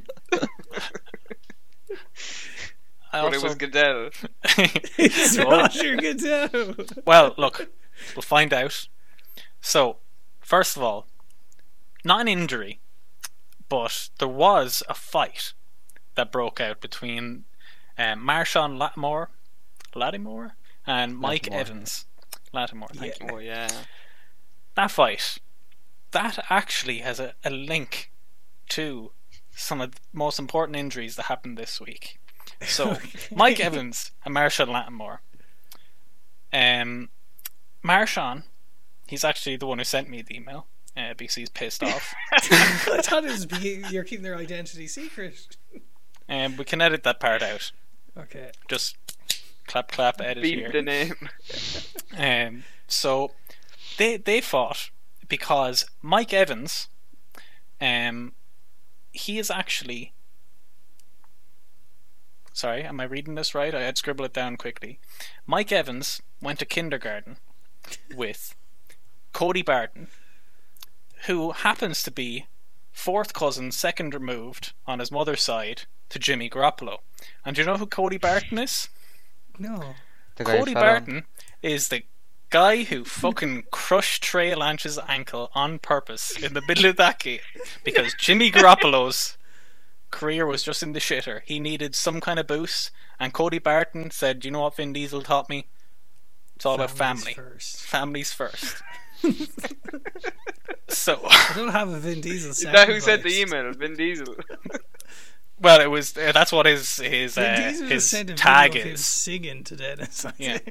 I 3.13 3.23
But 3.23 3.35
it 3.35 3.43
was 3.43 3.55
Goodell. 3.57 4.11
It's 4.99 5.39
Roger 5.39 5.97
Goodell. 5.97 6.75
well, 7.05 7.35
look, 7.37 7.71
we'll 8.15 8.23
find 8.23 8.53
out. 8.53 8.89
So, 9.61 9.97
first 10.41 10.77
of 10.77 10.83
all, 10.83 11.07
not 12.05 12.21
an 12.23 12.29
injury, 12.29 12.81
but 13.69 14.09
there 14.19 14.29
was 14.29 14.83
a 14.89 14.95
fight 14.95 15.53
that 16.15 16.33
broke 16.33 16.61
out 16.61 16.81
between 16.81 17.45
um, 17.99 18.21
Marshon 18.27 18.79
Lattimore, 18.79 19.31
Lattimore, 19.95 20.53
and 20.87 21.19
Mike 21.19 21.43
Lattimore. 21.49 21.61
Evans. 21.61 22.07
Lattimore, 22.53 22.89
thank 22.95 23.19
Yeah. 23.21 23.27
you. 23.27 23.35
Oh 23.35 23.39
yeah. 23.39 23.69
That 24.77 24.91
fight, 24.91 25.39
that 26.13 26.39
actually 26.49 26.99
has 26.99 27.19
a, 27.21 27.35
a 27.45 27.51
link 27.51 28.13
to 28.71 29.11
some 29.55 29.81
of 29.81 29.93
the 29.97 30.01
most 30.13 30.39
important 30.39 30.77
injuries 30.77 31.17
that 31.17 31.25
happened 31.25 31.59
this 31.59 31.81
week. 31.81 32.19
So, 32.63 32.97
Mike 33.35 33.61
Evans 33.61 34.11
and 34.25 34.35
Marshon 34.35 34.69
Lattimore. 34.69 35.21
Um, 36.53 37.09
Marshon, 37.85 38.45
he's 39.07 39.25
actually 39.25 39.57
the 39.57 39.67
one 39.67 39.79
who 39.79 39.85
sent 39.85 40.09
me 40.09 40.23
the 40.23 40.37
email 40.37 40.67
uh, 40.97 41.15
because 41.17 41.37
he's 41.37 41.49
pissed 41.49 41.83
off. 41.83 42.15
I 42.33 42.39
thought 43.03 43.25
it 43.25 43.31
was 43.31 43.47
be- 43.47 43.83
you're 43.91 44.05
keeping 44.05 44.23
their 44.25 44.37
identity 44.37 44.87
secret. 44.87 45.57
And 46.29 46.59
we 46.59 46.65
can 46.65 46.81
edit 46.81 47.03
that 47.05 47.19
part 47.21 47.43
out. 47.43 47.73
Okay. 48.17 48.51
Just 48.69 48.97
clap, 49.67 49.91
clap, 49.91 50.21
edit 50.21 50.43
Beat 50.43 50.59
here. 50.59 50.73
the 50.73 50.83
name. 50.83 51.15
Um, 52.19 52.65
so 52.89 53.31
they 53.97 54.17
they 54.17 54.41
fought 54.41 54.91
because 55.29 55.87
Mike 56.03 56.33
Evans, 56.35 56.89
um, 57.81 58.33
he 59.13 59.39
is 59.39 59.49
actually. 59.49 60.13
Sorry, 62.53 62.83
am 62.83 63.01
I 63.01 63.05
reading 63.05 63.35
this 63.37 63.55
right? 63.55 63.75
I 63.75 63.83
had 63.83 63.97
scribble 63.97 64.25
it 64.25 64.33
down 64.33 64.57
quickly. 64.57 64.99
Mike 65.47 65.73
Evans 65.73 66.21
went 66.43 66.59
to 66.59 66.65
kindergarten 66.67 67.37
with 68.15 68.55
Cody 69.33 69.63
Barton, 69.63 70.09
who 71.27 71.53
happens 71.53 72.03
to 72.03 72.11
be 72.11 72.47
fourth 72.93 73.33
cousin, 73.33 73.71
second 73.73 74.15
removed 74.15 74.73
on 74.87 74.99
his 74.99 75.13
mother's 75.13 75.43
side 75.43 75.83
to 76.09 76.19
Jimmy 76.19 76.51
Garoppolo. 76.51 76.99
And 77.45 77.55
do 77.57 77.63
you 77.63 77.67
know 77.67 77.77
who 77.77 77.87
Cody 77.87 78.19
Barton 78.19 78.59
is? 78.59 78.89
No. 79.59 79.95
The 80.37 80.45
guy 80.45 80.53
who 80.53 80.59
Cody 80.59 80.73
fell 80.75 80.83
on- 80.83 80.89
Barton 80.89 81.25
is 81.63 81.89
the 81.89 82.03
guy 82.51 82.83
who 82.83 83.05
fucking 83.05 83.65
crushed 83.71 84.23
Trey 84.23 84.55
Lance's 84.55 84.99
ankle 85.07 85.51
on 85.55 85.79
purpose 85.79 86.37
in 86.37 86.53
the 86.55 86.63
middle 86.67 86.87
of 86.87 86.97
that 86.97 87.21
game 87.21 87.41
because 87.85 88.13
Jimmy 88.15 88.51
Garoppolo's 88.51 89.37
career 90.11 90.47
was 90.47 90.63
just 90.63 90.83
in 90.83 90.93
the 90.93 91.01
shitter. 91.01 91.43
He 91.45 91.61
needed 91.61 91.95
some 91.95 92.21
kind 92.21 92.39
of 92.39 92.47
boost, 92.47 92.91
and 93.19 93.33
Cody 93.33 93.59
Barton 93.59 94.11
said, 94.11 94.45
"You 94.45 94.51
know 94.51 94.61
what 94.61 94.77
Vin 94.77 94.93
Diesel 94.93 95.23
taught 95.23 95.49
me? 95.49 95.67
It's 96.57 96.67
all 96.67 96.75
about 96.75 96.91
family. 96.91 97.35
First. 97.35 97.77
Families 97.83 98.33
first." 98.33 98.83
so, 100.89 101.21
I 101.25 101.53
don't 101.55 101.69
have 101.69 101.89
a 101.89 101.99
Vin 101.99 102.21
Diesel. 102.21 102.51
Is 102.51 102.63
that 102.63 102.89
who 102.89 103.01
sent 103.01 103.23
the 103.23 103.41
email? 103.41 103.73
Vin 103.73 103.95
Diesel. 103.97 104.37
well, 105.61 105.81
it 105.81 105.91
was 105.91 106.17
uh, 106.17 106.33
that's 106.33 106.53
what 106.53 106.67
his 106.67 106.97
his 106.97 107.35
Vin 107.35 107.45
uh, 107.45 107.89
his 107.89 108.09
sent 108.09 108.37
tag 108.37 108.73
video 108.73 108.89
him 108.89 108.95
is. 108.95 109.07
singing 109.07 109.65
to 109.65 109.77
Dennis. 109.77 110.27
Yeah. 110.39 110.59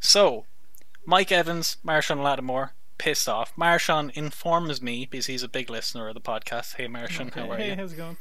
So, 0.00 0.46
Mike 1.06 1.30
Evans, 1.30 1.76
Marshon 1.86 2.22
Lattimore, 2.22 2.72
pissed 2.98 3.28
off. 3.28 3.54
Marshon 3.56 4.10
informs 4.16 4.82
me, 4.82 5.06
because 5.08 5.26
he's 5.26 5.42
a 5.44 5.48
big 5.48 5.70
listener 5.70 6.08
of 6.08 6.14
the 6.14 6.20
podcast. 6.20 6.74
Hey, 6.74 6.88
Marshon, 6.88 7.28
Okay, 7.28 7.40
how 7.40 7.50
are 7.52 7.56
hey, 7.56 7.70
you? 7.70 7.76
how's 7.76 7.92
it 7.92 7.96
going? 7.96 8.16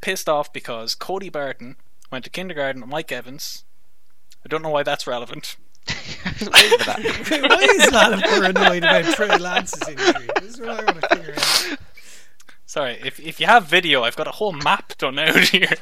Pissed 0.00 0.28
off 0.28 0.52
because 0.52 0.94
Cody 0.94 1.28
Barton 1.28 1.76
went 2.10 2.24
to 2.24 2.30
kindergarten 2.30 2.80
with 2.82 2.90
Mike 2.90 3.12
Evans. 3.12 3.64
I 4.44 4.48
don't 4.48 4.62
know 4.62 4.70
why 4.70 4.82
that's 4.82 5.06
relevant. 5.06 5.56
I 5.88 6.34
was 6.38 6.50
waiting 6.50 6.78
for 6.78 6.84
that. 6.84 7.46
Why 7.50 7.84
is 7.84 7.90
Lattimore 7.92 8.44
annoyed 8.50 8.84
about 8.84 9.14
Trey 9.14 9.36
Lance's 9.38 9.88
injury? 9.88 10.28
This 10.40 10.54
is 10.54 10.60
what 10.60 10.68
I 10.80 10.84
want 10.84 11.00
to 11.00 11.08
figure 11.16 11.34
out. 11.34 11.78
Sorry, 12.66 12.98
if 13.04 13.18
if 13.18 13.40
you 13.40 13.46
have 13.46 13.66
video, 13.66 14.02
I've 14.04 14.14
got 14.16 14.28
a 14.28 14.32
whole 14.32 14.52
map 14.52 14.96
done 14.98 15.18
out 15.18 15.36
here. 15.48 15.72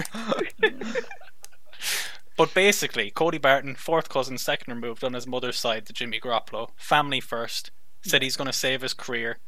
but 2.36 2.54
basically, 2.54 3.10
Cody 3.10 3.38
Barton, 3.38 3.74
fourth 3.74 4.08
cousin, 4.08 4.38
second 4.38 4.72
removed 4.72 5.02
on 5.04 5.14
his 5.14 5.26
mother's 5.26 5.58
side 5.58 5.84
to 5.86 5.92
Jimmy 5.92 6.20
Garoppolo, 6.20 6.70
family 6.76 7.20
first, 7.20 7.70
said 8.02 8.22
he's 8.22 8.36
going 8.36 8.46
to 8.46 8.52
save 8.52 8.82
his 8.82 8.94
career, 8.94 9.38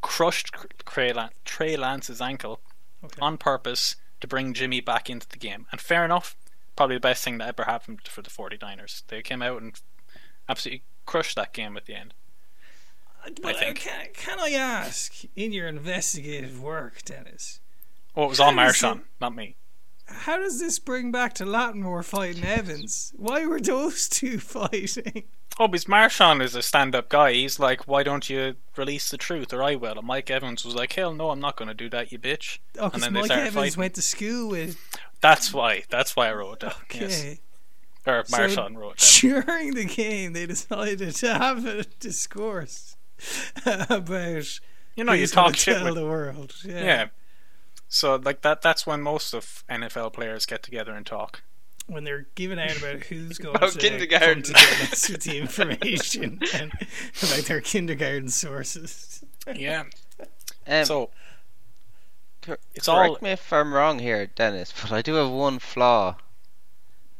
crushed 0.00 0.50
Trey, 0.86 1.12
Lan- 1.12 1.30
Trey 1.44 1.76
Lance's 1.76 2.20
ankle 2.20 2.60
Okay. 3.04 3.20
on 3.20 3.36
purpose 3.36 3.96
to 4.26 4.34
bring 4.34 4.52
Jimmy 4.54 4.80
back 4.80 5.08
into 5.08 5.28
the 5.28 5.36
game. 5.38 5.66
And 5.72 5.80
fair 5.80 6.04
enough, 6.04 6.36
probably 6.76 6.96
the 6.96 7.00
best 7.00 7.24
thing 7.24 7.38
that 7.38 7.48
ever 7.48 7.64
happened 7.64 8.00
for 8.08 8.22
the 8.22 8.30
49ers. 8.30 9.02
They 9.08 9.22
came 9.22 9.42
out 9.42 9.62
and 9.62 9.80
absolutely 10.48 10.82
crushed 11.06 11.36
that 11.36 11.52
game 11.52 11.76
at 11.76 11.86
the 11.86 11.94
end. 11.94 12.14
But, 13.42 13.56
uh, 13.56 13.58
think. 13.58 13.78
Can, 13.80 14.06
can 14.14 14.38
I 14.40 14.50
ask, 14.50 15.12
in 15.34 15.52
your 15.52 15.66
investigative 15.66 16.60
work, 16.62 17.02
Dennis, 17.04 17.60
Oh, 18.14 18.24
it 18.24 18.28
was 18.28 18.40
all 18.40 18.52
Marshon, 18.52 19.02
not 19.20 19.34
me. 19.34 19.56
how 20.06 20.38
does 20.38 20.58
this 20.58 20.78
bring 20.78 21.10
back 21.12 21.34
to 21.34 21.44
Lattimore 21.44 22.02
fighting 22.02 22.44
Evans? 22.46 23.12
Why 23.16 23.44
were 23.46 23.60
those 23.60 24.08
two 24.08 24.38
fighting? 24.40 25.24
Oh, 25.58 25.68
because 25.68 25.86
Marshon 25.86 26.42
is 26.42 26.54
a 26.54 26.60
stand-up 26.60 27.08
guy. 27.08 27.32
He's 27.32 27.58
like, 27.58 27.88
"Why 27.88 28.02
don't 28.02 28.28
you 28.28 28.56
release 28.76 29.10
the 29.10 29.16
truth, 29.16 29.52
or 29.54 29.62
I 29.62 29.74
will." 29.74 29.98
And 29.98 30.06
Mike 30.06 30.30
Evans 30.30 30.64
was 30.64 30.74
like, 30.74 30.92
"Hell 30.92 31.14
no, 31.14 31.30
I'm 31.30 31.40
not 31.40 31.56
going 31.56 31.68
to 31.68 31.74
do 31.74 31.88
that, 31.90 32.12
you 32.12 32.18
bitch." 32.18 32.58
Oh, 32.78 32.90
and 32.92 33.02
then 33.02 33.14
they 33.14 33.22
Mike 33.22 33.30
Evans 33.30 33.54
fighting. 33.54 33.80
went 33.80 33.94
to 33.94 34.02
school 34.02 34.48
with. 34.50 34.78
That's 35.20 35.54
why. 35.54 35.84
That's 35.88 36.14
why 36.14 36.28
I 36.28 36.34
wrote 36.34 36.60
that. 36.60 36.76
Okay. 36.82 37.00
Yes. 37.00 37.38
Or 38.06 38.24
So 38.26 38.36
Marshon 38.36 38.76
wrote 38.76 38.98
that. 38.98 39.18
During 39.20 39.74
the 39.74 39.86
game, 39.86 40.34
they 40.34 40.46
decided 40.46 41.14
to 41.16 41.34
have 41.34 41.64
a 41.64 41.84
discourse 42.00 42.96
about. 43.64 44.60
You 44.94 45.04
know, 45.04 45.12
you 45.12 45.26
talk 45.26 45.56
shit 45.56 45.82
with 45.82 45.94
the 45.94 46.04
world. 46.04 46.54
Yeah. 46.64 46.84
Yeah. 46.84 47.06
So 47.88 48.16
like 48.16 48.42
that 48.42 48.62
that's 48.62 48.86
when 48.86 49.00
most 49.00 49.32
of 49.32 49.64
NFL 49.70 50.12
players 50.12 50.44
get 50.44 50.62
together 50.62 50.92
and 50.92 51.06
talk. 51.06 51.42
When 51.88 52.02
they're 52.04 52.26
giving 52.34 52.58
out 52.58 52.76
about 52.76 53.04
who's 53.04 53.38
going 53.38 53.54
About 53.56 53.72
to 53.72 53.78
kindergarten. 53.78 54.42
come 54.42 54.42
to 54.42 54.52
get 54.52 54.92
us 54.92 55.08
with 55.08 55.22
the 55.22 55.38
information 55.38 56.40
and 56.54 56.72
about 57.22 57.44
their 57.44 57.60
kindergarten 57.60 58.28
sources. 58.28 59.24
Yeah. 59.54 59.84
Um, 60.66 60.84
so 60.84 61.10
cor- 62.42 62.58
it's 62.74 62.86
correct 62.86 63.08
all 63.10 63.18
me 63.20 63.30
if 63.30 63.52
I'm 63.52 63.72
wrong 63.72 64.00
here, 64.00 64.26
Dennis, 64.26 64.72
but 64.82 64.90
I 64.90 65.00
do 65.02 65.14
have 65.14 65.30
one 65.30 65.60
flaw. 65.60 66.16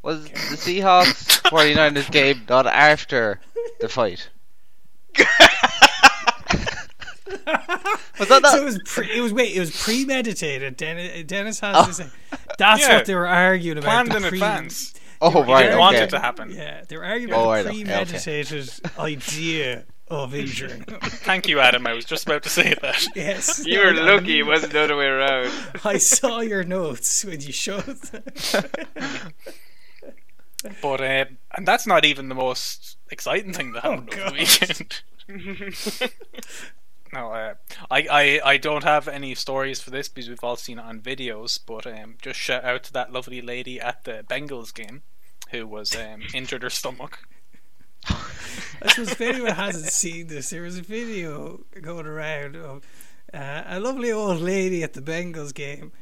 Was 0.03 0.25
the 0.25 0.31
Seahawks 0.57 1.41
49ers 1.43 2.11
game 2.11 2.43
not 2.49 2.67
after 2.67 3.41
the 3.81 3.89
fight? 3.89 4.29
Was 8.19 8.29
that 8.29 8.41
not? 8.43 8.53
So 8.53 8.63
it 8.63 8.65
was 8.65 8.81
pre- 8.85 9.11
it 9.17 9.21
was 9.21 9.33
wait 9.33 9.55
it 9.57 9.61
was 9.61 9.71
premeditated. 9.83 10.77
Dennis, 10.77 11.25
Dennis 11.25 11.61
has 11.61 11.87
to 11.87 11.93
say 11.93 12.07
that's 12.59 12.83
Yeah. 12.83 12.97
what 12.97 13.07
they 13.07 13.15
were 13.15 13.27
arguing 13.27 13.79
about. 13.79 14.07
planned 14.07 14.13
the 14.13 14.17
in 14.17 14.23
pre- 14.31 14.39
advance. 14.39 14.95
oh, 15.21 15.31
they 15.45 15.53
right. 15.53 15.63
didn't 15.65 15.79
want 15.79 15.97
okay. 15.97 16.05
it 16.05 16.11
to 16.11 16.21
happen. 16.21 16.51
Yeah, 16.51 16.83
they 16.89 16.97
were 16.97 17.05
arguing 17.05 17.35
Oh, 17.35 17.43
about 17.43 17.51
right, 17.51 17.63
the 17.65 17.71
okay, 17.71 17.81
okay. 17.83 17.85
premeditated 17.85 18.71
idea 18.99 19.85
of 20.09 20.35
injury. 20.35 20.83
Thank 21.03 21.49
you, 21.49 21.59
Adam. 21.59 21.85
I 21.87 21.93
was 21.93 22.05
just 22.05 22.27
about 22.27 22.45
to 22.45 22.49
say 22.49 22.75
that. 22.81 23.07
yes, 23.17 23.63
You 23.67 23.81
were 23.81 23.93
no, 23.93 24.03
lucky 24.15 24.39
it 24.39 24.47
wasn't 24.47 24.73
the 24.73 24.81
other 24.83 24.97
way 24.97 25.07
around. 25.07 25.51
I 25.85 25.99
saw 25.99 26.41
your 26.41 26.63
notes 26.63 27.25
when 27.25 27.41
you 27.41 27.53
showed 27.53 27.83
them. 27.85 28.23
But 30.83 31.01
uh, 31.01 31.25
and 31.57 31.67
that's 31.67 31.87
not 31.87 32.05
even 32.05 32.29
the 32.29 32.35
most 32.35 32.97
exciting 33.11 33.53
thing 33.53 33.73
that 33.73 33.83
happened 33.85 34.13
over 34.15 34.31
the 34.31 34.37
weekend. 34.37 35.03
No, 37.17 37.33
uh, 37.33 37.55
I, 37.91 38.07
I 38.11 38.41
I 38.45 38.57
don't 38.57 38.85
have 38.85 39.09
any 39.09 39.35
stories 39.35 39.81
for 39.81 39.91
this 39.91 40.09
because 40.09 40.29
we've 40.29 40.45
all 40.45 40.57
seen 40.57 40.79
it 40.79 40.85
on 40.85 41.01
videos. 41.01 41.59
But 41.65 41.87
um, 41.87 42.17
just 42.21 42.39
shout 42.39 42.65
out 42.65 42.85
to 42.85 42.93
that 42.93 43.13
lovely 43.13 43.41
lady 43.41 43.81
at 43.81 44.05
the 44.05 44.25
Bengals 44.29 44.75
game 44.75 45.03
who 45.51 45.67
was 45.67 45.97
um, 45.97 46.23
injured 46.35 46.63
her 46.63 46.71
stomach. 46.71 47.21
I 48.09 48.89
suppose 48.89 49.13
if 49.13 49.21
anyone 49.21 49.53
hasn't 49.53 49.93
seen 49.93 50.27
this, 50.29 50.51
there 50.51 50.63
was 50.63 50.79
a 50.79 50.83
video 50.83 51.65
going 51.81 52.07
around 52.07 52.57
of 52.57 52.83
uh, 53.33 53.63
a 53.67 53.81
lovely 53.81 54.13
old 54.13 54.41
lady 54.41 54.83
at 54.83 54.93
the 54.93 55.01
Bengals 55.01 55.55
game 55.55 55.93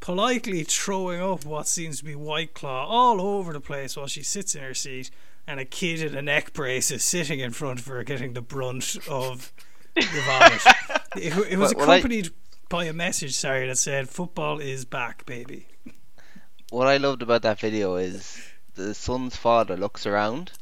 politely 0.00 0.62
throwing 0.64 1.20
up 1.20 1.44
what 1.44 1.66
seems 1.66 1.98
to 1.98 2.04
be 2.04 2.14
white 2.14 2.54
claw 2.54 2.86
all 2.86 3.20
over 3.20 3.52
the 3.52 3.60
place 3.60 3.96
while 3.96 4.06
she 4.06 4.22
sits 4.22 4.54
in 4.54 4.62
her 4.62 4.74
seat, 4.74 5.10
and 5.46 5.58
a 5.58 5.64
kid 5.64 6.02
in 6.02 6.14
a 6.16 6.22
neck 6.22 6.52
brace 6.52 6.90
is 6.90 7.02
sitting 7.02 7.40
in 7.40 7.50
front 7.50 7.80
of 7.80 7.86
her 7.86 8.04
getting 8.04 8.32
the 8.34 8.42
brunt 8.42 8.96
of 9.08 9.52
the 9.52 9.52
vomit. 9.52 9.67
It, 11.16 11.32
it 11.50 11.58
was 11.58 11.74
Well, 11.74 11.80
well, 11.86 11.90
I- 11.90 11.96
accompanied 11.96 12.30
by 12.68 12.84
a 12.84 12.92
message, 12.92 13.34
sorry, 13.34 13.66
that 13.66 13.78
said, 13.78 14.08
"Football 14.08 14.58
is 14.60 14.84
back, 14.84 15.24
baby." 15.26 15.66
What 16.70 16.86
I 16.86 16.98
loved 16.98 17.22
about 17.22 17.42
that 17.42 17.58
video 17.58 17.96
is 17.96 18.38
the 18.74 18.94
son's 18.94 19.34
father 19.36 19.76
looks 19.76 20.04
around, 20.06 20.52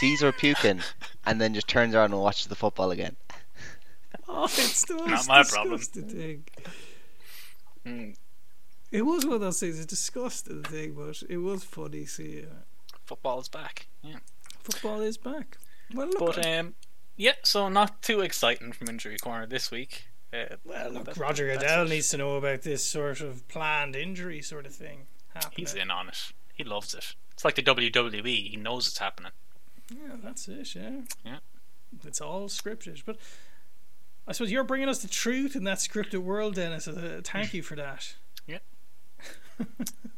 sees 0.00 0.22
her 0.22 0.32
puking, 0.32 0.80
and 1.26 1.40
then 1.40 1.52
just 1.54 1.68
turns 1.68 1.94
around 1.94 2.12
and 2.12 2.20
watches 2.22 2.46
the 2.46 2.54
football 2.56 2.90
again. 2.90 3.16
Oh, 4.34 4.44
it's 4.44 4.86
the 4.86 4.94
most 4.94 5.28
my 5.28 5.42
problem. 5.42 5.76
disgusting 5.76 6.08
thing. 6.08 6.44
Mm, 7.86 8.16
It 8.90 9.02
was 9.02 9.26
one 9.26 9.34
of 9.34 9.40
those 9.42 9.60
things, 9.60 9.78
a 9.78 9.84
disgusting 9.86 10.62
thing, 10.62 10.94
but 10.94 11.22
it 11.28 11.36
was 11.38 11.64
funny 11.64 12.06
seeing 12.06 12.38
it. 12.44 12.52
football's 13.04 13.48
back. 13.50 13.88
Yeah. 14.02 14.18
Football 14.62 15.00
is 15.02 15.18
back. 15.18 15.58
Well, 15.92 16.06
look, 16.06 16.18
But 16.18 16.46
um, 16.46 16.74
yeah, 17.16 17.32
so 17.42 17.68
not 17.68 18.02
too 18.02 18.20
exciting 18.20 18.72
from 18.72 18.88
injury 18.88 19.18
corner 19.18 19.46
this 19.46 19.70
week. 19.70 20.06
Uh, 20.32 20.56
well, 20.64 20.90
look 20.90 21.04
that- 21.04 21.16
Roger 21.16 21.46
that's 21.48 21.62
Goodell 21.62 21.84
needs 21.86 22.08
to 22.10 22.16
know 22.16 22.36
about 22.36 22.62
this 22.62 22.84
sort 22.86 23.20
of 23.20 23.46
planned 23.48 23.94
injury 23.96 24.40
sort 24.42 24.64
of 24.66 24.74
thing 24.74 25.06
happening. 25.34 25.52
He's 25.56 25.74
in 25.74 25.90
on 25.90 26.08
it. 26.08 26.32
He 26.54 26.64
loves 26.64 26.94
it. 26.94 27.14
It's 27.32 27.44
like 27.44 27.54
the 27.54 27.62
WWE. 27.62 28.50
He 28.50 28.56
knows 28.56 28.86
it's 28.88 28.98
happening. 28.98 29.32
Yeah, 29.90 30.16
that's 30.22 30.48
it. 30.48 30.74
Yeah. 30.74 30.90
Yeah. 31.24 31.38
It's 32.06 32.20
all 32.20 32.48
scripted, 32.48 33.02
but 33.04 33.18
I 34.26 34.32
suppose 34.32 34.50
you're 34.50 34.64
bringing 34.64 34.88
us 34.88 35.02
the 35.02 35.08
truth 35.08 35.54
in 35.56 35.64
that 35.64 35.78
scripted 35.78 36.20
world, 36.22 36.54
Dennis. 36.54 36.88
Uh, 36.88 37.20
thank 37.24 37.52
you 37.54 37.62
for 37.62 37.76
that. 37.76 38.14
Yeah. 38.46 38.58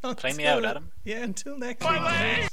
Play 0.16 0.32
me 0.34 0.46
out, 0.46 0.64
Adam. 0.64 0.92
Yeah, 1.02 1.24
until 1.24 1.58
next 1.58 1.82
week. 1.88 2.48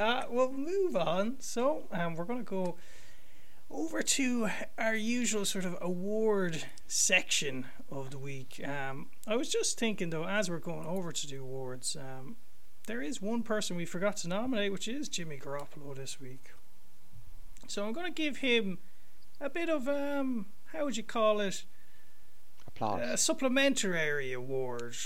Uh, 0.00 0.24
we'll 0.30 0.50
move 0.50 0.96
on. 0.96 1.36
So, 1.40 1.84
um, 1.92 2.14
we're 2.14 2.24
going 2.24 2.38
to 2.38 2.44
go 2.44 2.76
over 3.70 4.02
to 4.02 4.48
our 4.78 4.94
usual 4.94 5.44
sort 5.44 5.66
of 5.66 5.76
award 5.80 6.64
section 6.86 7.66
of 7.90 8.10
the 8.10 8.18
week. 8.18 8.62
Um, 8.66 9.08
I 9.28 9.36
was 9.36 9.50
just 9.50 9.78
thinking, 9.78 10.08
though, 10.08 10.26
as 10.26 10.48
we're 10.48 10.58
going 10.58 10.86
over 10.86 11.12
to 11.12 11.26
do 11.26 11.42
awards, 11.42 11.96
um, 11.96 12.36
there 12.86 13.02
is 13.02 13.20
one 13.20 13.42
person 13.42 13.76
we 13.76 13.84
forgot 13.84 14.16
to 14.18 14.28
nominate, 14.28 14.72
which 14.72 14.88
is 14.88 15.06
Jimmy 15.08 15.38
Garoppolo 15.38 15.94
this 15.94 16.18
week. 16.18 16.50
So 17.68 17.86
I'm 17.86 17.92
going 17.92 18.06
to 18.06 18.22
give 18.22 18.38
him 18.38 18.78
a 19.38 19.50
bit 19.50 19.68
of 19.68 19.86
um, 19.86 20.46
how 20.72 20.86
would 20.86 20.96
you 20.96 21.02
call 21.02 21.40
it? 21.40 21.64
Applause. 22.66 23.02
A 23.02 23.16
supplementary 23.18 24.32
award 24.32 24.96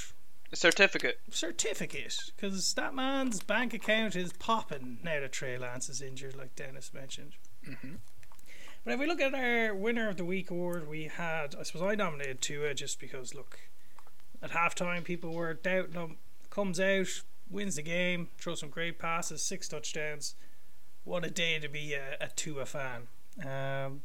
Certificate. 0.55 1.19
certificate 1.31 2.31
because 2.37 2.75
that 2.75 2.95
man's 2.95 3.41
bank 3.41 3.75
account 3.75 4.17
is 4.17 4.33
popping 4.33 4.99
now 5.03 5.21
that 5.21 5.33
Trey 5.33 5.59
Lance 5.59 5.89
is 5.89 6.01
injured, 6.01 6.37
like 6.37 6.55
Dennis 6.57 6.93
mentioned. 6.95 7.33
Mhm. 7.67 7.99
But 8.85 8.95
if 8.95 9.01
we 9.01 9.07
look 9.07 9.21
at 9.21 9.35
our 9.35 9.75
winner 9.75 10.09
of 10.09 10.17
the 10.17 10.25
week 10.25 10.51
award, 10.51 10.87
we 10.89 11.05
had 11.05 11.55
I 11.55 11.63
suppose 11.65 11.83
I 11.83 11.95
nominated 11.95 12.41
Tua 12.41 12.75
just 12.75 13.01
because 13.01 13.35
look 13.35 13.59
at 14.43 14.51
halftime 14.51 15.05
people 15.05 15.33
were 15.33 15.55
doubting 15.55 15.95
him. 15.95 16.19
Comes 16.51 16.79
out, 16.79 17.09
wins 17.51 17.77
the 17.77 17.83
game, 17.83 18.29
throws 18.39 18.61
some 18.61 18.69
great 18.71 18.99
passes, 18.99 19.43
six 19.43 19.67
touchdowns. 19.69 20.35
What 21.05 21.25
a 21.25 21.31
day 21.31 21.59
to 21.59 21.69
be 21.69 21.95
a, 21.95 22.17
a 22.21 22.29
Tua 22.29 22.65
fan. 22.67 23.09
Um, 23.45 24.03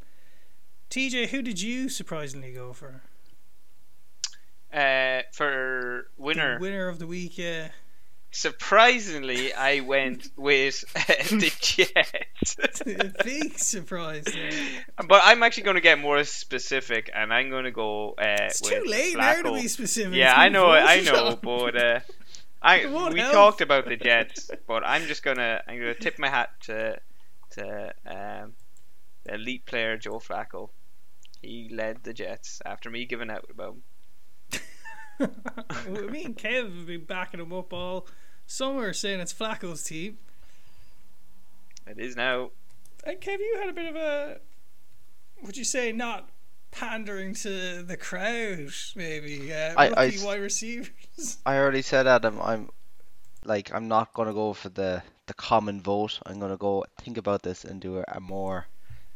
TJ, 0.90 1.28
who 1.30 1.42
did 1.44 1.62
you 1.62 1.88
surprisingly 1.90 2.52
go 2.52 2.74
for? 2.74 3.04
Uh, 4.73 5.21
for 5.34 6.08
winner, 6.17 6.55
The 6.55 6.62
winner 6.62 6.88
of 6.89 6.99
the 6.99 7.08
week, 7.08 7.38
yeah. 7.38 7.69
surprisingly, 8.32 9.53
I 9.53 9.79
went 9.79 10.29
with 10.38 10.84
the 10.93 11.51
Jets. 11.60 12.55
big 13.23 13.58
surprise 13.58 14.25
there. 14.25 14.51
But 15.08 15.21
I'm 15.23 15.41
actually 15.43 15.63
going 15.63 15.75
to 15.75 15.82
get 15.82 15.99
more 15.99 16.23
specific, 16.23 17.09
and 17.13 17.34
I'm 17.34 17.49
going 17.49 17.63
to 17.65 17.72
go. 17.72 18.11
Uh, 18.11 18.36
It's 18.47 18.61
too 18.61 18.84
late 18.86 19.17
now 19.17 19.41
to 19.41 19.53
be 19.53 19.67
specific. 19.67 20.15
Yeah, 20.15 20.34
I 20.36 20.49
know, 20.49 20.67
I 20.70 21.01
know, 21.01 21.28
on. 21.28 21.39
but 21.41 21.76
uh, 21.76 21.99
I 22.61 22.86
we 23.13 23.20
help. 23.20 23.34
talked 23.34 23.61
about 23.61 23.86
the 23.86 23.95
Jets, 23.95 24.51
but 24.67 24.84
I'm 24.86 25.03
just 25.07 25.24
gonna 25.24 25.61
I'm 25.67 25.80
gonna 25.80 25.93
tip 25.95 26.20
my 26.20 26.30
hat 26.30 26.49
to 26.63 26.99
to 27.51 27.93
um, 28.05 28.53
the 29.24 29.34
elite 29.36 29.65
player 29.65 29.97
Joe 29.97 30.20
Flacco. 30.20 30.70
He 31.41 31.70
led 31.72 32.03
the 32.03 32.13
Jets 32.13 32.61
after 32.65 32.89
me 32.89 33.05
giving 33.05 33.30
out 33.32 33.45
about 33.49 33.74
him. 33.76 33.84
Well, 35.20 35.30
me 36.09 36.24
and 36.26 36.38
Kev 36.38 36.76
have 36.78 36.88
been 36.88 37.03
backing 37.05 37.39
him 37.39 37.51
up 37.53 37.74
all 37.74 38.07
summer, 38.47 38.93
saying 38.93 39.20
it's 39.20 39.34
Flacco's 39.34 39.84
team. 39.84 40.17
It 41.88 41.99
is 41.99 42.15
now. 42.15 42.51
And 43.03 43.20
Kev, 43.20 43.39
you 43.39 43.57
had 43.59 43.70
a 43.70 43.74
bit 43.74 43.88
of 43.89 43.95
a, 43.95 44.38
would 45.43 45.57
you 45.57 45.63
say, 45.63 45.91
not 45.91 46.30
pandering 46.72 47.34
to 47.34 47.82
the 47.84 47.97
crowd, 47.97 48.70
maybe? 48.95 49.51
Uh, 49.53 49.74
I- 49.78 49.88
I 49.88 50.05
rookie 50.05 50.24
wide 50.26 50.41
receivers. 50.41 51.38
I 51.45 51.57
already 51.57 51.82
said, 51.82 52.07
Adam. 52.07 52.39
I'm 52.41 52.70
like 53.45 53.74
I'm 53.74 53.88
not 53.88 54.13
gonna 54.13 54.34
go 54.34 54.53
for 54.53 54.70
the 54.70 55.01
the 55.28 55.34
common 55.34 55.82
vote. 55.82 56.20
I'm 56.26 56.39
gonna 56.39 56.57
go 56.57 56.86
think 57.01 57.17
about 57.17 57.41
this 57.43 57.63
and 57.63 57.80
do 57.82 57.99
a, 57.99 58.03
a 58.09 58.20
more 58.20 58.67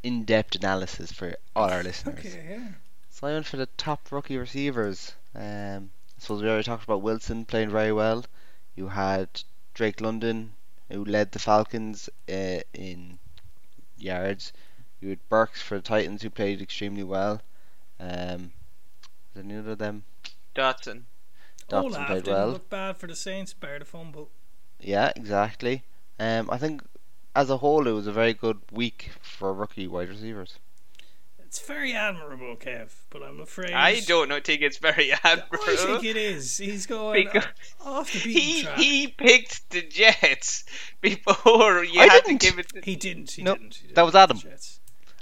in-depth 0.01 0.55
analysis 0.55 1.11
for 1.11 1.35
all 1.55 1.69
our 1.69 1.83
listeners. 1.83 2.19
Okay, 2.19 2.45
yeah. 2.49 2.67
So 3.09 3.27
I 3.27 3.33
went 3.33 3.45
for 3.45 3.57
the 3.57 3.67
top 3.77 4.11
rookie 4.11 4.37
receivers. 4.37 5.13
Um, 5.35 5.91
I 6.17 6.19
suppose 6.19 6.41
we 6.41 6.47
already 6.47 6.63
talked 6.63 6.83
about 6.83 7.01
Wilson 7.01 7.45
playing 7.45 7.69
very 7.69 7.91
well. 7.91 8.25
You 8.75 8.87
had 8.87 9.29
Drake 9.73 10.01
London, 10.01 10.53
who 10.89 11.03
led 11.03 11.31
the 11.31 11.39
Falcons 11.39 12.09
uh, 12.29 12.59
in 12.73 13.19
yards. 13.97 14.53
You 15.01 15.09
had 15.09 15.29
Burks 15.29 15.61
for 15.61 15.75
the 15.75 15.81
Titans 15.81 16.21
who 16.21 16.29
played 16.29 16.61
extremely 16.61 17.03
well. 17.03 17.41
Um, 17.99 18.51
was 19.33 19.43
any 19.43 19.57
other 19.57 19.71
of 19.71 19.77
them? 19.79 20.03
Dotson. 20.55 21.03
Dotson 21.69 21.85
Olave 21.85 22.05
played 22.05 22.27
well. 22.27 22.49
look 22.49 22.69
bad 22.69 22.97
for 22.97 23.07
the 23.07 23.15
Saints, 23.15 23.53
bar 23.53 23.79
the 23.79 23.85
fumble. 23.85 24.29
Yeah, 24.79 25.11
exactly. 25.15 25.83
Um, 26.19 26.49
I 26.51 26.57
think 26.57 26.83
as 27.35 27.49
a 27.49 27.57
whole 27.57 27.87
it 27.87 27.91
was 27.91 28.07
a 28.07 28.11
very 28.11 28.33
good 28.33 28.59
week 28.71 29.11
for 29.21 29.53
rookie 29.53 29.87
wide 29.87 30.09
receivers. 30.09 30.59
It's 31.53 31.61
very 31.67 31.93
admirable, 31.93 32.55
Kev, 32.55 32.89
but 33.11 33.21
I'm 33.21 33.39
afraid 33.39 33.73
I 33.73 33.99
don't 33.99 34.27
know, 34.27 34.39
think 34.39 34.63
it's 34.63 34.79
very 34.79 35.11
admirable. 35.23 35.59
I 35.67 35.75
think 35.75 36.03
it 36.03 36.17
is. 36.17 36.57
He's 36.57 36.87
going 36.87 37.25
Because 37.31 37.45
off 37.85 38.11
the 38.11 38.23
beaten 38.23 38.41
he 38.41 38.63
track. 38.63 38.77
he 38.79 39.07
picked 39.07 39.69
the 39.69 39.83
Jets 39.83 40.63
before 41.01 41.83
you 41.83 42.01
I 42.01 42.05
had 42.07 42.23
didn't. 42.23 42.39
to 42.41 42.47
give 42.49 42.57
it. 42.57 42.69
To, 42.69 42.81
He 42.81 42.95
didn't. 42.95 43.29
He 43.29 43.43
Nope, 43.43 43.59
didn't. 43.59 43.75
he 43.87 43.93
that 43.93 44.01
was. 44.01 44.15
Adam. 44.15 44.39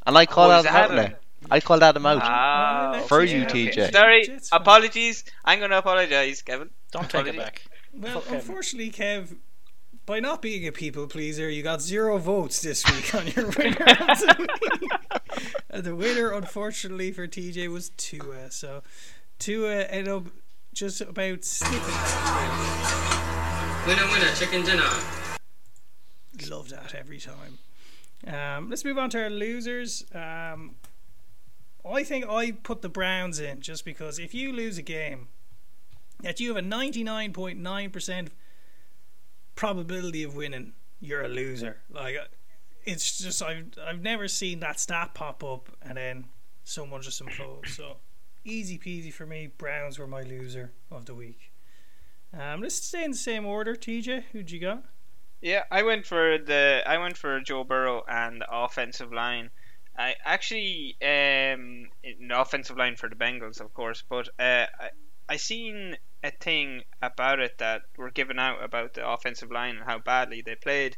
And 0.05 0.17
I 0.17 0.25
called 0.25 0.51
Oh, 0.51 0.53
Adam 0.53 0.67
is 0.69 0.73
out 0.73 0.89
there. 0.91 1.19
I 1.51 1.59
called 1.59 1.83
Adam 1.83 2.05
out. 2.05 2.21
Ah, 2.23 3.03
For 3.09 3.19
let's- 3.19 3.33
you, 3.33 3.39
yeah, 3.39 3.45
TJ. 3.49 3.69
okay. 3.71 3.91
Sorry, 3.91 4.23
Jets 4.23 4.49
fan. 4.51 4.61
apologies. 4.61 5.25
I'm 5.43 5.59
going 5.59 5.71
to 5.71 5.79
apologize, 5.79 6.41
Kevin. 6.43 6.69
Don't 6.93 7.09
take 7.09 7.27
it 7.27 7.35
back. 7.35 7.63
Well, 7.93 8.13
Fuck 8.13 8.23
Kevin. 8.23 8.39
unfortunately, 8.39 8.91
Kev, 8.91 9.35
by 10.05 10.21
not 10.21 10.41
being 10.41 10.65
a 10.65 10.71
people 10.71 11.07
pleaser, 11.07 11.49
you 11.49 11.61
got 11.61 11.81
zero 11.81 12.17
votes 12.19 12.61
this 12.61 12.85
week 12.89 13.13
on 13.15 13.27
your 13.27 13.49
winner. 13.57 13.85
The 15.41 15.63
and 15.69 15.83
the 15.83 15.95
winner, 15.95 16.31
unfortunately, 16.31 17.11
for 17.11 17.27
TJ 17.27 17.67
was 17.69 17.89
Tua. 17.97 18.51
So 18.51 18.83
Tua 19.39 19.83
ended 19.83 20.13
up 20.13 20.23
just 20.73 21.01
about 21.01 21.43
snipping. 21.43 21.79
Winner, 23.87 24.07
winner, 24.11 24.33
chicken 24.35 24.63
dinner. 24.63 24.89
Love 26.49 26.69
that 26.69 26.95
every 26.95 27.19
time. 27.19 27.57
Um, 28.27 28.69
let's 28.69 28.85
move 28.85 28.97
on 28.97 29.09
to 29.11 29.23
our 29.23 29.29
losers. 29.29 30.05
Um, 30.13 30.75
I 31.83 32.03
think 32.03 32.27
I 32.29 32.51
put 32.51 32.81
the 32.81 32.89
Browns 32.89 33.39
in 33.39 33.61
just 33.61 33.83
because 33.83 34.19
if 34.19 34.33
you 34.33 34.53
lose 34.53 34.77
a 34.77 34.83
game, 34.83 35.29
that 36.21 36.39
you 36.39 36.53
have 36.53 36.57
a 36.57 36.67
99.9% 36.67 38.27
probability 39.55 40.23
of 40.23 40.35
winning, 40.35 40.73
you're 40.99 41.23
a 41.23 41.27
loser. 41.27 41.77
Like 41.89 42.15
it's 42.85 43.19
just 43.19 43.41
I've 43.41 43.65
I've 43.85 44.01
never 44.01 44.27
seen 44.27 44.59
that 44.59 44.79
stat 44.79 45.13
pop 45.13 45.43
up 45.43 45.69
and 45.81 45.97
then 45.97 46.25
someone 46.63 47.01
just 47.01 47.23
implodes. 47.23 47.69
So 47.69 47.97
easy 48.43 48.77
peasy 48.77 49.13
for 49.13 49.25
me. 49.25 49.47
Browns 49.57 49.99
were 49.99 50.07
my 50.07 50.21
loser 50.21 50.71
of 50.89 51.05
the 51.05 51.15
week. 51.15 51.51
Um, 52.37 52.61
let's 52.61 52.75
stay 52.75 53.03
in 53.03 53.11
the 53.11 53.17
same 53.17 53.45
order. 53.45 53.75
TJ, 53.75 54.23
who'd 54.31 54.51
you 54.51 54.59
got? 54.59 54.83
Yeah, 55.41 55.63
I 55.71 55.83
went 55.83 56.05
for 56.05 56.37
the 56.37 56.83
I 56.85 56.97
went 56.97 57.17
for 57.17 57.39
Joe 57.41 57.63
Burrow 57.63 58.03
and 58.07 58.41
the 58.41 58.47
offensive 58.49 59.11
line. 59.11 59.49
I 59.97 60.15
actually 60.23 60.95
um 61.01 61.89
the 62.03 62.39
offensive 62.39 62.77
line 62.77 62.95
for 62.95 63.09
the 63.09 63.15
Bengals, 63.15 63.59
of 63.59 63.73
course, 63.73 64.03
but 64.07 64.29
uh, 64.39 64.67
I 64.79 64.89
I 65.27 65.37
seen 65.37 65.97
a 66.23 66.31
thing 66.31 66.83
about 67.01 67.39
it 67.39 67.57
that 67.57 67.83
were 67.97 68.11
given 68.11 68.37
out 68.37 68.63
about 68.63 68.93
the 68.93 69.07
offensive 69.07 69.51
line 69.51 69.77
and 69.77 69.85
how 69.85 69.97
badly 69.99 70.41
they 70.41 70.55
played, 70.55 70.97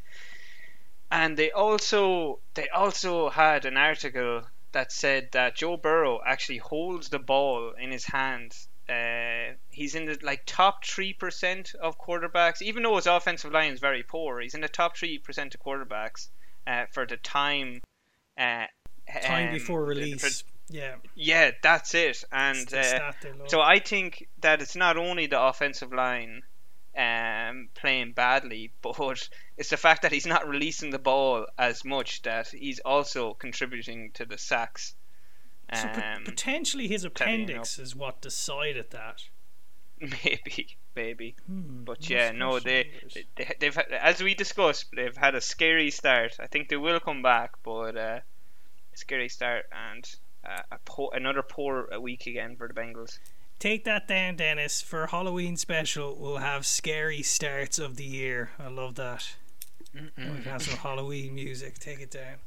and 1.13 1.37
they 1.37 1.51
also 1.51 2.39
they 2.55 2.67
also 2.69 3.29
had 3.29 3.65
an 3.65 3.77
article 3.77 4.41
that 4.71 4.91
said 4.91 5.29
that 5.31 5.55
Joe 5.55 5.77
Burrow 5.77 6.19
actually 6.25 6.57
holds 6.57 7.09
the 7.09 7.19
ball 7.19 7.73
in 7.79 7.91
his 7.91 8.05
hands. 8.05 8.67
Uh, 8.89 9.53
he's 9.69 9.93
in 9.95 10.05
the 10.05 10.17
like 10.23 10.41
top 10.45 10.83
three 10.83 11.13
percent 11.13 11.73
of 11.79 11.99
quarterbacks, 11.99 12.61
even 12.63 12.81
though 12.83 12.95
his 12.95 13.05
offensive 13.05 13.51
line 13.51 13.71
is 13.71 13.79
very 13.79 14.01
poor. 14.03 14.41
He's 14.41 14.55
in 14.55 14.61
the 14.61 14.67
top 14.67 14.97
three 14.97 15.19
percent 15.19 15.53
of 15.53 15.61
quarterbacks 15.61 16.29
uh, 16.65 16.85
for 16.91 17.05
the 17.05 17.17
time. 17.17 17.81
Uh, 18.37 18.65
Time 19.21 19.49
um, 19.49 19.53
before 19.53 19.81
for- 19.81 19.85
release. 19.85 20.43
yeah. 20.69 20.95
yeah, 21.13 21.51
that's 21.61 21.93
it. 21.93 22.23
And 22.31 22.73
uh, 22.73 22.83
stat 22.83 23.15
they 23.21 23.31
love. 23.33 23.49
so 23.49 23.59
I 23.61 23.79
think 23.79 24.27
that 24.41 24.61
it's 24.61 24.77
not 24.77 24.95
only 24.97 25.27
the 25.27 25.41
offensive 25.41 25.91
line 25.93 26.41
um, 26.97 27.69
playing 27.75 28.13
badly, 28.13 28.71
but 28.81 28.95
it's 29.57 29.69
the 29.69 29.77
fact 29.77 30.01
that 30.03 30.11
he's 30.11 30.25
not 30.27 30.47
releasing 30.47 30.91
the 30.91 30.99
ball 30.99 31.45
as 31.57 31.83
much 31.83 32.21
that 32.23 32.47
he's 32.49 32.79
also 32.79 33.33
contributing 33.33 34.11
to 34.13 34.25
the 34.25 34.37
sacks. 34.37 34.95
So 35.73 35.87
Um, 35.89 36.23
potentially 36.25 36.87
his 36.87 37.03
appendix 37.03 37.79
is 37.79 37.95
what 37.95 38.21
decided 38.21 38.91
that. 38.91 39.23
maybe, 39.99 40.77
maybe. 40.95 41.35
Hmm, 41.47 41.83
But 41.83 42.09
yeah, 42.09 42.31
no, 42.31 42.59
they, 42.59 42.91
they 43.35 43.55
they've 43.59 43.73
had- 43.75 43.91
as 43.91 44.21
we 44.21 44.35
discussed, 44.35 44.87
they've 44.95 45.15
had 45.17 45.33
a 45.35 45.41
scary 45.41 45.89
start. 45.91 46.35
I 46.39 46.47
think 46.47 46.69
they 46.69 46.75
will 46.77 46.99
come 46.99 47.21
back, 47.21 47.51
but 47.63 47.95
uh, 47.97 48.19
a 48.93 48.97
scary 48.97 49.29
start 49.29 49.65
and 49.71 50.13
uh, 50.45 50.61
a 50.71 50.77
poor, 50.85 51.09
another 51.13 51.41
poor 51.41 51.87
week 51.99 52.27
again 52.27 52.55
for 52.57 52.67
the 52.67 52.73
Bengals. 52.73 53.17
Take 53.63 53.85
that 53.85 54.09
down, 54.09 54.35
Dennis. 54.35 54.81
For 54.81 55.07
Halloween 55.07 55.55
special, 55.55 56.17
we'll 56.19 56.35
have 56.35 56.65
scary 56.65 57.21
starts 57.21 57.79
of 57.79 57.95
the 57.95 58.03
year. 58.03 58.49
I 58.59 58.67
love 58.67 58.95
that. 58.95 59.37
We 59.93 60.01
can 60.21 60.43
have 60.43 60.63
some 60.63 60.75
Halloween 60.79 61.33
music. 61.33 61.79
Take 61.79 62.01
it 62.01 62.11
down. 62.11 62.39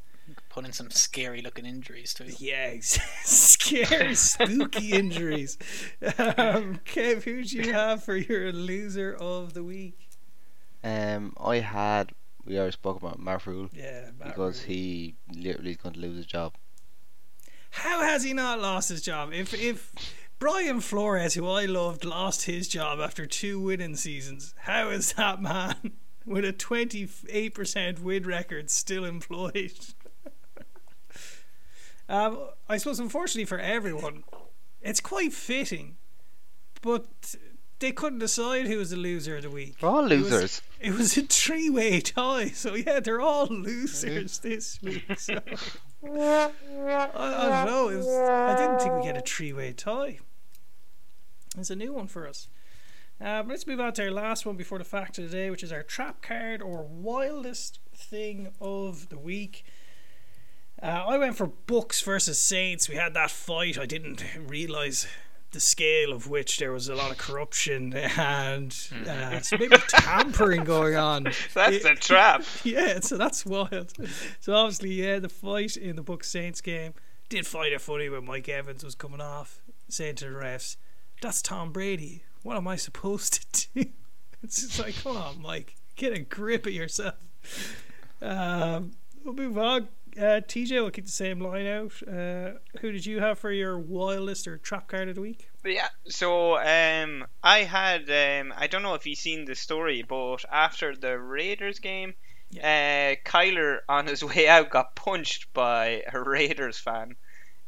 Put 0.50 0.66
in 0.66 0.74
some 0.74 0.90
scary 0.90 1.40
looking 1.40 1.64
injuries 1.64 2.12
too. 2.12 2.26
Yeah, 2.38 2.74
scary, 2.80 4.14
spooky 4.14 4.92
injuries. 4.92 5.56
Um, 6.02 6.80
Kev, 6.84 7.22
who 7.22 7.44
do 7.44 7.56
you 7.62 7.72
have 7.72 8.04
for 8.04 8.14
your 8.14 8.52
loser 8.52 9.16
of 9.18 9.54
the 9.54 9.64
week? 9.64 10.10
Um, 10.84 11.32
I 11.42 11.60
had 11.60 12.12
we 12.44 12.58
already 12.58 12.72
spoke 12.72 12.98
about 13.00 13.18
Mark 13.18 13.46
Rhule 13.46 13.70
Yeah, 13.72 14.10
Matt 14.18 14.28
because 14.28 14.60
Rhule. 14.64 14.68
he 14.74 15.14
literally 15.34 15.70
is 15.70 15.76
going 15.78 15.94
to 15.94 16.00
lose 16.00 16.18
his 16.18 16.26
job. 16.26 16.52
How 17.70 18.02
has 18.02 18.22
he 18.22 18.34
not 18.34 18.60
lost 18.60 18.90
his 18.90 19.00
job? 19.00 19.32
If 19.32 19.54
if 19.54 19.92
Brian 20.38 20.80
Flores, 20.80 21.34
who 21.34 21.48
I 21.48 21.64
loved, 21.64 22.04
lost 22.04 22.44
his 22.44 22.68
job 22.68 23.00
after 23.00 23.26
two 23.26 23.58
winning 23.60 23.96
seasons, 23.96 24.54
how 24.58 24.90
is 24.90 25.12
that 25.14 25.40
man 25.40 25.92
with 26.26 26.44
a 26.44 26.52
twenty 26.52 27.08
eight 27.30 27.54
percent 27.54 28.00
win 28.02 28.24
record 28.24 28.70
still 28.70 29.04
employed? 29.04 29.72
um, 32.08 32.38
I 32.68 32.76
suppose, 32.76 33.00
unfortunately 33.00 33.46
for 33.46 33.58
everyone, 33.58 34.24
it's 34.82 35.00
quite 35.00 35.32
fitting, 35.32 35.96
but 36.82 37.34
they 37.78 37.92
couldn't 37.92 38.18
decide 38.20 38.66
who 38.66 38.78
was 38.78 38.90
the 38.90 38.96
loser 38.96 39.36
of 39.36 39.42
the 39.42 39.50
week. 39.50 39.76
We're 39.80 39.88
all 39.88 40.10
It 40.12 40.18
was- 40.20 40.30
losers. 40.32 40.62
It 40.80 40.92
was 40.92 41.16
a 41.16 41.22
three 41.22 41.70
way 41.70 42.00
tie, 42.02 42.48
so 42.50 42.74
yeah, 42.74 43.00
they're 43.00 43.22
all 43.22 43.46
losers 43.46 44.38
this 44.40 44.80
week. 44.82 45.04
So. 45.18 45.40
I, 46.04 46.50
I 47.14 47.64
don't 47.64 47.66
know. 47.66 47.96
Was, 47.96 48.06
I 48.06 48.56
didn't 48.56 48.80
think 48.80 49.00
we 49.00 49.06
had 49.06 49.16
a 49.16 49.22
three 49.22 49.52
way 49.52 49.72
tie. 49.72 50.18
It's 51.58 51.70
a 51.70 51.76
new 51.76 51.92
one 51.92 52.06
for 52.06 52.26
us. 52.26 52.48
Um, 53.20 53.48
let's 53.48 53.66
move 53.66 53.80
on 53.80 53.94
to 53.94 54.04
our 54.04 54.10
last 54.10 54.44
one 54.44 54.56
before 54.56 54.78
the 54.78 54.84
fact 54.84 55.18
of 55.18 55.30
the 55.30 55.36
day, 55.36 55.50
which 55.50 55.62
is 55.62 55.72
our 55.72 55.82
trap 55.82 56.20
card 56.20 56.60
or 56.60 56.82
wildest 56.82 57.80
thing 57.94 58.48
of 58.60 59.08
the 59.08 59.18
week. 59.18 59.64
Uh, 60.82 61.04
I 61.08 61.16
went 61.16 61.36
for 61.36 61.46
Bucks 61.46 62.02
versus 62.02 62.38
Saints. 62.38 62.88
We 62.88 62.96
had 62.96 63.14
that 63.14 63.30
fight. 63.30 63.78
I 63.78 63.86
didn't 63.86 64.22
realize 64.46 65.06
the 65.56 65.60
scale 65.60 66.12
of 66.12 66.28
which 66.28 66.58
there 66.58 66.70
was 66.70 66.86
a 66.90 66.94
lot 66.94 67.10
of 67.10 67.16
corruption 67.16 67.94
and 68.18 68.76
uh, 69.08 69.40
so 69.40 69.56
maybe 69.56 69.78
tampering 69.88 70.64
going 70.64 70.94
on. 70.96 71.24
That's 71.54 71.82
a 71.82 71.94
trap. 71.94 72.44
Yeah, 72.62 73.00
so 73.00 73.16
that's 73.16 73.46
wild. 73.46 73.92
So 74.40 74.54
obviously, 74.54 74.90
yeah, 74.90 75.18
the 75.18 75.28
fight 75.28 75.76
in 75.76 75.96
the 75.96 76.02
Bucks 76.02 76.28
Saints 76.28 76.60
game 76.60 76.92
did 77.28 77.46
find 77.46 77.72
it 77.72 77.80
funny 77.80 78.08
when 78.08 78.24
Mike 78.24 78.48
Evans 78.48 78.84
was 78.84 78.94
coming 78.94 79.20
off, 79.20 79.62
saying 79.88 80.16
to 80.16 80.24
the 80.26 80.30
refs, 80.30 80.76
"That's 81.22 81.40
Tom 81.40 81.72
Brady. 81.72 82.24
What 82.42 82.56
am 82.56 82.66
I 82.68 82.76
supposed 82.76 83.52
to 83.52 83.68
do?" 83.74 83.90
It's 84.42 84.60
just 84.60 84.78
like, 84.78 85.00
come 85.02 85.16
on, 85.16 85.40
Mike, 85.40 85.76
get 85.94 86.12
a 86.12 86.18
grip 86.18 86.66
of 86.66 86.72
yourself. 86.72 87.14
Um, 88.20 88.92
we'll 89.24 89.34
move 89.34 89.56
on. 89.56 89.88
Uh, 90.18 90.40
TJ, 90.40 90.70
we'll 90.70 90.90
keep 90.90 91.04
the 91.04 91.10
same 91.10 91.40
line 91.40 91.66
out. 91.66 91.92
Uh, 92.08 92.58
who 92.80 92.90
did 92.90 93.04
you 93.04 93.20
have 93.20 93.38
for 93.38 93.52
your 93.52 93.78
wildest 93.78 94.48
or 94.48 94.56
trap 94.56 94.88
card 94.88 95.10
of 95.10 95.14
the 95.14 95.20
week? 95.20 95.50
Yeah, 95.64 95.88
so 96.08 96.56
um, 96.58 97.26
I 97.42 97.64
had 97.64 98.08
um, 98.08 98.54
I 98.56 98.66
don't 98.66 98.82
know 98.82 98.94
if 98.94 99.06
you've 99.06 99.18
seen 99.18 99.44
the 99.44 99.54
story, 99.54 100.02
but 100.02 100.44
after 100.50 100.96
the 100.96 101.18
Raiders 101.18 101.80
game, 101.80 102.14
uh, 102.62 103.16
Kyler 103.26 103.80
on 103.88 104.06
his 104.06 104.24
way 104.24 104.48
out 104.48 104.70
got 104.70 104.96
punched 104.96 105.52
by 105.52 106.02
a 106.10 106.20
Raiders 106.20 106.78
fan, 106.78 107.16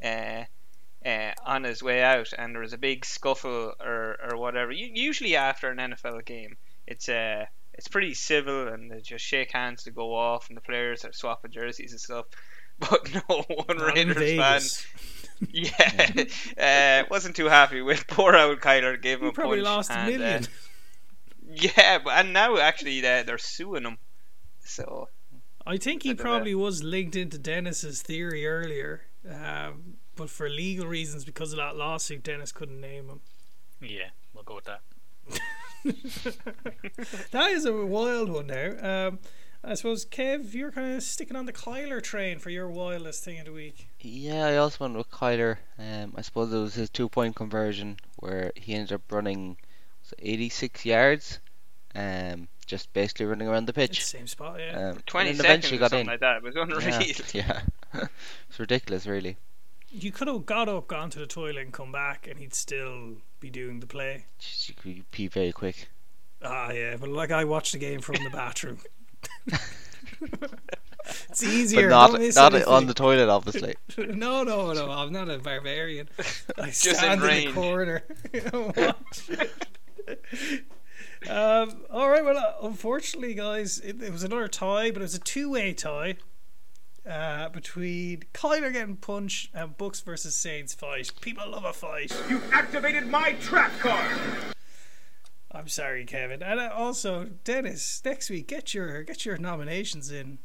uh, 0.03 0.44
uh, 1.05 1.32
on 1.44 1.64
his 1.64 1.82
way 1.82 2.03
out, 2.03 2.32
and 2.36 2.55
there 2.55 2.62
was 2.62 2.72
a 2.72 2.78
big 2.78 3.05
scuffle 3.05 3.74
or 3.78 4.16
or 4.30 4.38
whatever. 4.38 4.72
Usually 4.72 5.36
after 5.36 5.68
an 5.68 5.78
NFL 5.78 6.24
game, 6.24 6.57
it's 6.86 7.09
uh, 7.11 7.44
it's 7.78 7.88
pretty 7.88 8.12
civil 8.12 8.68
and 8.68 8.90
they 8.90 9.00
just 9.00 9.24
shake 9.24 9.52
hands 9.52 9.84
to 9.84 9.90
go 9.90 10.14
off, 10.14 10.48
and 10.48 10.56
the 10.56 10.60
players 10.60 11.04
are 11.06 11.12
swapping 11.12 11.50
jerseys 11.52 11.92
and 11.92 12.00
stuff. 12.00 12.26
But 12.80 13.12
no 13.12 13.42
one 13.66 13.76
Not 13.78 13.98
in 13.98 14.10
Raiders 14.10 14.36
fan 14.36 14.60
Vegas. 14.60 14.86
yeah, 16.58 17.02
uh, 17.02 17.08
wasn't 17.10 17.34
too 17.34 17.46
happy 17.46 17.80
with 17.82 18.06
poor 18.08 18.36
old 18.36 18.60
Kyler. 18.60 19.00
Gave 19.02 19.18
him 19.18 19.24
You 19.24 19.30
a 19.30 19.32
probably 19.32 19.58
punch 19.62 19.66
lost 19.66 19.90
a 19.90 19.94
and, 19.94 20.08
uh, 20.14 20.18
million. 20.18 20.46
yeah, 21.48 21.98
but 21.98 22.10
and 22.18 22.32
now 22.32 22.56
actually 22.58 23.00
they're, 23.00 23.24
they're 23.24 23.38
suing 23.38 23.82
him. 23.84 23.98
So 24.64 25.08
I 25.66 25.76
think 25.76 26.04
he 26.04 26.10
I 26.10 26.12
dunno. 26.12 26.22
probably 26.22 26.54
was 26.54 26.84
linked 26.84 27.16
into 27.16 27.36
Dennis's 27.36 28.00
theory 28.02 28.46
earlier, 28.46 29.02
um, 29.28 29.94
but 30.14 30.30
for 30.30 30.48
legal 30.48 30.86
reasons, 30.86 31.24
because 31.24 31.52
of 31.52 31.56
that 31.58 31.74
lawsuit, 31.74 32.22
Dennis 32.22 32.52
couldn't 32.52 32.80
name 32.80 33.08
him. 33.08 33.20
Yeah, 33.80 34.10
we'll 34.34 34.44
go 34.44 34.54
with 34.54 34.66
that. 34.66 34.82
That 37.30 37.50
is 37.50 37.64
a 37.64 37.72
wild 37.86 38.28
one 38.30 38.46
now. 38.48 39.08
Um, 39.08 39.18
I 39.62 39.74
suppose, 39.74 40.04
Kev, 40.04 40.54
you're 40.54 40.70
kind 40.70 40.94
of 40.94 41.02
sticking 41.02 41.36
on 41.36 41.46
the 41.46 41.52
Kyler 41.52 42.02
train 42.02 42.38
for 42.38 42.50
your 42.50 42.68
wildest 42.68 43.24
thing 43.24 43.38
of 43.38 43.46
the 43.46 43.52
week. 43.52 43.88
Yeah, 44.00 44.46
I 44.46 44.56
also 44.56 44.84
went 44.84 44.96
with 44.96 45.10
Kyler. 45.10 45.58
Um, 45.78 46.14
I 46.16 46.22
suppose 46.22 46.52
it 46.52 46.58
was 46.58 46.74
his 46.74 46.90
two 46.90 47.08
point 47.08 47.36
conversion 47.36 47.96
where 48.16 48.52
he 48.54 48.74
ended 48.74 48.92
up 48.92 49.02
running 49.10 49.56
86 50.18 50.84
yards, 50.84 51.40
um, 51.94 52.48
just 52.66 52.92
basically 52.92 53.26
running 53.26 53.48
around 53.48 53.66
the 53.66 53.70
It's 53.80 53.88
pitch. 53.96 53.98
the 54.00 54.18
same 54.18 54.26
spot, 54.26 54.60
yeah. 54.60 54.90
Um, 54.90 54.98
20 55.06 55.30
seconds 55.34 55.40
eventually 55.40 55.76
or 55.76 55.80
got 55.80 55.90
something 55.90 56.06
in. 56.06 56.10
like 56.12 56.20
that. 56.20 56.36
It 56.36 56.42
was 56.42 56.56
unreal. 56.56 56.80
Yeah, 57.32 57.60
yeah. 57.94 58.06
it's 58.48 58.58
ridiculous, 58.60 59.06
really. 59.06 59.36
You 59.91 60.12
could 60.12 60.28
have 60.28 60.47
got 60.47 60.68
up, 60.68 60.89
gone 60.89 61.11
to 61.11 61.18
the 61.18 61.26
toilet, 61.26 61.59
and 61.59 61.72
come 61.72 61.93
back, 61.93 62.26
and 62.28 62.39
he'd 62.39 62.55
still 62.55 63.16
be 63.41 63.51
doing 63.51 63.80
the 63.80 63.86
play. 63.86 64.24
You 64.66 64.74
could 64.74 65.11
pee 65.11 65.28
very 65.28 65.53
quick. 65.53 65.89
Ah, 66.43 66.70
yeah, 66.70 66.97
but 66.97 67.09
like 67.09 67.30
I 67.30 67.45
watched 67.45 67.72
the 67.72 67.78
game 67.78 68.01
from 68.01 68.16
the 68.22 68.30
bathroom. 68.30 68.78
it's 71.28 71.43
easier. 71.43 71.89
but 71.89 72.12
not 72.12 72.12
not 72.34 72.55
anything. 72.55 72.72
on 72.72 72.86
the 72.86 72.95
toilet, 72.95 73.28
obviously. 73.28 73.74
No, 73.99 74.45
no, 74.45 74.72
no. 74.72 74.91
I'm 74.91 75.12
not 75.12 75.28
a 75.28 75.39
barbarian. 75.39 76.09
I 76.59 76.66
Just 76.66 76.86
in 76.86 76.95
stand 76.95 77.12
in, 77.14 77.20
the 77.20 77.26
range. 77.26 77.55
corner. 77.55 78.03
Um, 81.28 81.84
all 81.91 82.09
right. 82.09 82.24
Well, 82.24 82.36
uh, 82.39 82.55
unfortunately, 82.62 83.34
guys, 83.34 83.80
it, 83.80 84.01
it 84.01 84.12
was 84.12 84.22
another 84.22 84.47
tie, 84.47 84.91
but 84.93 85.03
it 85.03 85.07
was 85.07 85.14
a 85.16 85.20
two-way 85.20 85.72
tie 85.72 86.16
uh, 87.09 87.48
between 87.48 88.24
Kyler 88.34 88.72
getting 88.72 88.96
punched 88.96 89.50
and 89.54 89.76
Bucks 89.76 90.00
versus 90.00 90.34
Saints 90.34 90.74
fight. 90.74 91.11
People 91.20 91.50
love 91.50 91.64
a 91.64 91.72
fight. 91.72 92.14
You 92.28 92.40
activated 92.52 93.06
my 93.06 93.32
trap 93.40 93.72
card! 93.80 94.18
I'm 95.50 95.68
sorry, 95.68 96.04
Kevin, 96.04 96.42
and 96.42 96.61
uh, 96.61 96.70
also 96.74 97.24
Dennis. 97.44 98.02
Next 98.04 98.28
week, 98.28 98.48
get 98.48 98.74
your 98.74 99.02
get 99.02 99.24
your 99.24 99.38
nominations 99.38 100.11
in 100.12 100.38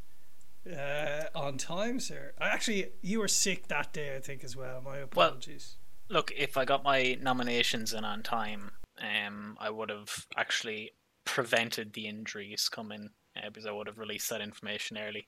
uh, 0.72 1.24
on 1.36 1.58
time, 1.58 2.00
sir. 2.00 2.32
Uh, 2.40 2.46
Actually, 2.46 2.92
you 3.02 3.20
were 3.20 3.28
sick 3.28 3.68
that 3.68 3.92
day, 3.92 4.16
I 4.16 4.20
think, 4.20 4.44
as 4.44 4.56
well. 4.56 4.82
My 4.82 4.92
Well- 5.00 5.04
apologies. 5.04 5.76
Look, 6.10 6.32
if 6.38 6.58
I 6.58 6.66
got 6.66 6.84
my 6.84 7.18
nominations 7.22 7.94
in 7.94 8.04
on 8.06 8.24
time, 8.24 8.72
um, 9.02 9.58
I 9.60 9.70
would 9.70 9.90
have 9.90 10.28
actually 10.38 10.92
prevented 11.26 11.94
the 11.94 12.08
injuries 12.08 12.70
coming 12.70 13.10
uh, 13.36 13.50
because 13.50 13.66
I 13.66 13.72
would 13.72 13.88
have 13.88 13.98
released 13.98 14.30
that 14.30 14.42
information 14.42 14.98
early. 14.98 15.28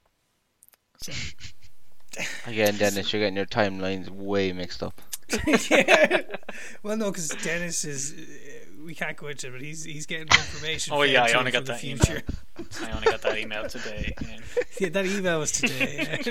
Again, 2.48 2.78
Dennis, 2.78 3.12
you're 3.12 3.22
getting 3.22 3.36
your 3.36 3.46
timelines 3.46 4.10
way 4.10 4.52
mixed 4.54 4.82
up. 4.84 5.02
yeah. 5.70 6.22
Well, 6.84 6.96
no, 6.96 7.12
because 7.12 7.28
Dennis 7.30 7.84
is. 7.84 8.14
Uh, 8.14 8.84
we 8.86 8.94
can't 8.96 9.18
go 9.18 9.28
into 9.28 9.48
it, 9.48 9.52
but 9.52 9.62
he's 9.62 9.84
he's 9.84 10.06
getting 10.06 10.28
information. 10.28 10.94
Oh 10.94 11.02
fed 11.02 11.10
yeah, 11.10 11.24
I 11.24 11.30
to 11.32 11.40
only 11.40 11.52
got 11.52 11.66
that 11.66 11.82
the 11.82 11.88
email. 11.90 11.98
future. 12.06 12.24
I 12.86 12.92
only 12.92 13.06
got 13.08 13.22
that 13.24 13.38
email 13.38 13.68
today. 13.68 14.14
yeah. 14.22 14.38
yeah, 14.80 14.90
that 14.90 15.06
email 15.08 15.40
was 15.40 15.52
today. 15.52 16.24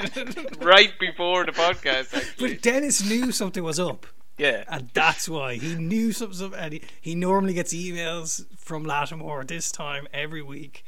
right 0.61 0.93
before 1.01 1.45
the 1.45 1.53
podcast, 1.53 2.15
actually. 2.17 2.55
but 2.55 2.63
Dennis 2.63 3.05
knew 3.05 3.33
something 3.33 3.63
was 3.65 3.79
up, 3.81 4.07
Yeah, 4.39 4.65
and 4.69 4.89
that's 4.95 5.29
why 5.29 5.57
he 5.57 5.75
knew 5.75 6.13
something. 6.13 6.29
was 6.31 6.43
up, 6.43 6.55
And 6.57 6.75
he, 6.75 6.83
he 7.01 7.15
normally 7.17 7.53
gets 7.55 7.75
emails 7.75 8.47
from 8.57 8.85
Lattimore 8.85 9.45
this 9.45 9.71
time 9.73 10.07
every 10.15 10.41
week. 10.43 10.85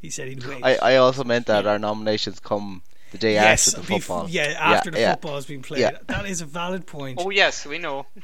He 0.00 0.08
said 0.10 0.28
he'd 0.28 0.44
wait. 0.44 0.64
I, 0.64 0.76
I 0.76 0.96
also 0.96 1.22
meant 1.24 1.46
that 1.46 1.66
our 1.66 1.78
nominations 1.78 2.40
come 2.40 2.82
the 3.12 3.18
day 3.18 3.34
yes, 3.34 3.68
after 3.68 3.80
the 3.86 3.94
bef- 3.94 4.02
football. 4.02 4.28
yeah, 4.28 4.56
after 4.58 4.90
the 4.90 4.98
yeah. 5.00 5.12
football 5.12 5.34
has 5.36 5.46
been 5.46 5.62
played. 5.62 5.80
Yeah. 5.80 5.98
That 6.08 6.26
is 6.26 6.40
a 6.40 6.46
valid 6.46 6.86
point. 6.86 7.18
Oh, 7.22 7.30
yes, 7.30 7.64
we 7.64 7.78
know. 7.78 8.06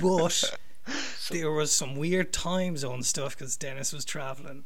But 0.00 0.58
there 1.30 1.52
was 1.52 1.70
some 1.72 1.94
weird 1.96 2.32
time 2.32 2.76
zone 2.76 3.02
stuff 3.04 3.38
because 3.38 3.56
Dennis 3.56 3.92
was 3.92 4.04
traveling. 4.04 4.64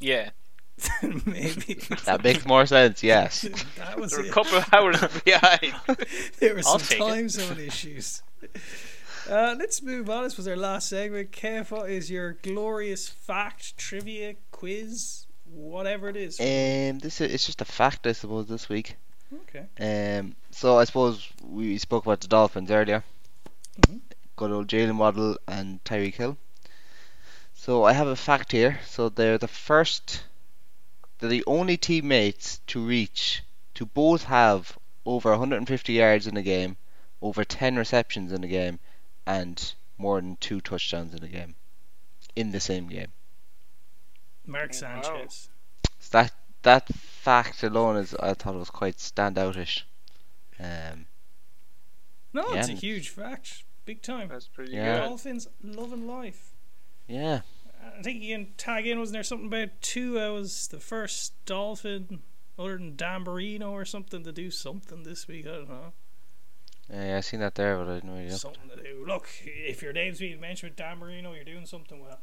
yeah. 0.00 0.30
Maybe 1.02 1.74
That 2.06 2.24
makes 2.24 2.46
more 2.46 2.64
sense, 2.64 3.02
yes. 3.02 3.42
that 3.76 4.00
was 4.00 4.14
We're 4.14 4.26
a 4.26 4.30
couple 4.30 4.56
of 4.56 4.72
hours 4.72 4.96
behind. 5.24 5.74
there 6.38 6.54
were 6.54 6.60
I'll 6.64 6.78
some 6.78 6.80
take 6.80 6.98
it. 7.00 7.06
time 7.06 7.28
zone 7.28 7.60
issues. 7.60 8.22
Uh, 9.28 9.54
let's 9.58 9.82
move 9.82 10.08
on. 10.08 10.24
This 10.24 10.38
was 10.38 10.48
our 10.48 10.56
last 10.56 10.88
segment. 10.88 11.32
Kev, 11.32 11.70
what 11.70 11.90
is 11.90 12.10
your 12.10 12.32
glorious 12.42 13.10
fact, 13.10 13.76
trivia, 13.76 14.36
quiz, 14.52 15.26
whatever 15.52 16.08
it 16.08 16.16
is? 16.16 16.38
Um, 16.40 16.98
this 16.98 17.20
is, 17.20 17.32
it's 17.32 17.46
just 17.46 17.60
a 17.60 17.64
fact, 17.64 18.06
I 18.06 18.12
suppose, 18.12 18.46
this 18.46 18.68
week. 18.68 18.96
okay. 19.42 19.66
Um, 20.18 20.34
so 20.50 20.78
I 20.78 20.84
suppose 20.84 21.26
we 21.42 21.78
spoke 21.78 22.04
about 22.06 22.20
the 22.20 22.28
Dolphins 22.28 22.70
earlier. 22.70 23.02
Mhm. 23.82 24.00
Good 24.36 24.50
old 24.50 24.68
Jalen 24.68 24.96
Waddle 24.96 25.36
and 25.46 25.82
Tyreek 25.84 26.14
Hill. 26.14 26.36
So 27.54 27.84
I 27.84 27.92
have 27.92 28.06
a 28.08 28.16
fact 28.16 28.52
here. 28.52 28.80
So 28.86 29.08
they're 29.08 29.38
the 29.38 29.48
first, 29.48 30.22
they're 31.18 31.28
the 31.28 31.44
only 31.46 31.76
teammates 31.76 32.60
to 32.68 32.84
reach 32.84 33.42
to 33.74 33.86
both 33.86 34.24
have 34.24 34.78
over 35.04 35.30
150 35.30 35.92
yards 35.92 36.26
in 36.26 36.36
a 36.36 36.42
game, 36.42 36.76
over 37.22 37.44
10 37.44 37.76
receptions 37.76 38.32
in 38.32 38.44
a 38.44 38.48
game, 38.48 38.78
and 39.26 39.74
more 39.98 40.20
than 40.20 40.36
two 40.36 40.60
touchdowns 40.60 41.14
in 41.14 41.22
a 41.22 41.28
game, 41.28 41.54
in 42.34 42.50
the 42.52 42.60
same 42.60 42.88
game. 42.88 43.12
Mark 44.46 44.74
Sanchez. 44.74 45.48
So 45.98 46.18
that 46.18 46.32
that 46.62 46.88
fact 46.88 47.62
alone 47.62 47.96
is 47.96 48.14
I 48.14 48.34
thought 48.34 48.54
it 48.54 48.58
was 48.58 48.70
quite 48.70 48.96
standoutish. 48.96 49.82
Um, 50.58 51.06
No, 52.32 52.52
it's 52.52 52.68
a 52.68 52.72
huge 52.72 53.08
fact. 53.08 53.64
Big 53.84 54.02
time. 54.02 54.28
That's 54.28 54.46
pretty 54.48 54.72
Yeah. 54.72 54.98
good. 55.00 55.08
Dolphins 55.08 55.48
loving 55.62 56.06
life. 56.06 56.52
yeah. 57.08 57.40
I 57.82 58.02
think 58.02 58.22
you 58.22 58.36
can 58.36 58.52
tag 58.58 58.86
in, 58.86 58.98
wasn't 58.98 59.14
there 59.14 59.22
something 59.22 59.46
about 59.46 59.80
two? 59.80 60.18
I 60.20 60.28
was 60.28 60.68
the 60.68 60.78
first 60.80 61.32
Dolphin, 61.46 62.22
other 62.58 62.76
than 62.76 62.94
Dan 62.94 63.22
Marino 63.22 63.70
or 63.72 63.86
something, 63.86 64.22
to 64.24 64.32
do 64.32 64.50
something 64.50 65.02
this 65.02 65.26
week. 65.26 65.46
I 65.46 65.50
don't 65.52 65.68
know. 65.70 65.92
Yeah, 66.90 67.16
I 67.16 67.20
seen 67.20 67.40
that 67.40 67.54
there, 67.54 67.78
but 67.78 67.88
I 67.88 67.94
didn't 67.94 68.10
really. 68.10 68.28
Look. 68.28 68.38
Something 68.38 68.68
to 68.68 68.76
do. 68.82 69.04
Look, 69.06 69.28
if 69.44 69.80
your 69.80 69.94
name's 69.94 70.18
being 70.18 70.40
mentioned 70.40 70.70
with 70.72 70.76
Dan 70.76 70.98
Marino, 70.98 71.32
you're 71.32 71.42
doing 71.44 71.64
something 71.64 72.00
well. 72.00 72.20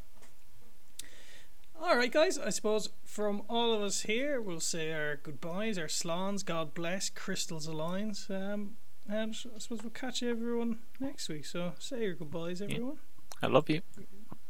Alright, 1.82 2.11
guys, 2.11 2.38
I 2.39 2.49
suppose 2.49 2.89
from 3.05 3.43
all 3.47 3.71
of 3.73 3.82
us 3.82 4.01
here, 4.01 4.41
we'll 4.41 4.59
say 4.59 4.91
our 4.91 5.17
goodbyes, 5.17 5.78
our 5.78 5.88
slans, 5.88 6.43
God 6.43 6.73
bless, 6.73 7.09
crystals 7.09 7.67
aligns, 7.67 8.30
um, 8.32 8.78
and 9.07 9.36
I 9.55 9.59
suppose 9.59 9.84
we'll 9.84 9.91
catch 9.91 10.23
everyone 10.23 10.80
next 10.99 11.30
week. 11.30 11.45
So 11.45 11.73
say 11.80 12.01
your 12.03 12.15
goodbyes, 12.15 12.61
everyone. 12.61 12.97
I 13.41 13.47
love 13.47 13.69
you. 13.69 13.82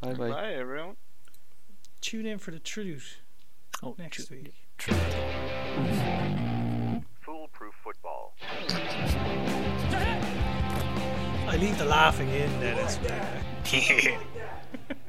Bye 0.01 0.13
bye. 0.13 0.29
Bye, 0.29 0.53
everyone. 0.53 0.95
Tune 2.01 2.25
in 2.25 2.39
for 2.39 2.51
the 2.51 2.59
truth 2.59 3.17
Oh, 3.83 3.95
next 3.99 4.29
ju- 4.29 4.35
week. 4.35 4.53
Foolproof 7.21 7.75
football. 7.83 8.33
I 11.49 11.57
leave 11.59 11.77
the 11.77 11.85
laughing 11.85 12.29
in, 12.29 12.49
Dennis. 12.61 12.97